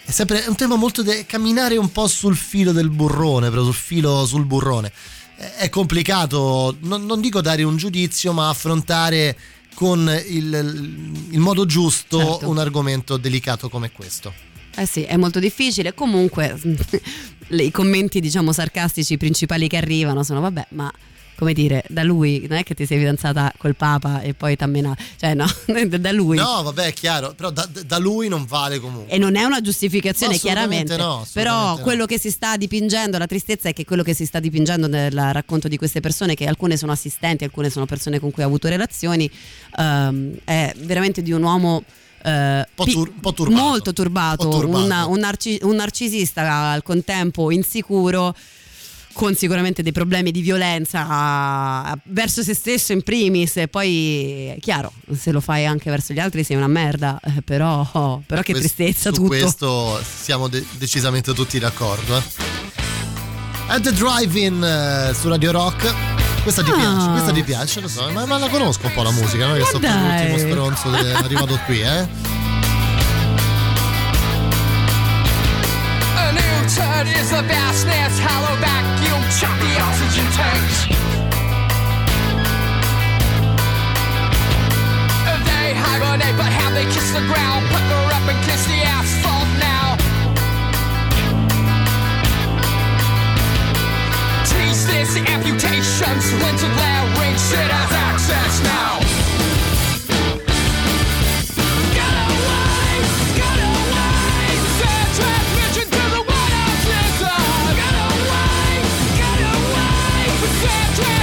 è 0.05 0.11
sempre 0.11 0.45
un 0.49 0.55
tema 0.57 0.77
molto 0.77 1.03
da 1.03 1.13
camminare 1.27 1.77
un 1.77 1.93
po' 1.93 2.07
sul 2.07 2.37
filo 2.37 2.73
del 2.73 2.89
burrone, 2.91 3.51
però 3.51 3.63
sul 3.65 3.75
filo 3.75 4.25
sul 4.25 4.47
burrone. 4.47 4.91
È- 5.37 5.53
È 5.59 5.69
complicato, 5.69 6.77
non, 6.81 7.05
non 7.05 7.21
dico 7.21 7.41
dare 7.41 7.63
un 7.63 7.77
giudizio, 7.77 8.33
ma 8.33 8.49
affrontare 8.49 9.37
con 9.79 10.11
il, 10.27 11.13
il 11.31 11.39
modo 11.39 11.65
giusto 11.65 12.19
Certo. 12.19 12.49
un 12.49 12.59
argomento 12.59 13.17
delicato 13.17 13.69
come 13.69 13.93
questo. 13.93 14.35
Eh 14.75 14.87
sì, 14.87 15.03
è 15.05 15.17
molto 15.17 15.39
difficile. 15.39 15.95
Comunque, 15.95 16.59
i 17.51 17.71
commenti, 17.71 18.19
diciamo, 18.19 18.53
sarcastici 18.53 19.17
principali 19.17 19.69
che 19.69 19.77
arrivano 19.77 20.25
sono: 20.25 20.41
vabbè, 20.41 20.67
ma 20.71 20.93
come 21.39 21.53
dire, 21.53 21.85
da 21.89 22.03
lui 22.03 22.47
non 22.49 22.59
è 22.59 22.65
che 22.65 22.75
ti 22.75 22.85
sei 22.85 22.99
fidanzata 22.99 23.53
col 23.59 23.77
Papa 23.77 24.23
e 24.23 24.35
poi 24.35 24.57
t'ha 24.57 24.67
menato. 24.67 25.01
Cioè, 25.17 25.35
no, 25.35 25.47
da 26.01 26.11
lui. 26.11 26.37
No, 26.37 26.63
vabbè, 26.65 26.87
è 26.87 26.93
chiaro, 26.93 27.33
però 27.35 27.51
da, 27.51 27.69
da 27.87 27.99
lui 27.99 28.27
non 28.27 28.45
vale 28.45 28.81
comunque. 28.81 29.15
E 29.15 29.19
non 29.19 29.37
è 29.37 29.45
una 29.45 29.61
giustificazione, 29.61 30.33
No, 30.33 30.39
chiaramente. 30.41 30.97
no, 30.97 31.25
Però 31.33 31.53
assolutamente 31.53 31.83
quello 31.83 32.01
no. 32.01 32.07
che 32.07 32.19
si 32.19 32.31
sta 32.33 32.57
dipingendo, 32.57 33.19
la 33.19 33.27
tristezza 33.27 33.69
è 33.69 33.73
che 33.73 33.85
quello 33.85 34.03
che 34.03 34.15
si 34.15 34.27
sta 34.27 34.41
dipingendo 34.41 34.89
nel 34.89 35.13
racconto 35.33 35.69
di 35.69 35.77
queste 35.77 36.01
persone, 36.01 36.35
che 36.35 36.47
alcune 36.49 36.77
sono 36.77 36.91
assistenti, 36.91 37.45
alcune 37.45 37.71
sono 37.71 37.87
persone 37.87 38.19
con 38.19 38.33
cui 38.33 38.43
ha 38.43 38.47
avuto 38.47 38.67
relazioni, 38.69 39.31
ehm, 39.79 40.39
è 40.45 40.75
veramente 40.79 41.23
di 41.23 41.31
un 41.33 41.43
uomo. 41.45 41.85
eh, 42.21 42.67
po' 42.75 42.83
pi- 42.83 42.93
tur- 42.93 43.11
un 43.15 43.21
po' 43.21 43.33
turbato. 43.33 43.63
molto 43.63 43.93
turbato, 43.93 44.45
Un 44.47 44.51
po' 44.51 44.59
turbato. 44.59 44.85
una- 44.85 45.07
un, 45.07 45.19
narci- 45.21 45.61
un 45.63 45.77
narcisista 45.77 46.71
al 46.73 46.83
contempo 46.83 47.53
insicuro 47.53 48.35
con 49.13 49.35
sicuramente 49.35 49.83
dei 49.83 49.93
problemi 49.93 50.31
di 50.31 50.41
violenza 50.43 51.99
verso 52.05 52.43
se 52.43 52.55
stesso 52.55 52.93
in 52.93 53.03
primis 53.03 53.57
e 53.57 53.69
poi 53.69 54.47
è 54.57 54.59
chiaro 54.61 54.93
se 55.17 55.33
lo 55.33 55.41
fai 55.41 55.67
anche 55.67 55.91
verso 55.91 56.13
gli 56.13 56.19
altri 56.21 56.45
sei 56.45 56.57
una 56.57 56.69
merda 56.69 57.19
eh, 57.25 57.43
però, 57.43 58.21
però 58.25 58.43
che 58.43 58.53
Quest- 58.53 58.75
tristezza 58.75 59.11
su 59.11 59.17
tutto 59.17 59.29
questo 59.29 60.01
siamo 60.23 60.49
de- 60.49 60.65
decisamente 60.79 61.33
tutti 61.35 61.59
d'accordo. 61.59 62.17
Eh. 62.17 62.23
At 63.69 63.83
the 63.83 63.93
Drive-In 63.93 64.63
eh, 64.65 65.15
su 65.15 65.29
Radio 65.29 65.51
Rock. 65.53 65.93
Questa 66.43 66.63
ti 66.63 66.71
Ah. 66.71 66.75
piace, 66.77 67.11
questa 67.11 67.33
ti 67.33 67.43
piace, 67.43 67.81
lo 67.81 67.89
so, 67.89 68.11
ma, 68.13 68.25
ma 68.25 68.39
la 68.39 68.49
conosco 68.49 68.87
un 68.87 68.93
po' 68.95 69.03
la 69.03 69.11
musica, 69.11 69.47
non 69.47 69.57
è 69.57 69.63
che 69.63 69.79
dai. 69.81 70.31
l'ultimo 70.31 70.39
stronzo 70.53 70.93
è 70.95 71.13
arrivato 71.13 71.59
qui, 71.67 71.81
eh. 71.83 72.38
Is 77.17 77.31
the 77.31 77.43
bassnet's 77.49 78.19
hollow 78.19 78.57
vacuum, 78.61 79.23
chop 79.39 79.57
the 79.61 79.73
oxygen 79.81 80.27
tanks. 80.37 80.89
They 85.49 85.75
hibernate, 85.75 86.37
but 86.37 86.51
how 86.51 86.71
they 86.75 86.85
kiss 86.91 87.13
the 87.13 87.25
ground, 87.31 87.65
pucker 87.73 88.03
up 88.17 88.25
and 88.29 88.39
kiss 88.45 88.65
the 88.67 88.81
asphalt 88.97 89.49
now. 89.61 89.97
Tease 94.49 94.87
this 94.87 95.17
amputations, 95.17 96.25
winter 96.43 96.71
glare 96.77 97.05
ring 97.21 97.37
shit 97.37 97.71
has 97.71 97.93
access 97.93 98.55
now. 98.65 99.28
Take 110.61 111.18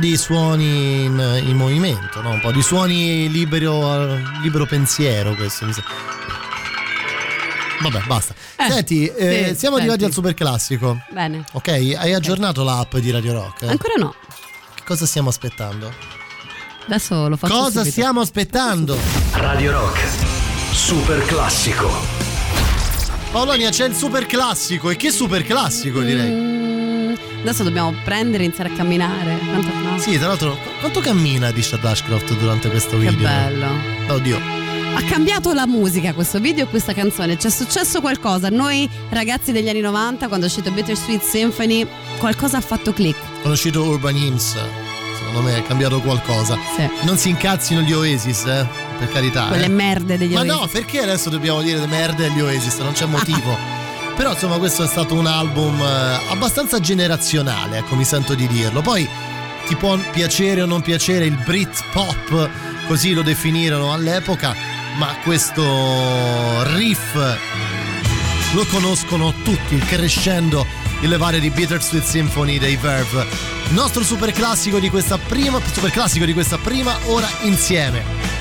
di 0.00 0.16
suoni 0.16 1.04
in, 1.04 1.42
in 1.46 1.56
movimento, 1.56 2.20
no? 2.22 2.30
un 2.30 2.40
po' 2.40 2.50
di 2.50 2.62
suoni 2.62 3.30
libero, 3.30 4.16
libero 4.42 4.66
pensiero. 4.66 5.34
Questo 5.34 5.66
mi 5.66 5.72
sa. 5.72 5.82
Vabbè, 7.82 8.02
basta. 8.06 8.34
Eh, 8.56 8.70
Senti, 8.70 9.06
eh, 9.06 9.50
sì, 9.52 9.58
siamo 9.60 9.76
arrivati 9.76 10.00
senti. 10.00 10.04
al 10.04 10.12
super 10.24 10.34
classico. 10.34 10.98
Bene. 11.10 11.44
Ok, 11.52 11.68
hai 11.68 12.12
aggiornato 12.12 12.62
l'app 12.62 12.96
di 12.96 13.10
Radio 13.10 13.32
Rock? 13.32 13.62
Ancora 13.62 13.94
no. 13.96 14.14
Che 14.74 14.82
cosa 14.84 15.06
stiamo 15.06 15.28
aspettando? 15.30 15.90
Adesso 16.86 17.28
lo 17.28 17.36
faccio 17.36 17.54
Cosa 17.54 17.70
subito. 17.70 17.90
stiamo 17.90 18.20
aspettando? 18.20 18.98
Radio 19.32 19.72
Rock. 19.72 19.98
Super 20.72 21.24
classico. 21.24 21.88
Paolonia 23.30 23.70
c'è 23.70 23.86
il 23.86 23.94
super 23.94 24.26
classico 24.26 24.90
e 24.90 24.96
che 24.96 25.10
super 25.10 25.44
classico 25.44 26.00
direi. 26.00 26.30
Mm, 26.30 26.59
adesso 27.40 27.62
dobbiamo 27.62 27.94
prendere 28.04 28.42
e 28.42 28.46
iniziare 28.46 28.70
a 28.70 28.74
camminare. 28.74 29.38
Quanto, 29.38 29.68
no? 29.88 29.98
Sì, 29.98 30.18
tra 30.18 30.28
l'altro, 30.28 30.56
qu- 30.56 30.80
quanto 30.80 31.00
cammina 31.00 31.50
Disha 31.50 31.78
Ashcroft 31.80 32.36
durante 32.38 32.68
questo 32.70 32.98
Che 32.98 33.08
video? 33.08 33.28
bello. 33.28 33.66
Oddio. 34.08 34.58
Ha 34.94 35.02
cambiato 35.04 35.52
la 35.52 35.66
musica 35.66 36.12
questo 36.12 36.40
video 36.40 36.64
e 36.64 36.68
questa 36.68 36.92
canzone. 36.92 37.36
C'è 37.36 37.48
successo 37.50 38.00
qualcosa. 38.00 38.48
Noi 38.48 38.88
ragazzi 39.10 39.52
degli 39.52 39.68
anni 39.68 39.80
90, 39.80 40.26
quando 40.26 40.46
è 40.46 40.48
uscito 40.48 40.70
Bittersweet 40.72 41.22
Symphony, 41.22 41.86
qualcosa 42.18 42.56
ha 42.58 42.60
fatto 42.60 42.92
click. 42.92 43.18
Quando 43.18 43.50
è 43.50 43.52
uscito 43.52 43.84
Urban 43.84 44.16
Hymns, 44.16 44.56
secondo 45.16 45.42
me 45.42 45.56
è 45.56 45.62
cambiato 45.62 46.00
qualcosa. 46.00 46.58
Sì. 46.76 46.88
Non 47.02 47.16
si 47.16 47.28
incazzino 47.28 47.82
gli 47.82 47.92
Oasis, 47.92 48.44
eh? 48.46 48.66
Per 48.98 49.08
carità. 49.10 49.44
Quelle 49.46 49.66
eh. 49.66 49.68
merde 49.68 50.18
degli 50.18 50.32
Ma 50.32 50.40
Oasis. 50.40 50.52
no, 50.54 50.66
perché 50.66 50.98
adesso 50.98 51.30
dobbiamo 51.30 51.62
dire 51.62 51.78
le 51.78 51.86
merde 51.86 52.26
agli 52.26 52.40
Oasis? 52.40 52.78
Non 52.78 52.92
c'è 52.92 53.06
motivo. 53.06 53.78
Però 54.20 54.32
insomma 54.32 54.58
questo 54.58 54.84
è 54.84 54.86
stato 54.86 55.14
un 55.14 55.24
album 55.24 55.80
eh, 55.80 56.18
abbastanza 56.28 56.78
generazionale, 56.78 57.78
ecco 57.78 57.96
mi 57.96 58.04
sento 58.04 58.34
di 58.34 58.46
dirlo. 58.46 58.82
Poi 58.82 59.08
ti 59.66 59.74
può 59.76 59.96
piacere 59.96 60.60
o 60.60 60.66
non 60.66 60.82
piacere 60.82 61.24
il 61.24 61.38
Brit 61.42 61.84
Pop, 61.90 62.50
così 62.86 63.14
lo 63.14 63.22
definirono 63.22 63.94
all'epoca, 63.94 64.54
ma 64.98 65.16
questo 65.22 65.64
riff 66.74 67.14
lo 68.52 68.66
conoscono 68.66 69.32
tutti, 69.42 69.76
il 69.76 69.86
crescendo, 69.86 70.66
il 71.00 71.08
levare 71.08 71.40
di 71.40 71.48
Bittersweet 71.48 72.04
Symphony 72.04 72.58
dei 72.58 72.76
Verve. 72.76 73.26
Nostro 73.68 74.04
super 74.04 74.32
classico 74.32 74.78
di 74.78 74.90
questa 74.90 75.16
prima, 75.16 75.58
super 75.72 75.90
classico 75.90 76.26
di 76.26 76.34
questa 76.34 76.58
prima 76.58 76.94
ora 77.06 77.28
insieme. 77.44 78.39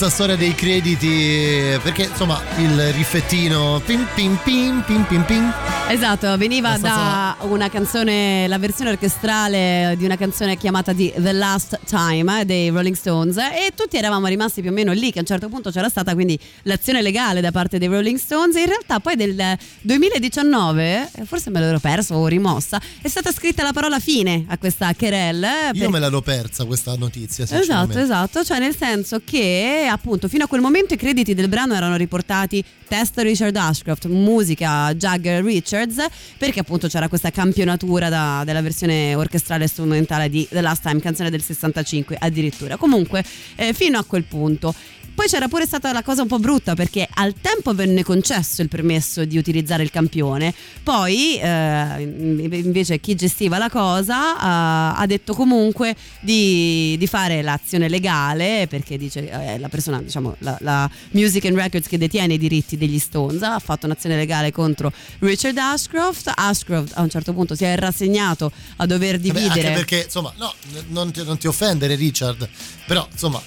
Questa 0.00 0.16
storia 0.16 0.36
dei 0.36 0.54
crediti? 0.54 1.78
Perché 1.82 2.04
insomma 2.04 2.40
il 2.56 2.90
riffettino 2.92 3.82
pim 3.84 4.06
pim 4.14 4.38
pim 4.42 4.82
pim 4.86 5.04
pim 5.04 5.24
pim. 5.24 5.52
Esatto, 5.90 6.38
veniva 6.38 6.78
da 6.78 7.36
una 7.40 7.68
canzone, 7.68 8.46
la 8.48 8.56
versione 8.56 8.90
orchestrale 8.92 9.96
di 9.98 10.04
una 10.06 10.16
canzone 10.16 10.56
chiamata 10.56 10.94
di 10.94 11.12
The 11.14 11.32
Last 11.32 11.80
Time 11.84 12.40
eh, 12.40 12.44
dei 12.46 12.70
Rolling 12.70 12.94
Stones 12.94 13.36
e 13.36 13.72
tutti 13.74 13.98
eravamo 13.98 14.26
rimasti 14.28 14.62
più 14.62 14.70
o 14.70 14.72
meno 14.72 14.92
lì 14.92 15.10
che 15.12 15.18
a 15.18 15.20
un 15.22 15.26
certo 15.26 15.48
punto 15.48 15.70
c'era 15.70 15.88
stata 15.90 16.14
quindi 16.14 16.38
l'azione 16.62 17.02
legale 17.02 17.42
da 17.42 17.50
parte 17.50 17.76
dei 17.78 17.88
Rolling 17.88 18.16
Stones 18.18 18.56
e 18.56 18.60
in 18.60 18.66
realtà 18.68 19.00
poi 19.00 19.16
del 19.16 19.58
2019, 19.82 21.10
eh, 21.12 21.24
forse 21.26 21.50
me 21.50 21.60
l'ero 21.60 21.78
perso 21.78 22.14
o 22.14 22.26
rimossa, 22.26 22.80
è 23.02 23.08
stata 23.08 23.32
scritta 23.32 23.62
la 23.64 23.72
parola 23.72 23.98
fine 23.98 24.44
a 24.48 24.56
questa 24.56 24.94
querelle. 24.94 25.48
eh, 25.68 25.70
Io 25.74 25.80
per- 25.80 25.90
me 25.90 25.98
l'ero 25.98 26.22
persa 26.22 26.64
questa 26.64 26.94
notizia, 26.96 27.44
Esatto, 27.50 27.98
esatto, 27.98 28.44
cioè 28.44 28.60
nel 28.60 28.74
senso 28.74 29.20
che 29.24 29.88
appunto 29.92 30.28
fino 30.28 30.44
a 30.44 30.46
quel 30.46 30.60
momento 30.60 30.94
i 30.94 30.96
crediti 30.96 31.34
del 31.34 31.48
brano 31.48 31.74
erano 31.74 31.96
riportati 31.96 32.64
testo 32.88 33.22
Richard 33.22 33.54
Ashcroft, 33.54 34.06
musica 34.06 34.92
Jagger 34.94 35.44
Richards, 35.44 36.04
perché 36.38 36.60
appunto 36.60 36.88
c'era 36.88 37.08
questa 37.08 37.30
campionatura 37.30 38.08
da- 38.08 38.42
della 38.44 38.62
versione 38.62 39.14
orchestrale 39.14 39.64
e 39.64 39.68
strumentale 39.68 40.28
di 40.28 40.46
The 40.48 40.60
Last 40.60 40.82
Time, 40.82 41.00
canzone 41.00 41.30
del 41.30 41.42
65 41.42 42.16
addirittura. 42.18 42.76
Comunque, 42.76 43.24
eh, 43.56 43.72
fino 43.72 43.98
a 43.98 44.04
quel 44.04 44.24
punto. 44.24 44.74
Poi 45.20 45.28
c'era 45.28 45.48
pure 45.48 45.66
stata 45.66 45.92
la 45.92 46.02
cosa 46.02 46.22
un 46.22 46.28
po' 46.28 46.38
brutta 46.38 46.74
perché 46.74 47.06
al 47.12 47.34
tempo 47.38 47.74
venne 47.74 48.02
concesso 48.02 48.62
il 48.62 48.70
permesso 48.70 49.26
di 49.26 49.36
utilizzare 49.36 49.82
il 49.82 49.90
campione, 49.90 50.54
poi 50.82 51.38
eh, 51.38 52.00
invece 52.00 53.00
chi 53.00 53.14
gestiva 53.14 53.58
la 53.58 53.68
cosa 53.68 54.34
eh, 54.34 54.98
ha 54.98 55.04
detto 55.06 55.34
comunque 55.34 55.94
di, 56.20 56.96
di 56.98 57.06
fare 57.06 57.42
l'azione 57.42 57.90
legale 57.90 58.66
perché 58.66 58.96
dice 58.96 59.28
eh, 59.28 59.58
la 59.58 59.68
persona, 59.68 60.00
diciamo 60.00 60.36
la, 60.38 60.56
la 60.62 60.90
Music 61.10 61.44
and 61.44 61.56
Records 61.56 61.86
che 61.86 61.98
detiene 61.98 62.32
i 62.32 62.38
diritti 62.38 62.78
degli 62.78 62.98
Stones 62.98 63.42
ha 63.42 63.58
fatto 63.58 63.84
un'azione 63.84 64.16
legale 64.16 64.52
contro 64.52 64.90
Richard 65.18 65.58
Ashcroft. 65.58 66.32
Ashcroft 66.34 66.92
a 66.94 67.02
un 67.02 67.10
certo 67.10 67.34
punto 67.34 67.54
si 67.54 67.64
è 67.64 67.76
rassegnato 67.76 68.50
a 68.76 68.86
dover 68.86 69.18
dividere. 69.18 69.50
anche 69.50 69.70
perché, 69.72 70.02
insomma, 70.04 70.32
no, 70.38 70.54
non 70.88 71.12
ti, 71.12 71.22
non 71.24 71.36
ti 71.36 71.46
offendere, 71.46 71.94
Richard, 71.94 72.48
però, 72.86 73.06
insomma, 73.12 73.42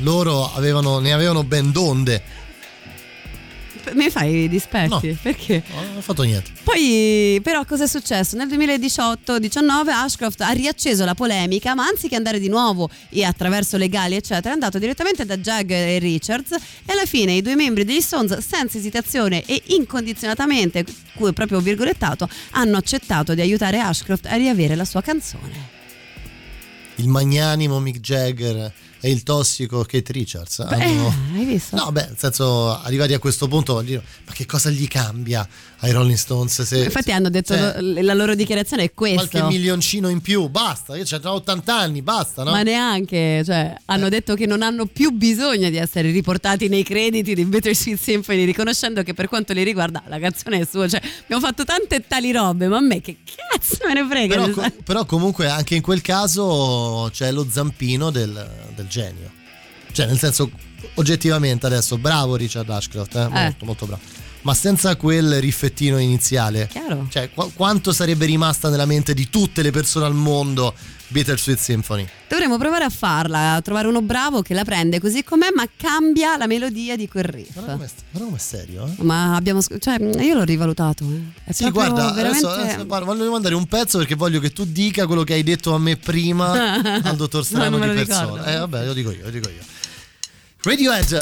loro 0.00 0.52
avevano, 0.54 0.98
ne 0.98 1.12
avevano 1.12 1.44
ben 1.44 1.72
donde. 1.72 2.44
Mi 3.92 4.10
fai 4.10 4.48
dispetti? 4.48 4.88
No. 5.10 5.16
Perché? 5.22 5.62
No, 5.72 5.80
non 5.80 5.96
ho 5.98 6.00
fatto 6.00 6.24
niente. 6.24 6.50
Poi, 6.64 7.38
però, 7.40 7.64
cosa 7.64 7.84
è 7.84 7.86
successo? 7.86 8.36
Nel 8.36 8.48
2018-19 8.48 9.88
Ashcroft 9.90 10.40
ha 10.40 10.50
riacceso 10.50 11.04
la 11.04 11.14
polemica, 11.14 11.72
ma 11.76 11.86
anziché 11.86 12.16
andare 12.16 12.40
di 12.40 12.48
nuovo 12.48 12.90
e 13.10 13.22
attraverso 13.22 13.76
legali, 13.76 14.16
eccetera, 14.16 14.50
è 14.50 14.52
andato 14.52 14.80
direttamente 14.80 15.24
da 15.24 15.36
Jagger 15.36 15.86
e 15.86 15.98
Richards. 16.00 16.50
E 16.50 16.92
alla 16.92 17.06
fine 17.06 17.34
i 17.34 17.42
due 17.42 17.54
membri 17.54 17.84
degli 17.84 18.00
Stones, 18.00 18.36
senza 18.38 18.76
esitazione 18.76 19.44
e 19.46 19.62
incondizionatamente, 19.66 20.84
proprio 21.32 21.60
virgolettato, 21.60 22.28
hanno 22.50 22.78
accettato 22.78 23.34
di 23.34 23.40
aiutare 23.40 23.78
Ashcroft 23.78 24.26
a 24.26 24.34
riavere 24.34 24.74
la 24.74 24.84
sua 24.84 25.00
canzone. 25.00 25.74
Il 26.96 27.06
magnanimo 27.06 27.78
Mick 27.78 28.00
Jagger 28.00 28.72
e 29.06 29.10
il 29.10 29.22
tossico 29.22 29.84
Kate 29.84 30.10
Richards 30.12 30.66
Beh, 30.66 30.82
hanno... 30.82 31.14
hai 31.34 31.44
visto? 31.44 31.76
No, 31.76 31.92
beh, 31.92 32.06
nel 32.06 32.18
senso, 32.18 32.76
arrivati 32.76 33.14
a 33.14 33.20
questo 33.20 33.46
punto, 33.46 33.74
ma 33.74 34.32
che 34.32 34.46
cosa 34.46 34.68
gli 34.68 34.88
cambia 34.88 35.48
ai 35.80 35.92
Rolling 35.92 36.16
Stones? 36.16 36.62
Se, 36.62 36.84
Infatti 36.84 37.12
hanno 37.12 37.28
detto 37.28 37.54
cioè, 37.54 37.80
la 37.80 38.14
loro 38.14 38.34
dichiarazione 38.34 38.84
è 38.84 38.94
questa. 38.94 39.28
qualche 39.28 39.48
milioncino 39.56 40.08
in 40.08 40.20
più, 40.20 40.48
basta, 40.48 40.96
io 40.96 41.04
c'ho 41.04 41.30
80 41.30 41.74
anni, 41.76 42.02
basta, 42.02 42.42
no? 42.44 42.50
Ma 42.50 42.62
neanche, 42.62 43.42
cioè, 43.44 43.74
hanno 43.86 44.06
Eh. 44.06 44.10
detto 44.10 44.34
che 44.34 44.46
non 44.46 44.62
hanno 44.62 44.86
più 44.86 45.10
bisogno 45.10 45.68
di 45.70 45.76
essere 45.76 46.10
riportati 46.10 46.68
nei 46.68 46.82
crediti 46.82 47.34
di 47.34 47.44
Bittersweet 47.44 47.98
Symphony, 48.00 48.44
riconoscendo 48.44 49.02
che 49.02 49.12
per 49.14 49.28
quanto 49.28 49.52
li 49.52 49.62
riguarda 49.62 50.02
la 50.06 50.18
canzone 50.18 50.60
è 50.60 50.66
sua. 50.70 50.88
Cioè, 50.88 51.00
abbiamo 51.24 51.42
fatto 51.44 51.64
tante 51.64 52.04
tali 52.06 52.32
robe, 52.32 52.68
ma 52.68 52.78
a 52.78 52.80
me 52.80 53.00
che 53.00 53.18
cazzo 53.24 53.78
me 53.86 53.92
ne 53.94 54.06
frega? 54.08 54.34
Però, 54.34 54.44
Cioè, 54.46 54.54
co- 54.70 54.82
però 54.82 55.04
comunque 55.04 55.48
anche 55.48 55.74
in 55.74 55.82
quel 55.82 56.00
caso 56.00 57.08
c'è 57.12 57.30
lo 57.32 57.46
zampino 57.50 58.10
del, 58.10 58.50
del 58.74 58.86
genio. 58.88 59.30
Cioè, 59.92 60.06
nel 60.06 60.18
senso, 60.18 60.50
oggettivamente 60.94 61.66
adesso, 61.66 61.96
bravo 61.98 62.36
Richard 62.36 62.68
Ashcroft, 62.68 63.14
eh, 63.14 63.28
molto, 63.28 63.64
molto 63.64 63.86
bravo. 63.86 64.02
Ma 64.42 64.54
senza 64.54 64.94
quel 64.96 65.40
riffettino 65.40 65.98
iniziale, 65.98 66.68
Chiaro. 66.70 67.06
cioè, 67.10 67.30
qu- 67.34 67.52
quanto 67.54 67.92
sarebbe 67.92 68.26
rimasta 68.26 68.68
nella 68.68 68.86
mente 68.86 69.12
di 69.12 69.28
tutte 69.28 69.60
le 69.62 69.72
persone 69.72 70.06
al 70.06 70.14
mondo 70.14 70.72
Bittersweet 71.08 71.58
Symphony? 71.58 72.06
Dovremmo 72.28 72.56
provare 72.56 72.84
a 72.84 72.88
farla, 72.90 73.54
a 73.54 73.60
trovare 73.62 73.88
uno 73.88 74.02
bravo 74.02 74.42
che 74.42 74.54
la 74.54 74.62
prende 74.64 75.00
così 75.00 75.24
com'è, 75.24 75.48
ma 75.52 75.66
cambia 75.76 76.36
la 76.36 76.46
melodia 76.46 76.94
di 76.94 77.08
quel 77.08 77.24
riff. 77.24 77.54
Guarda 77.54 77.72
com'è, 77.72 77.88
com'è 78.12 78.38
serio, 78.38 78.86
eh? 78.86 79.02
Ma 79.02 79.34
abbiamo. 79.34 79.60
Cioè, 79.62 79.98
io 80.00 80.34
l'ho 80.34 80.44
rivalutato. 80.44 81.04
eh. 81.44 81.52
Sì, 81.52 81.68
guarda, 81.70 82.12
veramente. 82.12 82.46
adesso, 82.46 82.48
adesso 82.48 82.86
guarda, 82.86 83.06
voglio 83.06 83.28
mandare 83.30 83.54
un 83.56 83.66
pezzo 83.66 83.98
perché 83.98 84.14
voglio 84.14 84.38
che 84.38 84.52
tu 84.52 84.64
dica 84.64 85.06
quello 85.06 85.24
che 85.24 85.32
hai 85.34 85.42
detto 85.42 85.74
a 85.74 85.78
me 85.80 85.96
prima 85.96 86.74
al 87.02 87.16
dottor 87.16 87.40
No, 87.40 87.46
Strano 87.46 87.78
me 87.78 87.88
di 87.88 87.94
persona. 87.94 88.20
ricordo. 88.26 88.44
Eh, 88.44 88.56
vabbè, 88.58 88.84
lo 88.86 88.92
dico 88.92 89.10
io, 89.10 89.24
lo 89.24 89.30
dico 89.30 89.48
io. 89.48 89.62
Radiohead, 90.62 91.20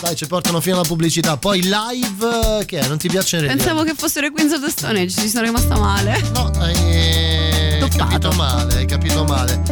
dai, 0.00 0.16
ci 0.16 0.26
portano 0.26 0.60
fino 0.60 0.76
alla 0.76 0.84
pubblicità. 0.86 1.36
Poi 1.36 1.62
live, 1.62 2.60
eh, 2.60 2.64
che 2.64 2.80
è? 2.80 2.88
Non 2.88 2.98
ti 2.98 3.08
piace 3.08 3.36
Radiohead? 3.36 3.58
Pensavo 3.58 3.84
che 3.84 3.94
fossero 3.96 4.26
i 4.26 4.30
Queens 4.30 4.52
of 4.52 4.60
the 4.64 4.70
Stone 4.70 5.00
Age, 5.00 5.20
ci 5.22 5.28
sono 5.28 5.44
rimasta 5.44 5.78
male. 5.78 6.20
No, 6.34 6.50
hai 6.58 7.78
Toppato. 7.78 8.04
capito 8.06 8.32
male, 8.32 8.74
hai 8.76 8.86
capito 8.86 9.24
male. 9.24 9.62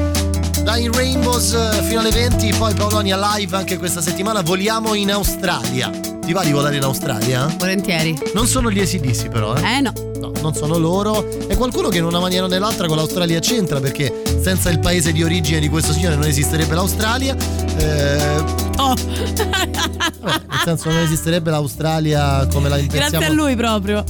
Dai 0.63 0.89
Rainbows 0.93 1.53
eh, 1.55 1.83
fino 1.83 2.01
alle 2.01 2.11
20, 2.11 2.55
poi 2.57 2.73
Paolonia 2.75 3.19
live 3.37 3.57
anche 3.57 3.79
questa 3.79 4.01
settimana. 4.01 4.43
Voliamo 4.43 4.95
in 4.95 5.11
Australia. 5.11 5.91
Ti 5.91 6.33
va 6.33 6.45
di 6.45 6.53
volare 6.53 6.77
in 6.77 6.85
Australia? 6.85 7.53
Volentieri. 7.59 8.17
Non 8.33 8.47
sono 8.47 8.71
gli 8.71 8.79
ACDC 8.79 9.29
però, 9.29 9.57
eh? 9.57 9.77
Eh 9.77 9.81
no. 9.81 9.93
No, 10.21 10.31
non 10.41 10.55
sono 10.55 10.79
loro. 10.79 11.27
È 11.49 11.57
qualcuno 11.57 11.89
che 11.89 11.99
in 11.99 12.05
una 12.05 12.21
maniera 12.21 12.45
o 12.45 12.49
nell'altra 12.49 12.87
con 12.87 12.97
l'Australia 12.97 13.41
c'entra 13.41 13.81
perché 13.81 14.23
senza 14.41 14.71
il 14.71 14.79
paese 14.79 15.11
di 15.11 15.25
origine 15.25 15.59
di 15.59 15.69
questo 15.69 15.93
signore 15.93 16.15
non 16.15 16.27
esisterebbe 16.27 16.75
l'Australia. 16.75 17.35
Eh, 17.77 18.62
Vabbè, 18.89 20.41
nel 20.49 20.61
senso 20.65 20.91
non 20.91 20.99
esisterebbe 20.99 21.51
l'Australia 21.51 22.47
come 22.53 22.69
la 22.69 22.77
grazie 22.79 22.99
pensiamo. 23.01 23.27
a 23.27 23.31
lui 23.31 23.55
proprio. 23.57 24.05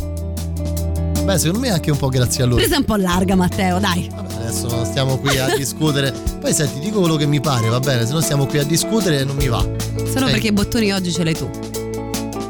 Beh, 1.24 1.38
secondo 1.38 1.60
me 1.60 1.70
anche 1.70 1.90
un 1.90 1.96
po' 1.98 2.08
grazie 2.08 2.42
a 2.42 2.46
lui. 2.46 2.56
Presa 2.56 2.78
un 2.78 2.84
po' 2.84 2.96
larga, 2.96 3.34
Matteo, 3.36 3.78
dai. 3.78 4.10
Vabbè, 4.12 4.34
adesso 4.34 4.66
non 4.68 4.84
stiamo 4.84 5.18
qui 5.18 5.38
a 5.38 5.54
discutere. 5.56 6.12
Poi 6.40 6.52
senti, 6.52 6.80
dico 6.80 6.98
quello 7.00 7.16
che 7.16 7.26
mi 7.26 7.40
pare, 7.40 7.68
va 7.68 7.78
bene? 7.78 8.04
Se 8.06 8.12
non 8.12 8.22
stiamo 8.22 8.46
qui 8.46 8.58
a 8.58 8.64
discutere 8.64 9.22
non 9.24 9.36
mi 9.36 9.46
va. 9.48 9.60
Solo 9.60 10.26
Sì. 10.26 10.32
perché 10.32 10.46
i 10.48 10.52
bottoni 10.52 10.92
oggi 10.92 11.12
ce 11.12 11.22
l'hai 11.22 11.34
tu. 11.36 11.48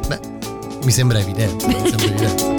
Beh, 0.08 0.20
mi 0.84 0.90
sembra 0.90 1.18
evidente. 1.18 1.66
mi 1.66 1.74
sembra 1.74 2.04
evidente. 2.06 2.51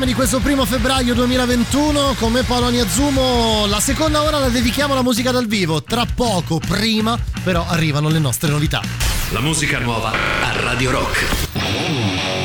Insieme 0.00 0.16
di 0.16 0.26
questo 0.26 0.40
primo 0.40 0.64
febbraio 0.64 1.12
2021 1.12 2.14
con 2.18 2.32
me 2.32 2.42
Paolo 2.42 2.70
Niazumo. 2.70 3.66
La 3.66 3.80
seconda 3.80 4.22
ora 4.22 4.38
la 4.38 4.48
dedichiamo 4.48 4.94
alla 4.94 5.02
musica 5.02 5.30
dal 5.30 5.46
vivo. 5.46 5.82
Tra 5.82 6.06
poco, 6.06 6.58
prima, 6.58 7.18
però 7.44 7.66
arrivano 7.68 8.08
le 8.08 8.18
nostre 8.18 8.48
novità. 8.48 8.80
La 9.32 9.40
musica 9.40 9.78
nuova 9.78 10.10
a 10.10 10.58
Radio 10.62 10.90
Rock. 10.92 12.39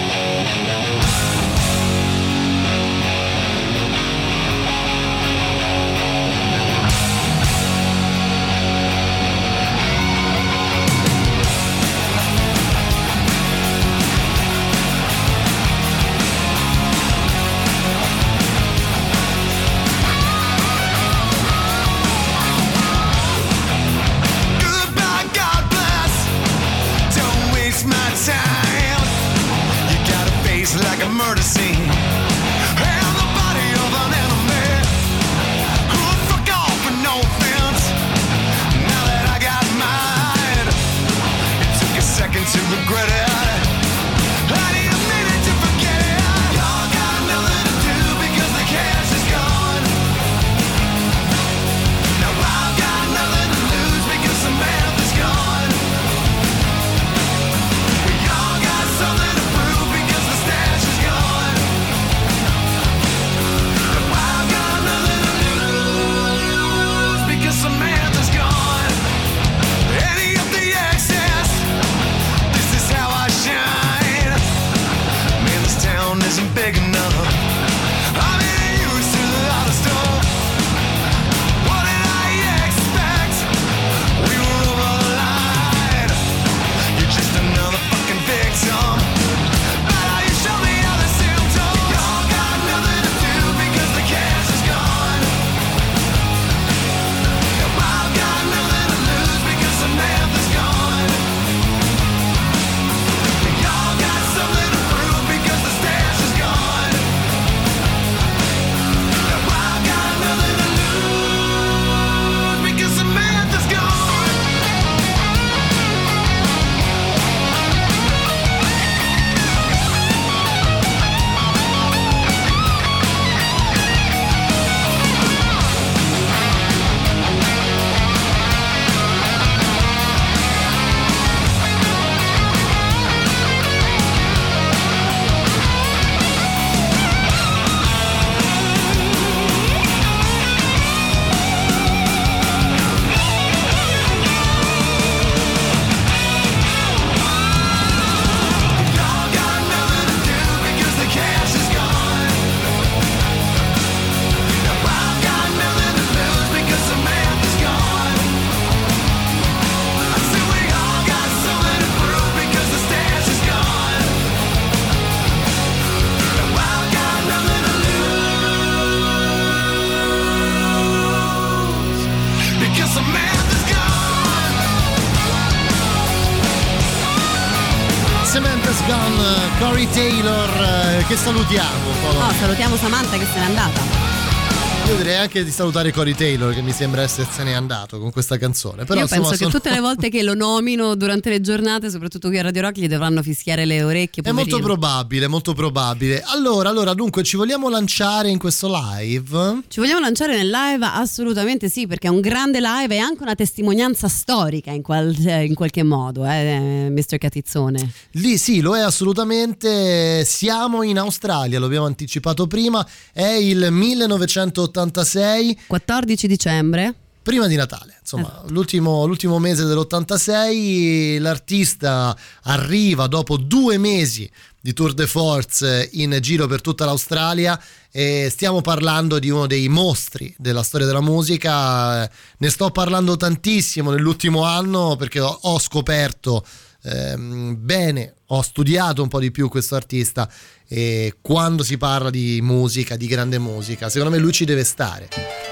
Anche 185.35 185.43
di 185.43 185.51
salutare 185.51 185.91
Corey 185.91 186.13
Taylor 186.15 186.53
che 186.53 186.61
mi 186.61 186.71
sembra 186.71 187.01
essersene 187.01 187.53
andato 187.55 187.99
con 187.99 188.09
questa 188.09 188.37
canzone. 188.37 188.85
Però, 188.85 189.01
Io 189.01 189.07
penso 189.07 189.33
sono- 189.33 189.49
che 189.49 189.57
tutte 189.57 189.69
le 189.69 189.81
volte 189.81 190.07
che 190.09 190.23
lo 190.23 190.33
nomino 190.33 190.95
durante 190.95 191.29
le 191.29 191.41
giornate, 191.41 191.89
soprattutto 191.89 192.29
qui 192.29 192.39
a 192.39 192.43
Radio 192.43 192.61
Rock, 192.61 192.77
gli 192.77 192.87
dovranno 192.87 193.21
fischiare 193.21 193.65
le 193.65 193.83
orecchie. 193.83 194.23
È 194.23 194.31
molto 194.31 194.51
poverino. 194.57 194.77
probabile, 194.77 195.27
molto 195.27 195.53
probabile. 195.53 196.21
Allora, 196.25 196.69
allora, 196.69 196.93
dunque, 196.93 197.23
ci 197.23 197.35
vogliamo 197.35 197.67
lanciare 197.67 198.29
in 198.29 198.37
questo 198.37 198.69
live? 198.71 199.63
Ci 199.67 199.81
vogliamo 199.81 199.99
lanciare 199.99 200.37
nel 200.37 200.49
live? 200.49 200.85
Assolutamente 200.85 201.67
sì, 201.67 201.85
perché 201.85 202.07
è 202.07 202.11
un 202.11 202.21
grande 202.21 202.61
live 202.61 202.95
e 202.95 202.99
anche 202.99 203.21
una 203.23 203.35
testimonianza 203.35 204.07
storica 204.07 204.71
in, 204.71 204.83
qual- 204.83 205.13
in 205.17 205.53
qualche 205.53 205.83
modo, 205.83 206.23
eh, 206.25 206.87
Mr. 206.91 207.17
Catizzone. 207.17 207.91
Lì 208.11 208.37
sì, 208.37 208.61
lo 208.61 208.77
è 208.77 208.79
assolutamente. 208.79 210.23
Siamo 210.23 210.81
in 210.83 210.97
Australia, 210.97 211.59
lo 211.59 211.65
abbiamo 211.65 211.87
anticipato 211.87 212.47
prima. 212.47 212.87
È 213.11 213.27
il 213.27 213.67
1986, 213.69 215.23
14 215.67 216.27
dicembre. 216.27 216.93
prima 217.25 217.47
di 217.47 217.55
Natale. 217.55 217.97
Insomma, 217.99 218.43
l'ultimo, 218.49 219.05
l'ultimo 219.07 219.39
mese 219.39 219.65
dell'86. 219.65 221.19
L'artista 221.19 222.15
arriva 222.43 223.07
dopo 223.07 223.37
due 223.37 223.79
mesi 223.79 224.29
di 224.61 224.73
tour 224.73 224.93
de 224.93 225.07
force 225.07 225.89
in 225.93 226.15
giro 226.21 226.45
per 226.45 226.61
tutta 226.61 226.85
l'Australia. 226.85 227.59
E 227.91 228.27
stiamo 228.29 228.61
parlando 228.61 229.17
di 229.17 229.31
uno 229.31 229.47
dei 229.47 229.67
mostri 229.69 230.35
della 230.37 230.61
storia 230.61 230.85
della 230.85 231.01
musica. 231.01 232.07
Ne 232.37 232.49
sto 232.49 232.69
parlando 232.69 233.17
tantissimo 233.17 233.89
nell'ultimo 233.89 234.43
anno 234.43 234.95
perché 234.95 235.19
ho, 235.19 235.39
ho 235.41 235.59
scoperto 235.59 236.45
ehm, 236.83 237.55
bene, 237.59 238.15
ho 238.27 238.41
studiato 238.41 239.01
un 239.01 239.07
po' 239.07 239.19
di 239.19 239.31
più 239.31 239.49
questo 239.49 239.75
artista 239.75 240.29
e 240.67 241.15
quando 241.21 241.63
si 241.63 241.77
parla 241.77 242.09
di 242.09 242.39
musica, 242.41 242.95
di 242.95 243.07
grande 243.07 243.37
musica, 243.37 243.89
secondo 243.89 244.15
me 244.15 244.21
lui 244.21 244.31
ci 244.31 244.45
deve 244.45 244.63
stare, 244.63 245.07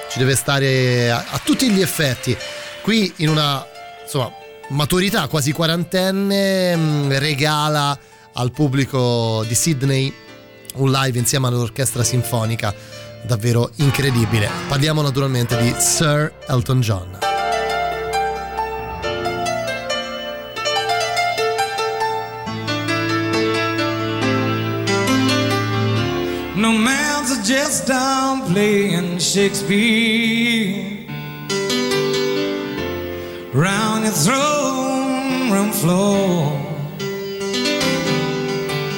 ci 0.09 0.19
deve 0.19 0.35
stare 0.35 1.11
a, 1.11 1.25
a 1.29 1.41
tutti 1.43 1.69
gli 1.69 1.81
effetti. 1.81 2.35
Qui 2.81 3.13
in 3.17 3.29
una 3.29 3.65
insomma, 4.03 4.31
maturità 4.69 5.27
quasi 5.27 5.51
quarantenne 5.51 6.75
mh, 6.75 7.17
regala 7.19 7.97
al 8.33 8.51
pubblico 8.51 9.43
di 9.47 9.55
Sydney 9.55 10.13
un 10.75 10.91
live 10.91 11.17
insieme 11.19 11.47
all'orchestra 11.47 12.03
sinfonica 12.03 12.73
davvero 13.23 13.71
incredibile. 13.75 14.49
Parliamo 14.67 15.01
naturalmente 15.01 15.55
di 15.57 15.73
Sir 15.77 16.33
Elton 16.47 16.81
John. 16.81 17.22
Down 27.81 28.41
playing 28.51 29.19
Shakespeare. 29.19 31.05
Round 33.53 34.03
your 34.03 34.13
throne 34.13 35.51
room 35.51 35.71
floor. 35.71 36.49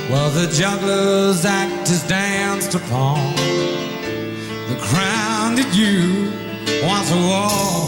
While 0.09 0.29
the 0.31 0.47
juggler's 0.51 1.45
act 1.45 1.89
is 1.89 2.03
danced 2.03 2.75
upon. 2.75 3.35
The 4.69 4.77
crown 4.81 5.55
that 5.55 5.71
you 5.73 6.31
once 6.87 7.11
wore. 7.11 7.84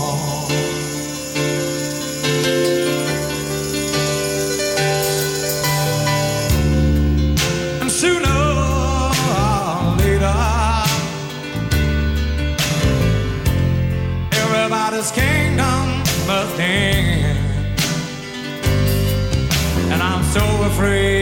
And 19.92 20.02
I'm 20.02 20.24
so 20.36 20.44
afraid 20.64 21.17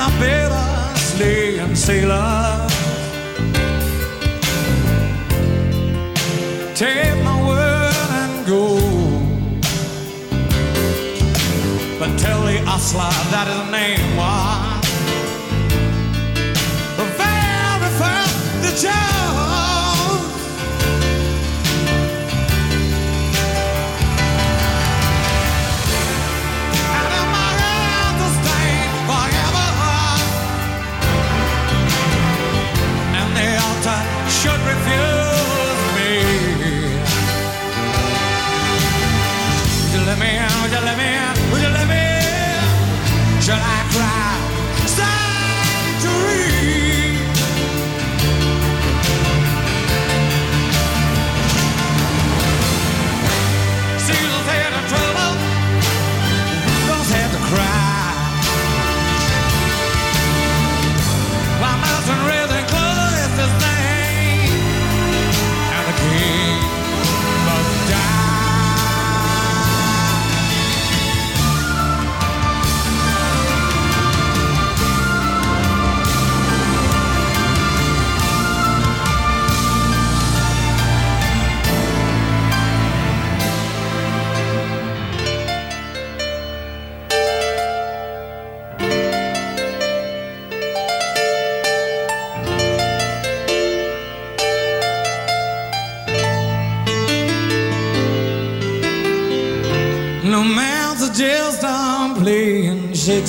Men 0.00 0.08
are 0.08 0.18
bitter, 0.18 0.98
slaying 0.98 1.76
sailors. 1.76 2.72
Take 6.74 7.22
my 7.22 7.36
word 7.46 8.10
and 8.22 8.46
go. 8.46 8.78
But 11.98 12.18
tell 12.18 12.40
the 12.46 12.64
ostler 12.66 13.12
that 13.32 13.46
his 13.52 13.70
name 13.70 14.16
was 14.16 14.86
the 16.96 17.04
very 17.20 17.90
first 18.00 18.36
the 18.62 18.88
chose. 18.88 19.19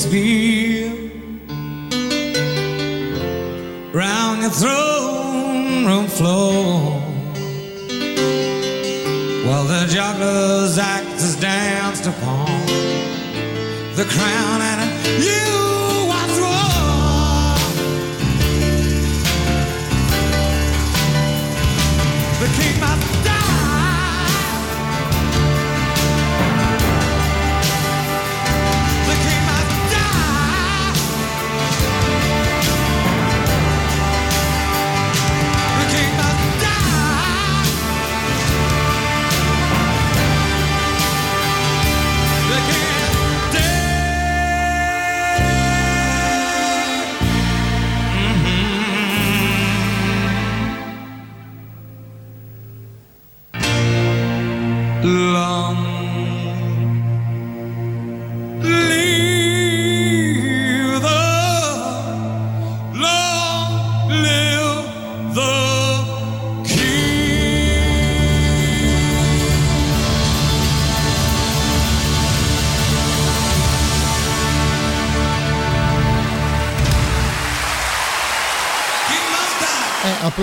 always 0.02 0.12
be 0.12 0.41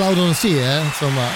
applaudono 0.08 0.32
sì, 0.32 0.56
eh, 0.58 0.80
insomma. 0.80 1.26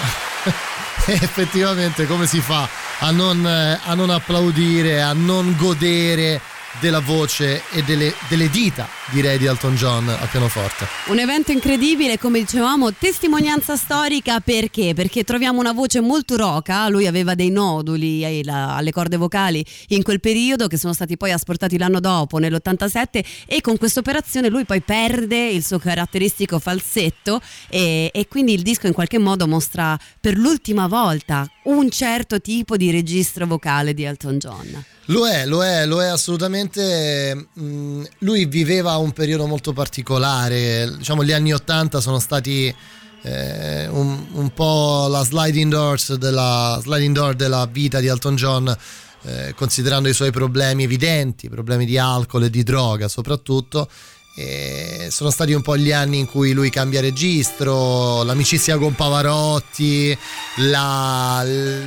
Effettivamente 1.04 2.06
come 2.06 2.26
si 2.26 2.40
fa 2.40 2.66
a 3.00 3.10
non, 3.10 3.44
eh, 3.46 3.78
a 3.82 3.94
non 3.94 4.08
applaudire, 4.08 5.02
a 5.02 5.12
non 5.12 5.54
godere 5.58 6.40
della 6.80 7.00
voce 7.00 7.62
e 7.70 7.82
delle, 7.82 8.14
delle 8.28 8.48
dita, 8.48 8.88
direi, 9.12 9.38
di 9.38 9.44
Elton 9.44 9.74
John 9.74 10.08
al 10.08 10.28
pianoforte. 10.28 10.86
Un 11.06 11.18
evento 11.18 11.52
incredibile, 11.52 12.18
come 12.18 12.40
dicevamo, 12.40 12.92
testimonianza 12.94 13.76
storica 13.76 14.40
perché? 14.40 14.94
Perché 14.94 15.22
troviamo 15.22 15.60
una 15.60 15.72
voce 15.72 16.00
molto 16.00 16.36
roca, 16.36 16.88
lui 16.88 17.06
aveva 17.06 17.34
dei 17.34 17.50
noduli 17.50 18.24
alle 18.24 18.90
corde 18.90 19.16
vocali 19.16 19.64
in 19.88 20.02
quel 20.02 20.20
periodo 20.20 20.66
che 20.66 20.78
sono 20.78 20.92
stati 20.92 21.16
poi 21.16 21.30
asportati 21.30 21.76
l'anno 21.76 22.00
dopo, 22.00 22.38
nell'87 22.38 23.24
e 23.46 23.60
con 23.60 23.76
questa 23.76 24.00
operazione 24.00 24.48
lui 24.48 24.64
poi 24.64 24.80
perde 24.80 25.48
il 25.48 25.64
suo 25.64 25.78
caratteristico 25.78 26.58
falsetto 26.58 27.40
e, 27.68 28.10
e 28.12 28.28
quindi 28.28 28.54
il 28.54 28.62
disco 28.62 28.86
in 28.86 28.92
qualche 28.94 29.18
modo 29.18 29.46
mostra 29.46 29.98
per 30.20 30.36
l'ultima 30.36 30.86
volta 30.86 31.46
un 31.64 31.90
certo 31.90 32.40
tipo 32.40 32.76
di 32.76 32.90
registro 32.90 33.46
vocale 33.46 33.92
di 33.94 34.04
Elton 34.04 34.38
John. 34.38 34.84
Lo 35.06 35.26
è, 35.26 35.46
lo 35.46 35.64
è, 35.64 35.84
lo 35.86 36.00
è 36.02 36.06
assolutamente. 36.06 37.48
mm, 37.58 38.04
Lui 38.18 38.44
viveva 38.46 38.96
un 38.96 39.12
periodo 39.12 39.46
molto 39.46 39.72
particolare. 39.72 40.90
Diciamo, 40.96 41.24
gli 41.24 41.32
anni 41.32 41.52
Ottanta 41.52 42.00
sono 42.00 42.18
stati 42.20 42.74
eh, 43.22 43.88
un, 43.88 44.26
un 44.32 44.50
po' 44.54 45.06
la 45.08 45.24
sliding, 45.24 45.70
doors 45.72 46.14
della, 46.14 46.78
sliding 46.80 47.14
door 47.14 47.34
della 47.34 47.66
vita 47.70 47.98
di 47.98 48.06
Elton 48.06 48.36
John, 48.36 48.76
eh, 49.24 49.54
considerando 49.56 50.08
i 50.08 50.14
suoi 50.14 50.30
problemi 50.30 50.84
evidenti, 50.84 51.48
problemi 51.48 51.84
di 51.84 51.98
alcol 51.98 52.44
e 52.44 52.50
di 52.50 52.62
droga 52.62 53.08
soprattutto. 53.08 53.88
E 54.34 55.08
sono 55.10 55.30
stati 55.30 55.52
un 55.52 55.60
po' 55.60 55.76
gli 55.76 55.92
anni 55.92 56.18
in 56.18 56.26
cui 56.26 56.52
lui 56.52 56.70
cambia 56.70 57.02
registro, 57.02 58.22
l'amicizia 58.22 58.78
con 58.78 58.94
Pavarotti, 58.94 60.16
la- 60.56 61.42
l- 61.44 61.86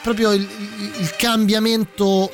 proprio 0.00 0.30
il, 0.32 0.46
il 1.00 1.16
cambiamento 1.16 2.30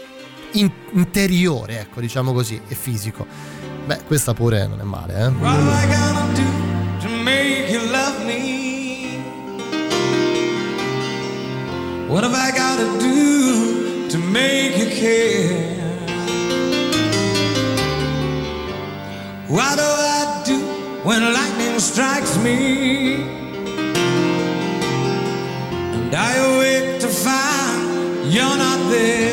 in- 0.60 0.70
interiore, 0.92 1.80
ecco, 1.80 2.00
diciamo 2.00 2.32
così, 2.32 2.60
e 2.68 2.74
fisico. 2.74 3.26
Beh, 3.86 4.00
questa 4.06 4.34
pure 4.34 4.66
non 4.66 4.80
è 4.80 4.84
male, 4.84 5.14
eh. 5.14 5.26
What 5.28 5.56
am 5.58 5.68
I 5.68 5.86
gonna 5.86 6.26
do 6.34 6.42
to 7.00 7.08
make 7.22 7.68
you 7.70 7.80
love 7.90 8.24
me? 8.24 8.64
What 12.08 12.22
have 12.24 12.34
I 12.34 12.50
gotta 12.52 12.86
do 12.98 14.08
to 14.08 14.18
make 14.18 14.76
you 14.76 14.88
care? 14.88 15.74
What 19.48 19.76
do 19.76 19.82
I 19.82 20.42
do 20.44 20.58
when 21.04 21.32
lightning 21.32 21.78
strikes 21.78 22.36
me? 22.38 23.24
And 25.94 26.14
I 26.14 26.36
awake 26.36 27.00
to 27.00 27.08
find 27.08 28.32
you're 28.32 28.56
not 28.56 28.90
there. 28.90 29.25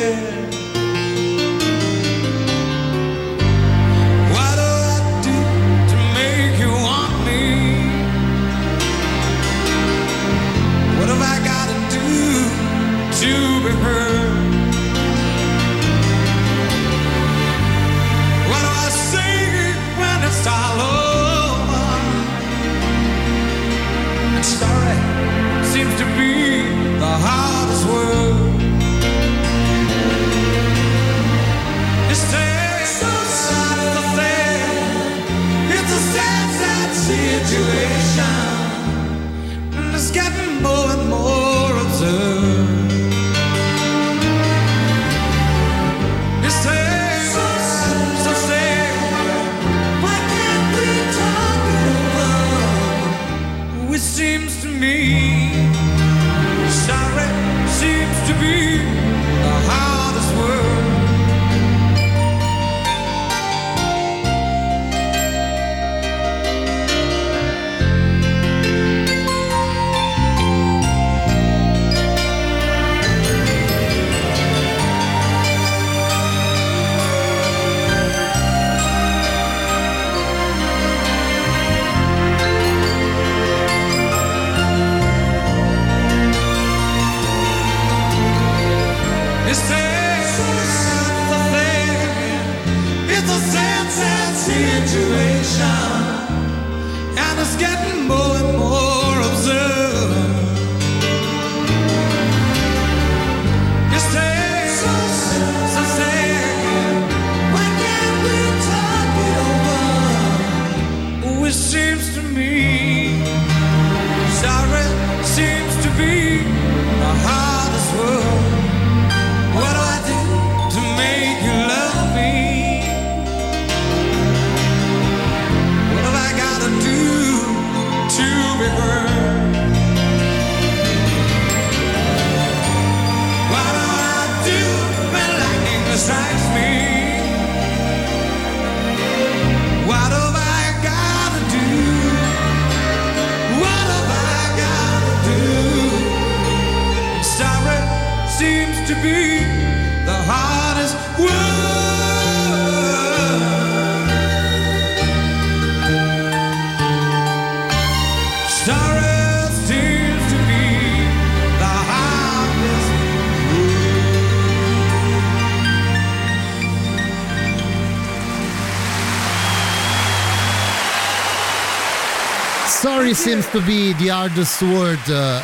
Sorry 173.14 173.42
seems 173.42 173.48
to 173.50 173.60
be 173.60 173.94
the 173.94 174.08
hardest 174.08 174.60
word. 174.62 175.08
eh, 175.08 175.40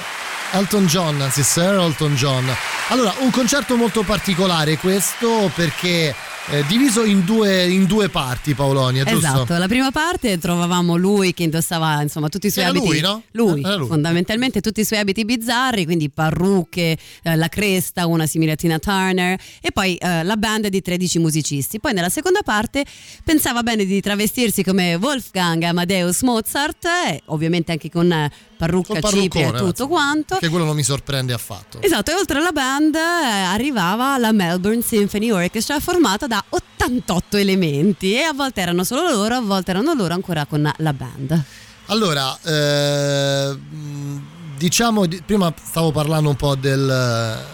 Elton 0.52 0.86
John, 0.86 1.20
anzi 1.20 1.44
Sir 1.44 1.74
Elton 1.74 2.14
John. 2.16 2.44
Allora, 2.88 3.14
un 3.18 3.30
concerto 3.30 3.76
molto 3.76 4.02
particolare 4.02 4.76
questo 4.76 5.50
perché 5.54 6.12
eh, 6.48 6.64
diviso 6.66 7.04
in 7.04 7.24
due, 7.24 7.66
in 7.66 7.84
due 7.84 8.08
parti, 8.08 8.54
Paolonia, 8.54 9.04
giusto? 9.04 9.26
Esatto, 9.26 9.56
la 9.58 9.68
prima 9.68 9.90
parte 9.90 10.38
trovavamo 10.38 10.96
lui 10.96 11.32
che 11.32 11.44
indossava 11.44 12.02
insomma 12.02 12.28
tutti 12.28 12.48
i 12.48 12.50
suoi 12.50 12.64
Era 12.64 12.72
abiti. 12.72 12.88
lui, 12.88 13.00
no? 13.00 13.22
Lui, 13.32 13.60
lui. 13.62 13.86
fondamentalmente 13.86 14.60
tutti 14.60 14.80
i 14.80 14.84
suoi 14.84 14.98
abiti 14.98 15.24
bizzarri, 15.24 15.84
quindi 15.84 16.10
parrucche, 16.10 16.98
eh, 17.22 17.36
la 17.36 17.48
cresta, 17.48 18.06
una 18.06 18.26
simile 18.26 18.52
a 18.52 18.56
Tina 18.56 18.78
Turner 18.78 19.38
e 19.60 19.70
poi 19.70 19.94
eh, 19.96 20.24
la 20.24 20.36
band 20.36 20.66
di 20.68 20.80
13 20.80 21.18
musicisti. 21.18 21.78
Poi 21.78 21.92
nella 21.92 22.08
seconda 22.08 22.40
parte 22.42 22.84
pensava 23.22 23.62
bene 23.62 23.84
di 23.84 24.00
travestirsi 24.00 24.64
come 24.64 24.94
Wolfgang 24.94 25.62
Amadeus 25.62 26.22
Mozart, 26.22 26.88
ovviamente 27.26 27.72
anche 27.72 27.90
con 27.90 28.10
eh, 28.10 28.30
parrucca, 28.60 29.00
cipria 29.00 29.48
e 29.48 29.52
tutto 29.52 29.88
quanto. 29.88 30.36
Che 30.36 30.48
quello 30.48 30.66
non 30.66 30.76
mi 30.76 30.82
sorprende 30.82 31.32
affatto. 31.32 31.80
Esatto, 31.80 32.10
e 32.10 32.14
oltre 32.14 32.38
alla 32.38 32.52
band 32.52 32.94
eh, 32.94 32.98
arrivava 32.98 34.18
la 34.18 34.32
Melbourne 34.32 34.82
Symphony 34.82 35.30
Orchestra 35.30 35.80
formata 35.80 36.26
da 36.26 36.44
88 36.46 37.38
elementi 37.38 38.12
e 38.14 38.20
a 38.22 38.32
volte 38.34 38.60
erano 38.60 38.84
solo 38.84 39.10
loro, 39.10 39.36
a 39.36 39.40
volte 39.40 39.70
erano 39.70 39.94
loro 39.94 40.12
ancora 40.12 40.44
con 40.44 40.70
la 40.76 40.92
band. 40.92 41.42
Allora, 41.86 42.38
eh, 42.42 43.58
diciamo, 44.58 45.06
di- 45.06 45.22
prima 45.24 45.52
stavo 45.62 45.90
parlando 45.90 46.28
un 46.28 46.36
po' 46.36 46.54
del, 46.54 47.44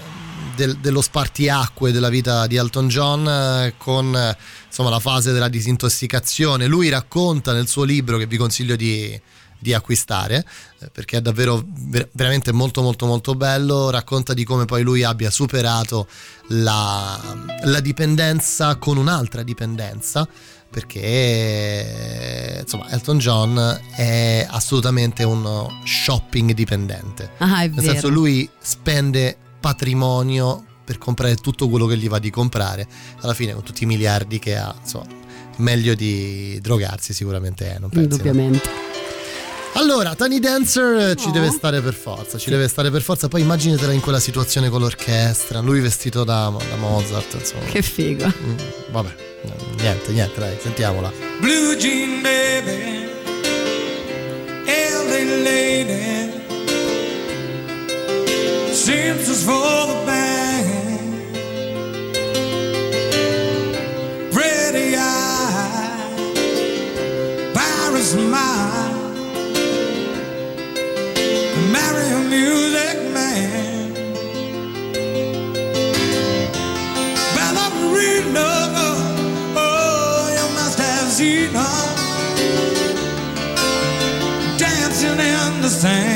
del- 0.57 0.77
dello 0.79 1.01
spartiacque 1.01 1.93
della 1.93 2.09
vita 2.09 2.47
di 2.49 2.57
Elton 2.57 2.89
John 2.89 3.29
eh, 3.29 3.75
con 3.79 4.35
insomma, 4.67 4.91
la 4.91 4.99
fase 5.01 5.33
della 5.33 5.49
disintossicazione. 5.49 6.67
Lui 6.67 6.89
racconta 6.89 7.53
nel 7.53 7.69
suo 7.69 7.85
libro, 7.85 8.19
che 8.19 8.27
vi 8.27 8.37
consiglio 8.37 8.77
di, 8.77 9.19
di 9.59 9.73
acquistare 9.75 10.45
eh, 10.81 10.91
perché 10.91 11.19
è 11.19 11.21
davvero 11.21 11.63
ver- 11.67 12.09
veramente 12.13 12.53
molto 12.53 12.83
molto 12.83 13.07
molto 13.07 13.35
bello 13.35 13.91
racconta 13.91 14.35
di 14.35 14.45
come 14.45 14.65
poi 14.65 14.83
lui 14.83 15.03
abbia 15.03 15.31
superato 15.31 16.07
la, 16.49 17.19
la 17.65 17.81
dipendenza 17.81 18.77
con 18.77 18.97
un'altra 18.97 19.43
dipendenza 19.43 20.27
perché 20.69 22.59
insomma 22.63 22.91
Elton 22.91 23.19
John 23.19 23.81
è 23.95 24.47
assolutamente 24.49 25.23
uno 25.25 25.81
shopping 25.85 26.53
dipendente 26.53 27.31
Ah, 27.39 27.61
nel 27.61 27.71
vero. 27.73 27.93
senso 27.93 28.09
lui 28.09 28.49
spende 28.61 29.37
patrimonio 29.61 30.65
per 30.85 30.99
comprare 30.99 31.35
tutto 31.37 31.69
quello 31.69 31.87
che 31.87 31.97
gli 31.97 32.09
va 32.09 32.19
di 32.19 32.31
comprare 32.31 32.87
alla 33.21 33.35
fine 33.35 33.53
con 33.55 33.63
tutti 33.63 33.85
i 33.85 33.87
miliardi 33.87 34.39
che 34.39 34.57
ha 34.57 34.75
insomma 34.81 35.07
meglio 35.59 35.95
di 35.95 36.59
drogarsi 36.61 37.13
sicuramente 37.15 37.75
è 37.75 37.79
non 37.79 37.89
pensi, 37.89 38.19
no? 38.33 38.33
Allora 39.79 40.14
Tiny 40.14 40.39
Dancer 40.41 41.14
ci 41.16 41.29
Oh. 41.29 41.31
deve 41.31 41.51
stare 41.51 41.81
per 41.83 41.93
forza 41.95 42.39
ci 42.39 42.49
deve 42.51 42.66
stare 42.68 42.91
per 42.91 43.03
forza. 43.03 43.29
Poi 43.29 43.43
immaginatela 43.43 43.93
in 43.93 44.01
quella 44.01 44.18
situazione 44.20 44.68
con 44.70 44.81
l'orchestra 44.81 45.61
lui 45.61 45.81
vestito 45.81 46.24
da, 46.24 46.51
da 46.70 46.77
Mozart 46.77 47.35
insomma. 47.35 47.64
Che 47.66 47.83
figo. 47.83 48.27
Mm, 48.27 48.57
vabbè 48.91 49.14
niente 49.79 50.12
niente 50.12 50.41
dai 50.41 50.57
sentiamola. 50.61 51.12
Blue 51.41 51.77
jean 51.77 52.22
baby, 52.22 53.05
LA 54.66 55.43
lady, 55.43 56.33
seamstress 58.72 59.43
for 59.43 59.87
the 59.87 60.05
band, 60.07 61.20
pretty 64.33 64.95
eye, 64.95 65.93
Paris 67.53 68.09
smile, 68.11 68.46
music 72.37 72.99
man. 73.16 73.93
Ballerina, 77.37 78.51
oh, 79.57 80.28
you 80.37 80.47
must 80.59 80.78
have 80.78 81.09
seen 81.18 81.51
her 81.61 81.78
dancing 84.59 85.20
in 85.34 85.62
the 85.62 85.70
sand. 85.70 86.16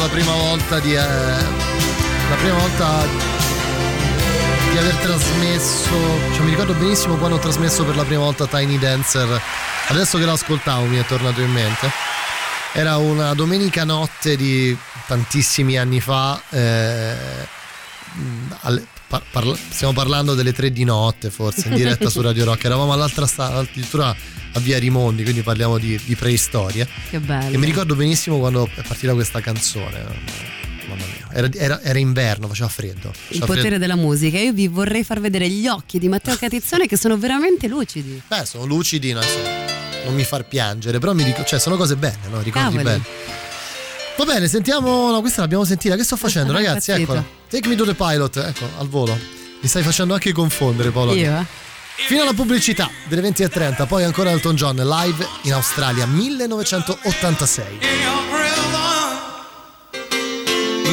La 0.00 0.08
prima 0.08 0.32
volta 0.32 0.80
di. 0.80 0.94
eh, 0.94 0.98
la 0.98 2.36
prima 2.38 2.56
volta 2.56 3.06
di 4.70 4.78
aver 4.78 4.94
trasmesso. 4.96 5.90
Cioè, 6.32 6.40
mi 6.40 6.50
ricordo 6.50 6.72
benissimo 6.74 7.16
quando 7.16 7.36
ho 7.36 7.38
trasmesso 7.38 7.84
per 7.84 7.96
la 7.96 8.04
prima 8.04 8.22
volta 8.22 8.46
Tiny 8.46 8.78
Dancer. 8.78 9.40
Adesso 9.88 10.16
che 10.18 10.24
lo 10.24 10.32
ascoltavo 10.32 10.84
mi 10.86 10.96
è 10.96 11.04
tornato 11.04 11.42
in 11.42 11.52
mente. 11.52 11.90
Era 12.72 12.96
una 12.96 13.34
domenica 13.34 13.84
notte 13.84 14.36
di 14.36 14.76
tantissimi 15.06 15.76
anni 15.76 16.00
fa. 16.00 16.40
eh, 16.48 17.48
par- 19.10 19.24
parla- 19.28 19.56
stiamo 19.70 19.92
parlando 19.92 20.34
delle 20.34 20.52
tre 20.52 20.70
di 20.70 20.84
notte, 20.84 21.30
forse, 21.30 21.66
in 21.68 21.74
diretta 21.74 22.08
su 22.08 22.20
Radio 22.20 22.44
Rock. 22.44 22.64
Eravamo 22.64 22.92
all'altra 22.92 23.26
sta- 23.26 23.52
addirittura 23.56 24.14
a 24.52 24.60
Via 24.60 24.78
Rimondi, 24.78 25.24
quindi 25.24 25.42
parliamo 25.42 25.78
di, 25.78 26.00
di 26.04 26.14
preistoria. 26.14 26.86
Che 27.10 27.18
bello. 27.18 27.52
E 27.54 27.58
mi 27.58 27.66
ricordo 27.66 27.96
benissimo 27.96 28.38
quando 28.38 28.68
è 28.72 28.82
partita 28.86 29.12
questa 29.14 29.40
canzone. 29.40 30.38
Mamma 30.88 31.04
mia, 31.04 31.28
era, 31.32 31.48
era- 31.54 31.82
era 31.82 31.98
inverno, 31.98 32.46
faceva 32.46 32.68
freddo. 32.68 33.08
Il 33.08 33.14
Faceva 33.14 33.46
potere 33.46 33.60
freddo. 33.68 33.78
della 33.78 33.96
musica. 33.96 34.38
Io 34.38 34.52
vi 34.52 34.68
vorrei 34.68 35.02
far 35.02 35.20
vedere 35.20 35.48
gli 35.48 35.66
occhi 35.66 35.98
di 35.98 36.08
Matteo 36.08 36.36
Catizzone 36.36 36.86
che 36.86 36.96
sono 36.96 37.16
veramente 37.18 37.66
lucidi. 37.66 38.20
Beh, 38.28 38.44
sono 38.44 38.64
lucidi, 38.64 39.12
no, 39.12 39.20
insomma, 39.22 39.48
non 40.04 40.14
mi 40.14 40.24
far 40.24 40.46
piangere, 40.46 40.98
però 41.00 41.12
mi 41.14 41.24
dico, 41.24 41.44
cioè, 41.44 41.58
sono 41.58 41.76
cose 41.76 41.96
belle, 41.96 42.28
no? 42.30 42.40
Ricordi 42.40 42.76
Cavoli. 42.76 42.82
belli. 42.84 43.02
Va 44.20 44.26
bene, 44.26 44.48
sentiamo. 44.48 45.10
No, 45.10 45.22
questa 45.22 45.40
l'abbiamo 45.40 45.64
sentita. 45.64 45.96
Che 45.96 46.04
sto 46.04 46.14
facendo, 46.14 46.52
ragazzi? 46.52 46.90
Eccola. 46.90 47.24
Take 47.48 47.66
me 47.68 47.74
to 47.74 47.86
the 47.86 47.94
pilot, 47.94 48.36
ecco, 48.36 48.68
al 48.76 48.86
volo. 48.86 49.18
Mi 49.60 49.66
stai 49.66 49.82
facendo 49.82 50.12
anche 50.12 50.30
confondere, 50.32 50.90
Paolo. 50.90 51.14
Io, 51.14 51.38
eh. 51.38 51.46
Fino 52.06 52.20
alla 52.20 52.34
pubblicità 52.34 52.90
delle 53.08 53.22
20.30, 53.22 53.86
poi 53.86 54.04
ancora 54.04 54.28
Elton 54.30 54.56
John 54.56 54.76
live 54.76 55.26
in 55.44 55.54
Australia 55.54 56.04
1986. 56.04 57.64
in 57.64 57.80
your 57.80 58.20
rhythm, 58.30 58.72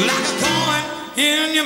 like 0.06 0.26
a 0.26 0.40
coin 0.40 0.84
in 1.18 1.54
your 1.54 1.66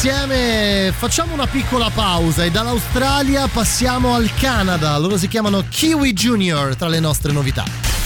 insieme, 0.00 0.94
facciamo 0.96 1.34
una 1.34 1.48
piccola 1.48 1.90
pausa 1.90 2.44
e 2.44 2.52
dall'Australia 2.52 3.48
passiamo 3.48 4.14
al 4.14 4.30
Canada. 4.38 4.96
Loro 4.96 5.16
si 5.16 5.26
chiamano 5.26 5.64
Kiwi 5.68 6.12
Junior 6.12 6.76
tra 6.76 6.86
le 6.86 7.00
nostre 7.00 7.32
novità. 7.32 7.64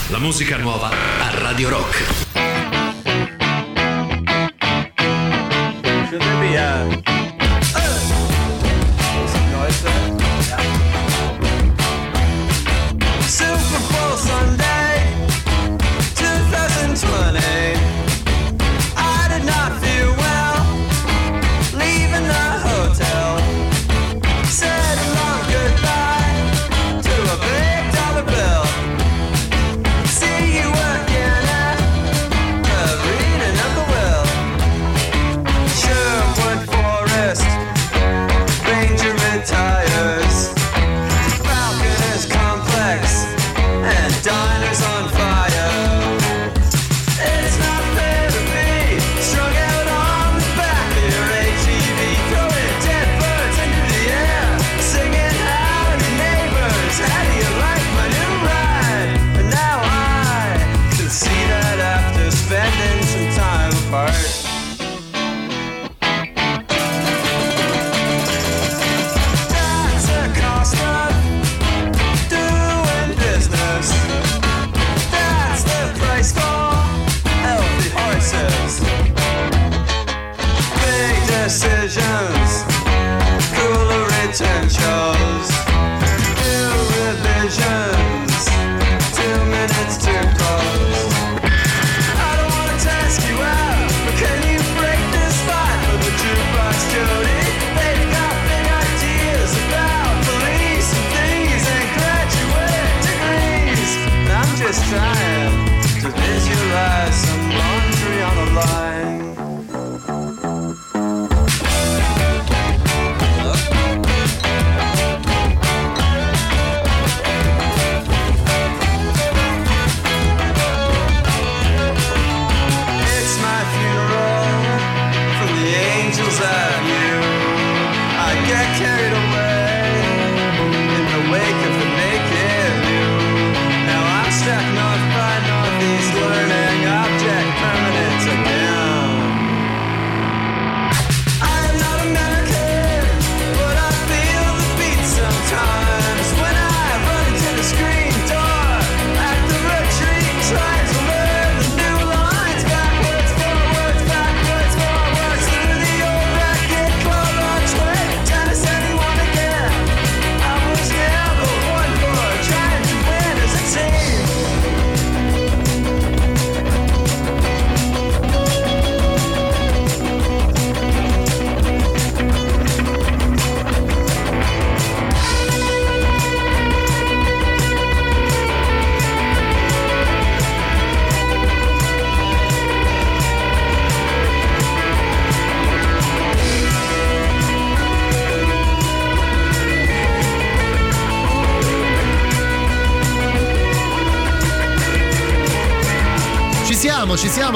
La 0.09 0.17
musica 0.17 0.57
nuova 0.57 0.89
a 0.89 1.29
Radio 1.37 1.69
Rock. 1.69 2.22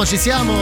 Ci 0.08 0.18
siamo. 0.18 0.54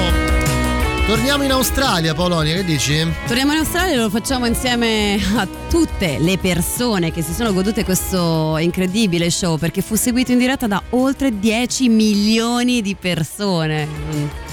Torniamo 1.05 1.43
in 1.43 1.51
Australia, 1.51 2.15
Polonia, 2.15 2.55
che 2.55 2.63
dici? 2.63 3.07
Torniamo 3.27 3.51
in 3.51 3.59
Australia 3.59 3.93
e 3.93 3.97
lo 3.97 4.09
facciamo 4.09 4.47
insieme 4.47 5.19
a 5.35 5.47
tutte 5.69 6.17
le 6.17 6.39
persone 6.39 7.11
che 7.11 7.22
si 7.22 7.31
sono 7.31 7.53
godute 7.53 7.84
questo 7.84 8.57
incredibile 8.57 9.30
show 9.30 9.59
perché 9.59 9.84
fu 9.84 9.93
seguito 9.93 10.31
in 10.31 10.39
diretta 10.39 10.65
da 10.65 10.81
oltre 10.91 11.38
10 11.38 11.89
milioni 11.89 12.81
di 12.81 12.95
persone. 12.95 13.88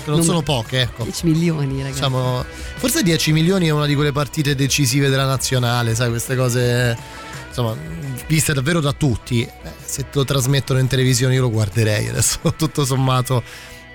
Che 0.04 0.10
non 0.10 0.22
sono 0.22 0.42
poche, 0.42 0.82
ecco. 0.82 1.04
10 1.04 1.26
milioni, 1.26 1.78
ragazzi. 1.78 1.92
Diciamo, 1.94 2.44
forse 2.76 3.02
10 3.02 3.32
milioni 3.32 3.68
è 3.68 3.70
una 3.70 3.86
di 3.86 3.94
quelle 3.94 4.12
partite 4.12 4.54
decisive 4.54 5.08
della 5.08 5.24
nazionale, 5.24 5.94
sai, 5.94 6.10
queste 6.10 6.36
cose 6.36 6.94
insomma, 7.48 7.74
viste 8.26 8.52
davvero 8.52 8.80
da 8.80 8.92
tutti. 8.92 9.40
Eh, 9.40 9.50
se 9.82 10.02
te 10.02 10.18
lo 10.18 10.26
trasmettono 10.26 10.80
in 10.80 10.86
televisione 10.86 11.32
io 11.32 11.40
lo 11.40 11.50
guarderei 11.50 12.08
adesso, 12.08 12.40
tutto 12.58 12.84
sommato. 12.84 13.42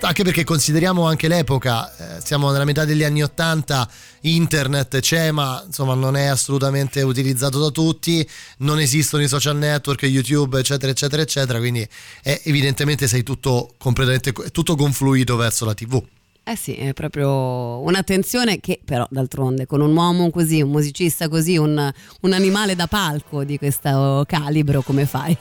Anche 0.00 0.22
perché 0.22 0.44
consideriamo 0.44 1.06
anche 1.06 1.26
l'epoca, 1.26 2.18
eh, 2.18 2.20
siamo 2.22 2.50
nella 2.52 2.64
metà 2.64 2.84
degli 2.84 3.02
anni 3.02 3.22
80, 3.22 3.88
internet 4.22 5.00
c'è 5.00 5.32
ma 5.32 5.62
insomma 5.66 5.94
non 5.94 6.16
è 6.16 6.26
assolutamente 6.26 7.02
utilizzato 7.02 7.58
da 7.58 7.70
tutti, 7.70 8.26
non 8.58 8.78
esistono 8.78 9.24
i 9.24 9.28
social 9.28 9.56
network, 9.56 10.04
YouTube 10.04 10.60
eccetera 10.60 10.92
eccetera 10.92 11.20
eccetera, 11.22 11.58
quindi 11.58 11.86
è, 12.22 12.40
evidentemente 12.44 13.08
sei 13.08 13.24
tutto 13.24 13.74
completamente, 13.76 14.32
tutto 14.52 14.76
confluito 14.76 15.36
verso 15.36 15.64
la 15.64 15.74
tv. 15.74 16.02
Eh 16.44 16.56
sì, 16.56 16.76
è 16.76 16.94
proprio 16.94 17.80
un'attenzione 17.80 18.60
che 18.60 18.80
però 18.82 19.06
d'altronde 19.10 19.66
con 19.66 19.80
un 19.80 19.94
uomo 19.94 20.30
così, 20.30 20.62
un 20.62 20.70
musicista 20.70 21.28
così, 21.28 21.58
un, 21.58 21.92
un 22.20 22.32
animale 22.32 22.74
da 22.74 22.86
palco 22.86 23.44
di 23.44 23.58
questo 23.58 24.24
calibro 24.26 24.80
come 24.80 25.04
fai? 25.04 25.36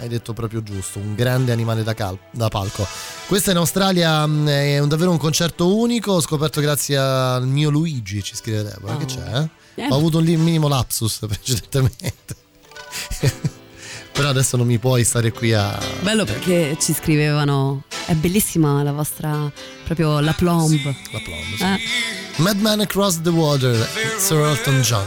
Hai 0.00 0.08
detto 0.08 0.32
proprio 0.32 0.62
giusto, 0.62 0.98
un 0.98 1.14
grande 1.14 1.52
animale 1.52 1.82
da, 1.82 1.92
cal- 1.92 2.18
da 2.30 2.48
palco. 2.48 2.86
Questo 3.26 3.50
in 3.50 3.58
Australia 3.58 4.24
mh, 4.26 4.48
è 4.48 4.78
un- 4.78 4.88
davvero 4.88 5.10
un 5.10 5.18
concerto 5.18 5.76
unico, 5.76 6.12
ho 6.12 6.20
scoperto 6.22 6.62
grazie 6.62 6.96
al 6.96 7.46
mio 7.46 7.68
Luigi, 7.68 8.22
ci 8.22 8.34
scrive 8.34 8.62
Deborah, 8.62 8.96
che 8.96 9.04
c'è? 9.04 9.38
eh? 9.74 9.82
Eh. 9.82 9.88
Ho 9.90 9.96
avuto 9.96 10.16
un 10.18 10.24
minimo 10.24 10.68
lapsus 10.68 11.18
precedentemente. 11.28 12.34
Però 14.12 14.28
adesso 14.30 14.56
non 14.56 14.66
mi 14.66 14.78
puoi 14.78 15.04
stare 15.04 15.32
qui 15.32 15.52
a... 15.52 15.78
Bello 16.00 16.24
perché 16.24 16.76
ci 16.80 16.94
scrivevano, 16.94 17.82
è 18.06 18.14
bellissima 18.14 18.82
la 18.82 18.92
vostra, 18.92 19.50
proprio 19.84 20.18
la 20.20 20.32
plomb. 20.32 20.82
La 20.84 21.20
plomb, 21.22 21.56
sì. 21.56 21.62
Eh, 21.62 21.78
Madman 22.36 22.80
Across 22.80 23.20
the 23.20 23.28
Water, 23.30 23.88
Sir 24.18 24.38
Elton 24.38 24.80
John. 24.80 25.06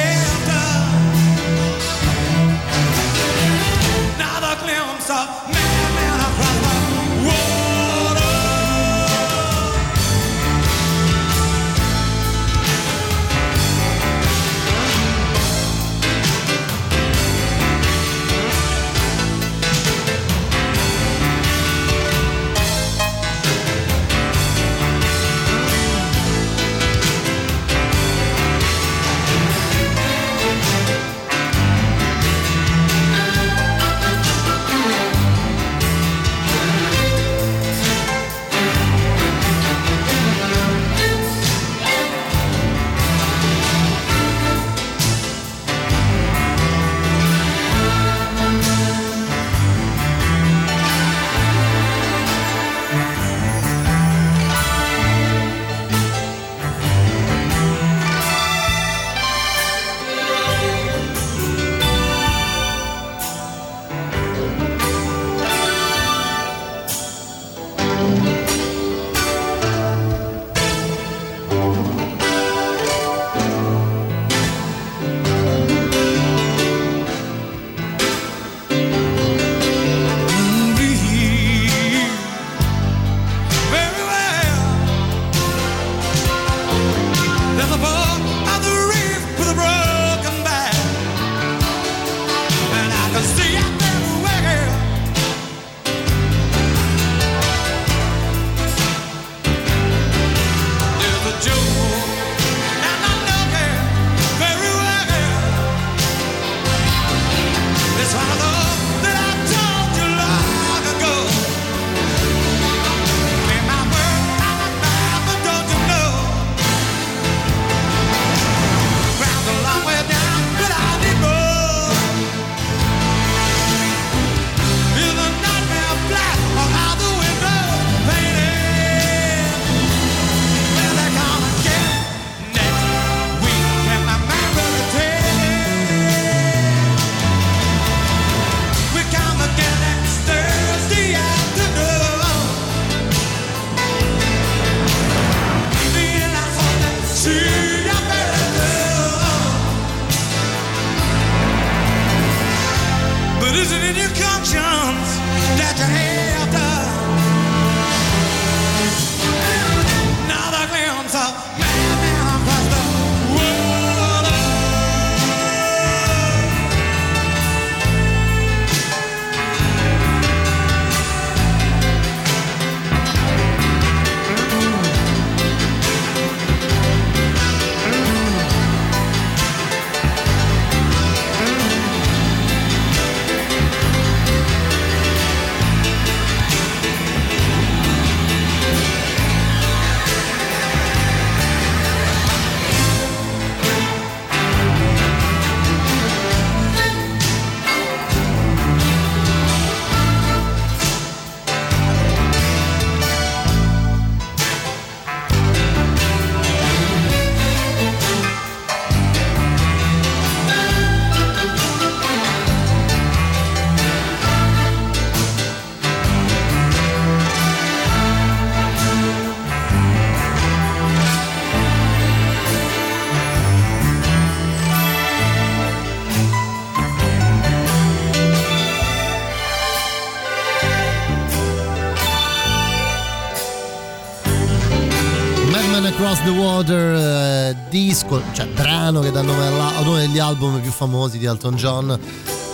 Across 236.01 236.23
the 236.23 236.29
Water, 236.31 236.95
eh, 236.95 237.55
disco, 237.69 238.23
cioè 238.33 238.47
brano 238.47 239.01
che 239.01 239.11
dà 239.11 239.21
nome 239.21 239.45
alla- 239.45 239.75
a 239.75 239.81
uno 239.81 239.97
degli 239.97 240.17
album 240.17 240.59
più 240.59 240.71
famosi 240.71 241.19
di 241.19 241.25
Elton 241.25 241.53
John. 241.53 241.91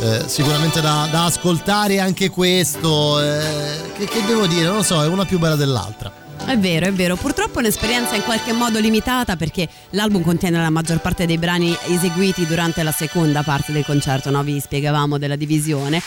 Eh, 0.01 0.23
sicuramente 0.27 0.81
da, 0.81 1.07
da 1.09 1.23
ascoltare 1.23 2.01
anche 2.01 2.29
questo. 2.29 3.21
eh, 3.21 3.89
che, 3.97 4.03
che 4.03 4.21
devo 4.25 4.47
dire? 4.47 4.65
Non 4.65 4.75
lo 4.75 4.83
so, 4.83 5.01
è 5.01 5.07
una 5.07 5.23
più 5.23 5.39
bella 5.39 5.55
dell'altra. 5.55 6.11
È 6.45 6.57
vero, 6.57 6.87
è 6.87 6.91
vero. 6.91 7.15
Purtroppo 7.15 7.59
è 7.59 7.61
un'esperienza 7.61 8.15
in 8.15 8.23
qualche 8.23 8.51
modo 8.51 8.79
limitata 8.79 9.37
perché 9.37 9.67
l'album 9.91 10.23
contiene 10.23 10.59
la 10.61 10.69
maggior 10.69 10.99
parte 10.99 11.25
dei 11.25 11.37
brani 11.37 11.73
eseguiti 11.87 12.45
durante 12.45 12.83
la 12.83 12.91
seconda 12.91 13.43
parte 13.43 13.71
del 13.71 13.85
concerto, 13.85 14.29
no? 14.29 14.43
Vi 14.43 14.59
spiegavamo 14.59 15.17
della 15.17 15.37
divisione. 15.37 16.01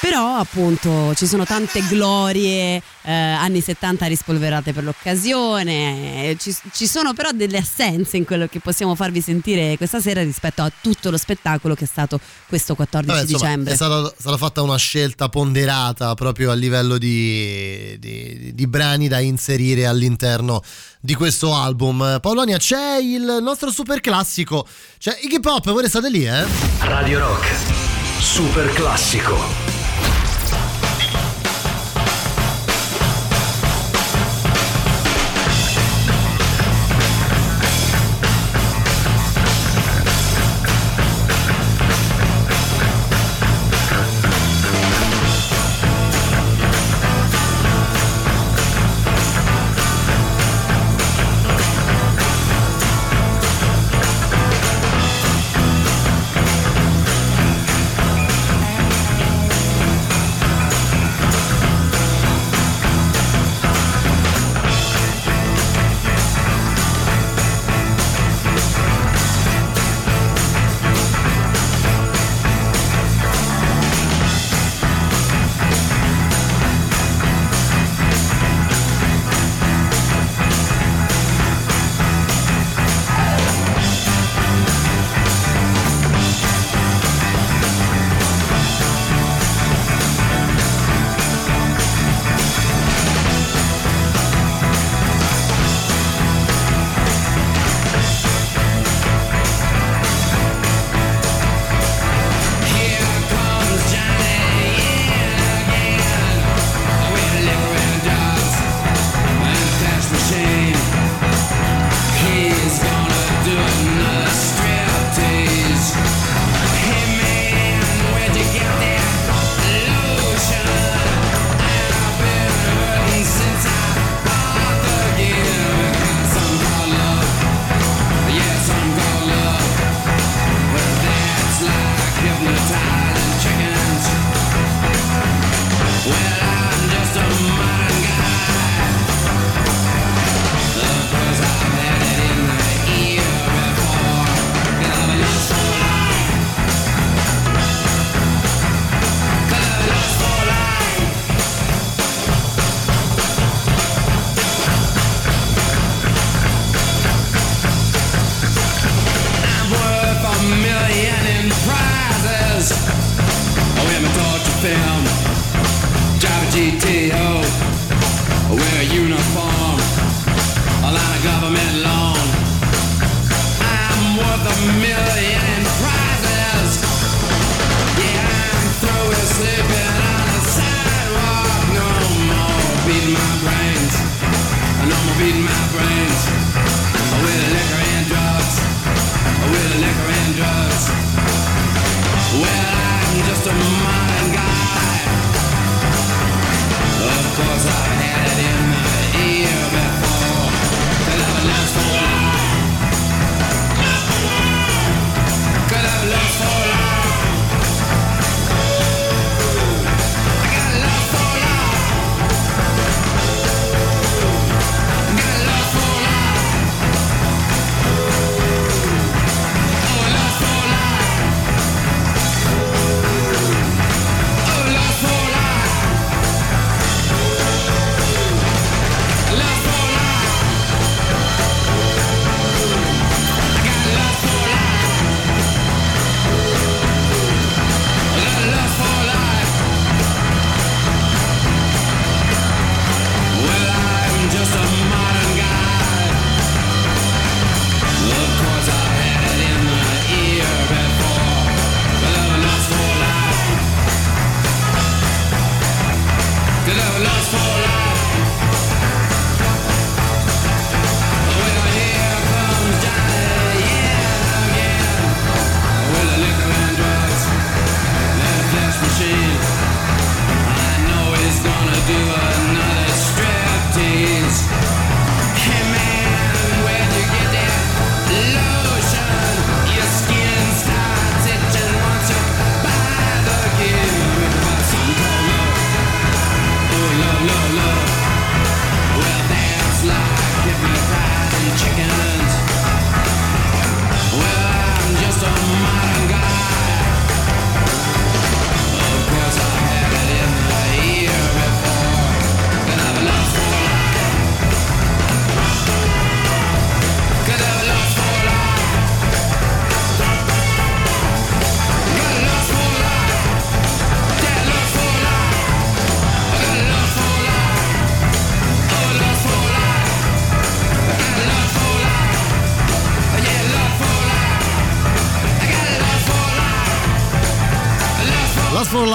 Però 0.00 0.36
appunto 0.36 1.14
ci 1.14 1.26
sono 1.26 1.44
tante 1.44 1.80
glorie 1.86 2.82
eh, 3.02 3.12
anni 3.12 3.60
70 3.60 4.06
rispolverate 4.06 4.72
per 4.72 4.84
l'occasione, 4.84 6.30
eh, 6.30 6.36
ci, 6.38 6.54
ci 6.72 6.86
sono 6.86 7.12
però 7.12 7.30
delle 7.32 7.58
assenze 7.58 8.16
in 8.16 8.24
quello 8.24 8.46
che 8.46 8.60
possiamo 8.60 8.94
farvi 8.94 9.20
sentire 9.20 9.76
questa 9.76 10.00
sera 10.00 10.22
rispetto 10.22 10.62
a 10.62 10.72
tutto 10.80 11.10
lo 11.10 11.16
spettacolo 11.16 11.74
che 11.74 11.84
è 11.84 11.88
stato 11.88 12.20
questo 12.46 12.74
14 12.74 13.12
Vabbè, 13.12 13.30
insomma, 13.30 13.48
dicembre. 13.50 13.72
È 13.72 13.76
stata, 13.76 14.14
stata 14.18 14.36
fatta 14.36 14.62
una 14.62 14.76
scelta 14.76 15.28
ponderata 15.28 16.14
proprio 16.14 16.50
a 16.50 16.54
livello 16.54 16.98
di, 16.98 17.96
di- 17.98 18.52
di 18.54 18.66
brani 18.66 19.08
da 19.08 19.18
inserire 19.20 19.86
all'interno 19.86 20.62
di 21.00 21.14
questo 21.14 21.54
album. 21.54 22.18
Paolonia, 22.20 22.58
c'è 22.58 22.98
il 23.00 23.38
nostro 23.42 23.70
super 23.70 24.00
classico. 24.00 24.66
Cioè, 24.98 25.18
Iggy 25.22 25.40
Pop, 25.40 25.70
voi 25.70 25.82
restate 25.82 26.10
lì, 26.10 26.26
eh? 26.26 26.44
Radio 26.80 27.18
Rock. 27.20 27.48
Super 28.20 28.70
classico. 28.72 29.69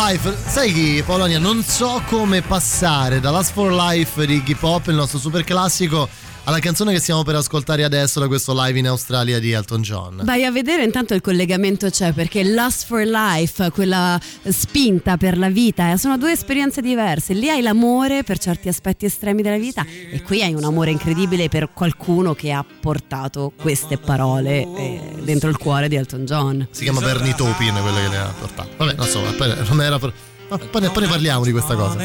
Life, 0.08 0.38
sai 0.46 0.72
chi 0.72 1.02
Polonia? 1.04 1.40
Non 1.40 1.64
so 1.64 2.00
come 2.08 2.44
passare 2.44 3.20
da 3.20 3.32
Last 3.32 3.54
for 3.54 3.72
Life 3.72 4.24
di 4.28 4.36
Iggy 4.36 4.54
Pop, 4.54 4.86
il 4.86 4.94
nostro 4.94 5.18
super 5.18 5.44
classico, 5.44 6.08
alla 6.46 6.60
canzone 6.60 6.94
che 6.94 7.00
stiamo 7.00 7.24
per 7.24 7.36
ascoltare 7.36 7.84
adesso 7.84 8.20
da 8.20 8.28
questo 8.28 8.54
live 8.56 8.78
in 8.78 8.88
Australia 8.88 9.40
di 9.40 9.52
Elton 9.52 9.82
John. 9.82 10.22
Vai 10.24 10.46
a 10.46 10.52
vedere 10.52 10.84
intanto 10.84 11.14
il 11.16 11.22
collegamento 11.22 11.90
c'è 11.90 12.12
perché 12.14 12.44
Lust 12.44 12.86
for 12.86 13.04
Life, 13.04 13.72
quella 13.72 14.20
spinta 14.48 15.18
per 15.18 15.38
la 15.38 15.50
vita, 15.50 15.92
eh, 15.92 15.98
sono 15.98 16.18
due 16.18 16.32
esperienze 16.32 16.82
diverse. 16.82 17.34
Lì 17.34 17.50
hai 17.50 17.62
l'amore 17.62 18.24
per 18.24 18.38
certi 18.38 18.68
aspetti 18.68 19.06
estremi 19.06 19.42
della 19.42 19.58
vita 19.58 19.86
e 20.12 20.22
qui 20.22 20.44
hai 20.44 20.54
un 20.54 20.64
amore 20.64 20.92
incredibile 20.92 21.50
per 21.50 21.72
qualcuno 21.74 22.36
che 22.36 22.52
ha 22.52 22.64
portato 22.80 23.52
queste 23.60 23.98
parole 23.98 24.62
eh, 24.62 25.02
dentro 25.24 25.50
il 25.50 25.58
cuore 25.58 25.88
di 25.88 25.96
Elton 25.96 26.26
John. 26.26 26.68
Si 26.70 26.84
chiama 26.84 27.00
Bernie 27.02 27.34
Taupin, 27.34 27.74
quello 27.74 27.98
che 27.98 28.08
le 28.08 28.18
ha 28.18 28.34
portato. 28.38 28.70
Vabbè, 28.78 28.94
non 28.94 29.08
so, 29.08 29.22
poi 29.36 29.52
non 29.68 29.82
era 29.82 29.98
per- 29.98 30.14
ma 30.48 30.58
poi, 30.60 30.82
ne- 30.82 30.90
poi 30.90 31.02
ne 31.04 31.10
parliamo 31.10 31.44
di 31.44 31.52
questa 31.52 31.76
cosa. 31.76 31.98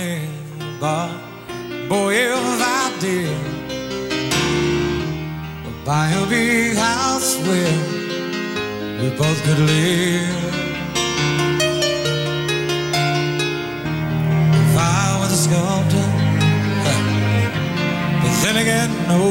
Boy, 1.89 2.15
if 2.15 2.61
I 2.61 2.93
did 3.01 3.60
buy 5.91 6.09
a 6.11 6.27
big 6.29 6.77
house 6.77 7.37
where 7.47 7.79
we 9.01 9.09
both 9.19 9.39
could 9.43 9.59
live. 9.59 10.55
If 14.62 14.75
I 14.79 15.19
was 15.21 15.31
a 15.39 15.41
sculptor, 15.47 16.09
but 18.23 18.35
then 18.43 18.57
again, 18.65 18.91
no, 19.11 19.23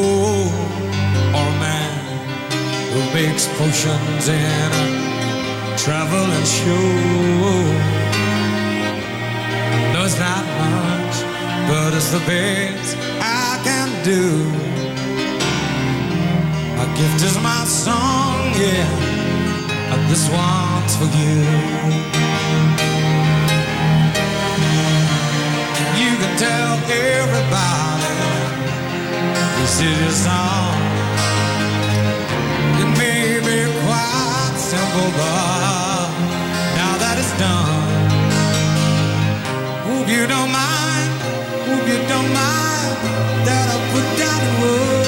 or 1.37 1.47
a 1.53 1.59
man 1.63 1.93
who 2.91 3.01
makes 3.13 3.47
potions 3.59 4.27
in 4.27 4.69
a 4.83 5.77
traveling 5.77 6.47
show. 6.59 6.89
No, 9.93 9.99
it's 10.03 10.19
not 10.27 10.43
much, 10.65 11.15
but 11.69 11.93
it's 11.93 12.11
the 12.11 12.23
best 12.27 12.97
I 13.21 13.61
can 13.63 14.03
do. 14.03 14.68
Gift 16.99 17.23
is 17.23 17.37
my 17.39 17.63
song, 17.63 18.51
yeah, 18.59 18.83
and 19.93 20.01
this 20.11 20.27
one's 20.27 20.97
for 20.97 21.07
you. 21.17 21.35
You 25.95 26.11
can 26.19 26.33
tell 26.37 26.75
everybody 26.91 28.15
this 29.55 29.79
is 29.79 30.01
your 30.01 30.11
song. 30.11 30.75
It 32.81 32.89
may 32.99 33.39
be 33.47 33.59
quite 33.85 34.55
simple, 34.57 35.09
but 35.15 36.09
now 36.75 36.93
that 36.99 37.15
it's 37.17 37.31
done. 37.39 37.79
Hope 39.87 40.09
you 40.09 40.27
don't 40.27 40.51
mind, 40.51 41.11
hope 41.63 41.87
you 41.87 41.99
don't 42.11 42.31
mind 42.43 42.91
that 43.47 43.65
I 43.71 43.77
put 43.93 44.07
down 44.19 44.41
in 44.43 44.61
words 44.61 44.98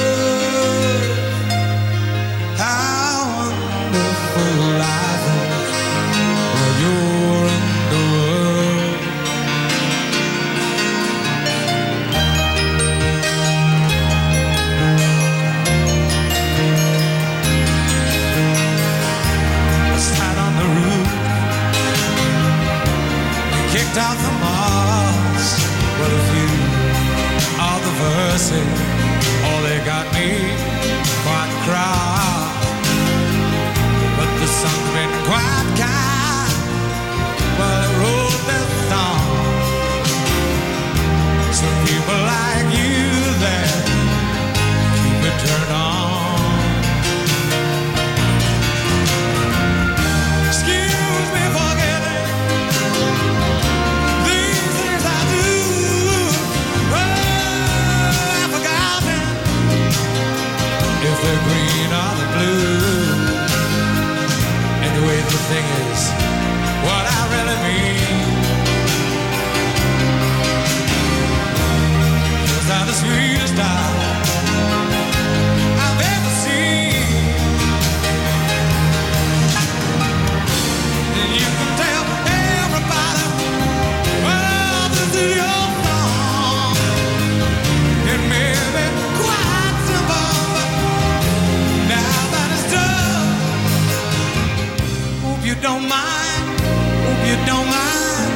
don't 95.62 95.88
mind, 95.88 96.60
hope 97.06 97.24
you 97.30 97.38
don't 97.46 97.68
mind 97.68 98.34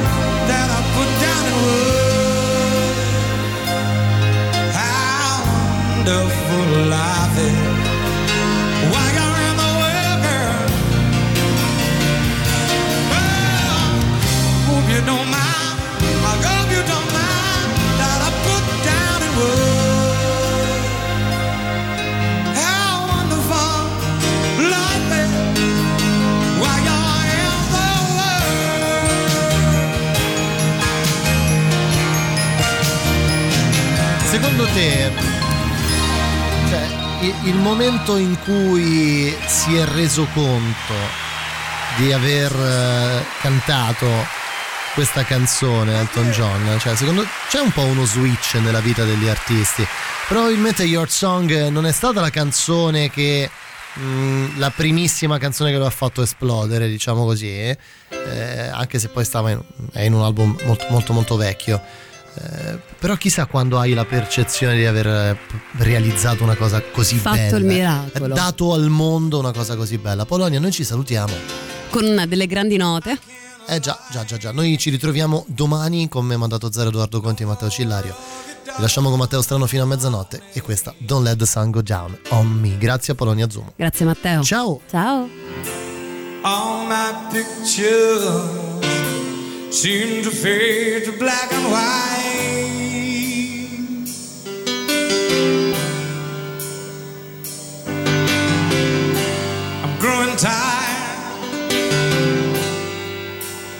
that 0.48 0.68
I 0.70 0.80
put 0.94 1.10
down 1.24 1.42
in 1.50 1.56
words 1.66 3.10
how 4.76 5.42
wonderful 6.06 6.66
life 6.88 7.38
is. 7.38 7.75
Te, 34.76 35.10
cioè, 36.68 36.86
il, 37.22 37.34
il 37.44 37.54
momento 37.54 38.18
in 38.18 38.38
cui 38.40 39.34
si 39.46 39.74
è 39.74 39.86
reso 39.86 40.26
conto 40.34 40.92
di 41.96 42.12
aver 42.12 42.52
eh, 42.52 43.24
cantato 43.40 44.06
questa 44.92 45.24
canzone 45.24 45.98
Elton 45.98 46.30
John, 46.30 46.76
cioè, 46.78 46.94
secondo 46.94 47.26
c'è 47.48 47.60
un 47.60 47.72
po' 47.72 47.84
uno 47.84 48.04
switch 48.04 48.56
nella 48.56 48.80
vita 48.80 49.04
degli 49.04 49.28
artisti. 49.28 49.86
Probabilmente 50.28 50.82
Your 50.84 51.08
Song 51.08 51.68
non 51.68 51.86
è 51.86 51.92
stata 51.92 52.20
la 52.20 52.30
canzone 52.30 53.08
che 53.08 53.48
mm, 53.98 54.58
la 54.58 54.70
primissima 54.70 55.38
canzone 55.38 55.70
che 55.70 55.78
lo 55.78 55.86
ha 55.86 55.90
fatto 55.90 56.20
esplodere, 56.20 56.86
diciamo 56.86 57.24
così, 57.24 57.48
eh, 57.48 57.78
anche 58.70 58.98
se 58.98 59.08
poi 59.08 59.24
stava 59.24 59.52
in, 59.52 59.62
è 59.92 60.02
in 60.02 60.12
un 60.12 60.22
album 60.22 60.54
molto 60.64 60.86
molto 60.90 61.12
molto 61.14 61.36
vecchio. 61.36 61.80
Eh, 62.38 62.78
però 62.98 63.14
chissà 63.16 63.46
quando 63.46 63.78
hai 63.78 63.94
la 63.94 64.04
percezione 64.04 64.76
di 64.76 64.84
aver 64.84 65.06
eh, 65.06 65.38
realizzato 65.78 66.42
una 66.42 66.54
cosa 66.54 66.82
così 66.82 67.16
Fatto 67.16 67.36
bella, 67.36 67.56
il 67.56 67.64
miracolo. 67.64 68.34
dato 68.34 68.72
al 68.74 68.88
mondo 68.90 69.38
una 69.38 69.52
cosa 69.52 69.74
così 69.76 69.96
bella. 69.98 70.24
Polonia, 70.26 70.60
noi 70.60 70.72
ci 70.72 70.84
salutiamo. 70.84 71.32
Con 71.90 72.04
una 72.04 72.26
delle 72.26 72.46
grandi 72.46 72.76
note. 72.76 73.18
Eh 73.68 73.80
già, 73.80 73.98
già, 74.10 74.24
già, 74.24 74.36
già. 74.36 74.52
Noi 74.52 74.76
ci 74.78 74.90
ritroviamo 74.90 75.44
domani 75.48 76.08
con 76.08 76.24
me, 76.24 76.36
mandato 76.36 76.70
zero 76.70 76.88
Edoardo 76.90 77.20
Conti 77.20 77.42
e 77.42 77.46
Matteo 77.46 77.68
Cillario. 77.70 78.14
Vi 78.64 78.82
lasciamo 78.82 79.08
con 79.08 79.18
Matteo 79.18 79.40
Strano 79.40 79.66
fino 79.66 79.84
a 79.84 79.86
mezzanotte 79.86 80.42
e 80.52 80.60
questa 80.60 80.92
Don't 80.98 81.24
Let 81.24 81.38
the 81.38 81.46
Sun 81.46 81.70
Go 81.70 81.80
Down 81.82 82.16
on 82.28 82.46
Me. 82.46 82.76
Grazie 82.76 83.14
a 83.14 83.16
Polonia 83.16 83.48
Zoom. 83.48 83.72
Grazie 83.74 84.04
Matteo. 84.04 84.42
Ciao. 84.42 84.80
Ciao. 84.88 85.28
Seem 89.70 90.22
to 90.22 90.30
fade 90.30 91.04
to 91.04 91.12
black 91.12 91.52
and 91.52 91.70
white. 91.70 92.06
I'm 99.84 99.98
growing 99.98 100.36
tired, 100.36 101.42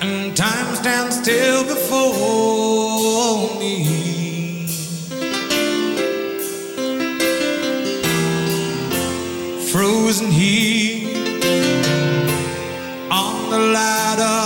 and 0.02 0.36
time 0.36 0.74
stands 0.76 1.16
still 1.20 1.64
before 1.64 3.58
me. 3.58 3.74
Frozen 9.72 10.30
here 10.30 11.08
on 13.10 13.50
the 13.50 13.58
ladder. 13.58 14.45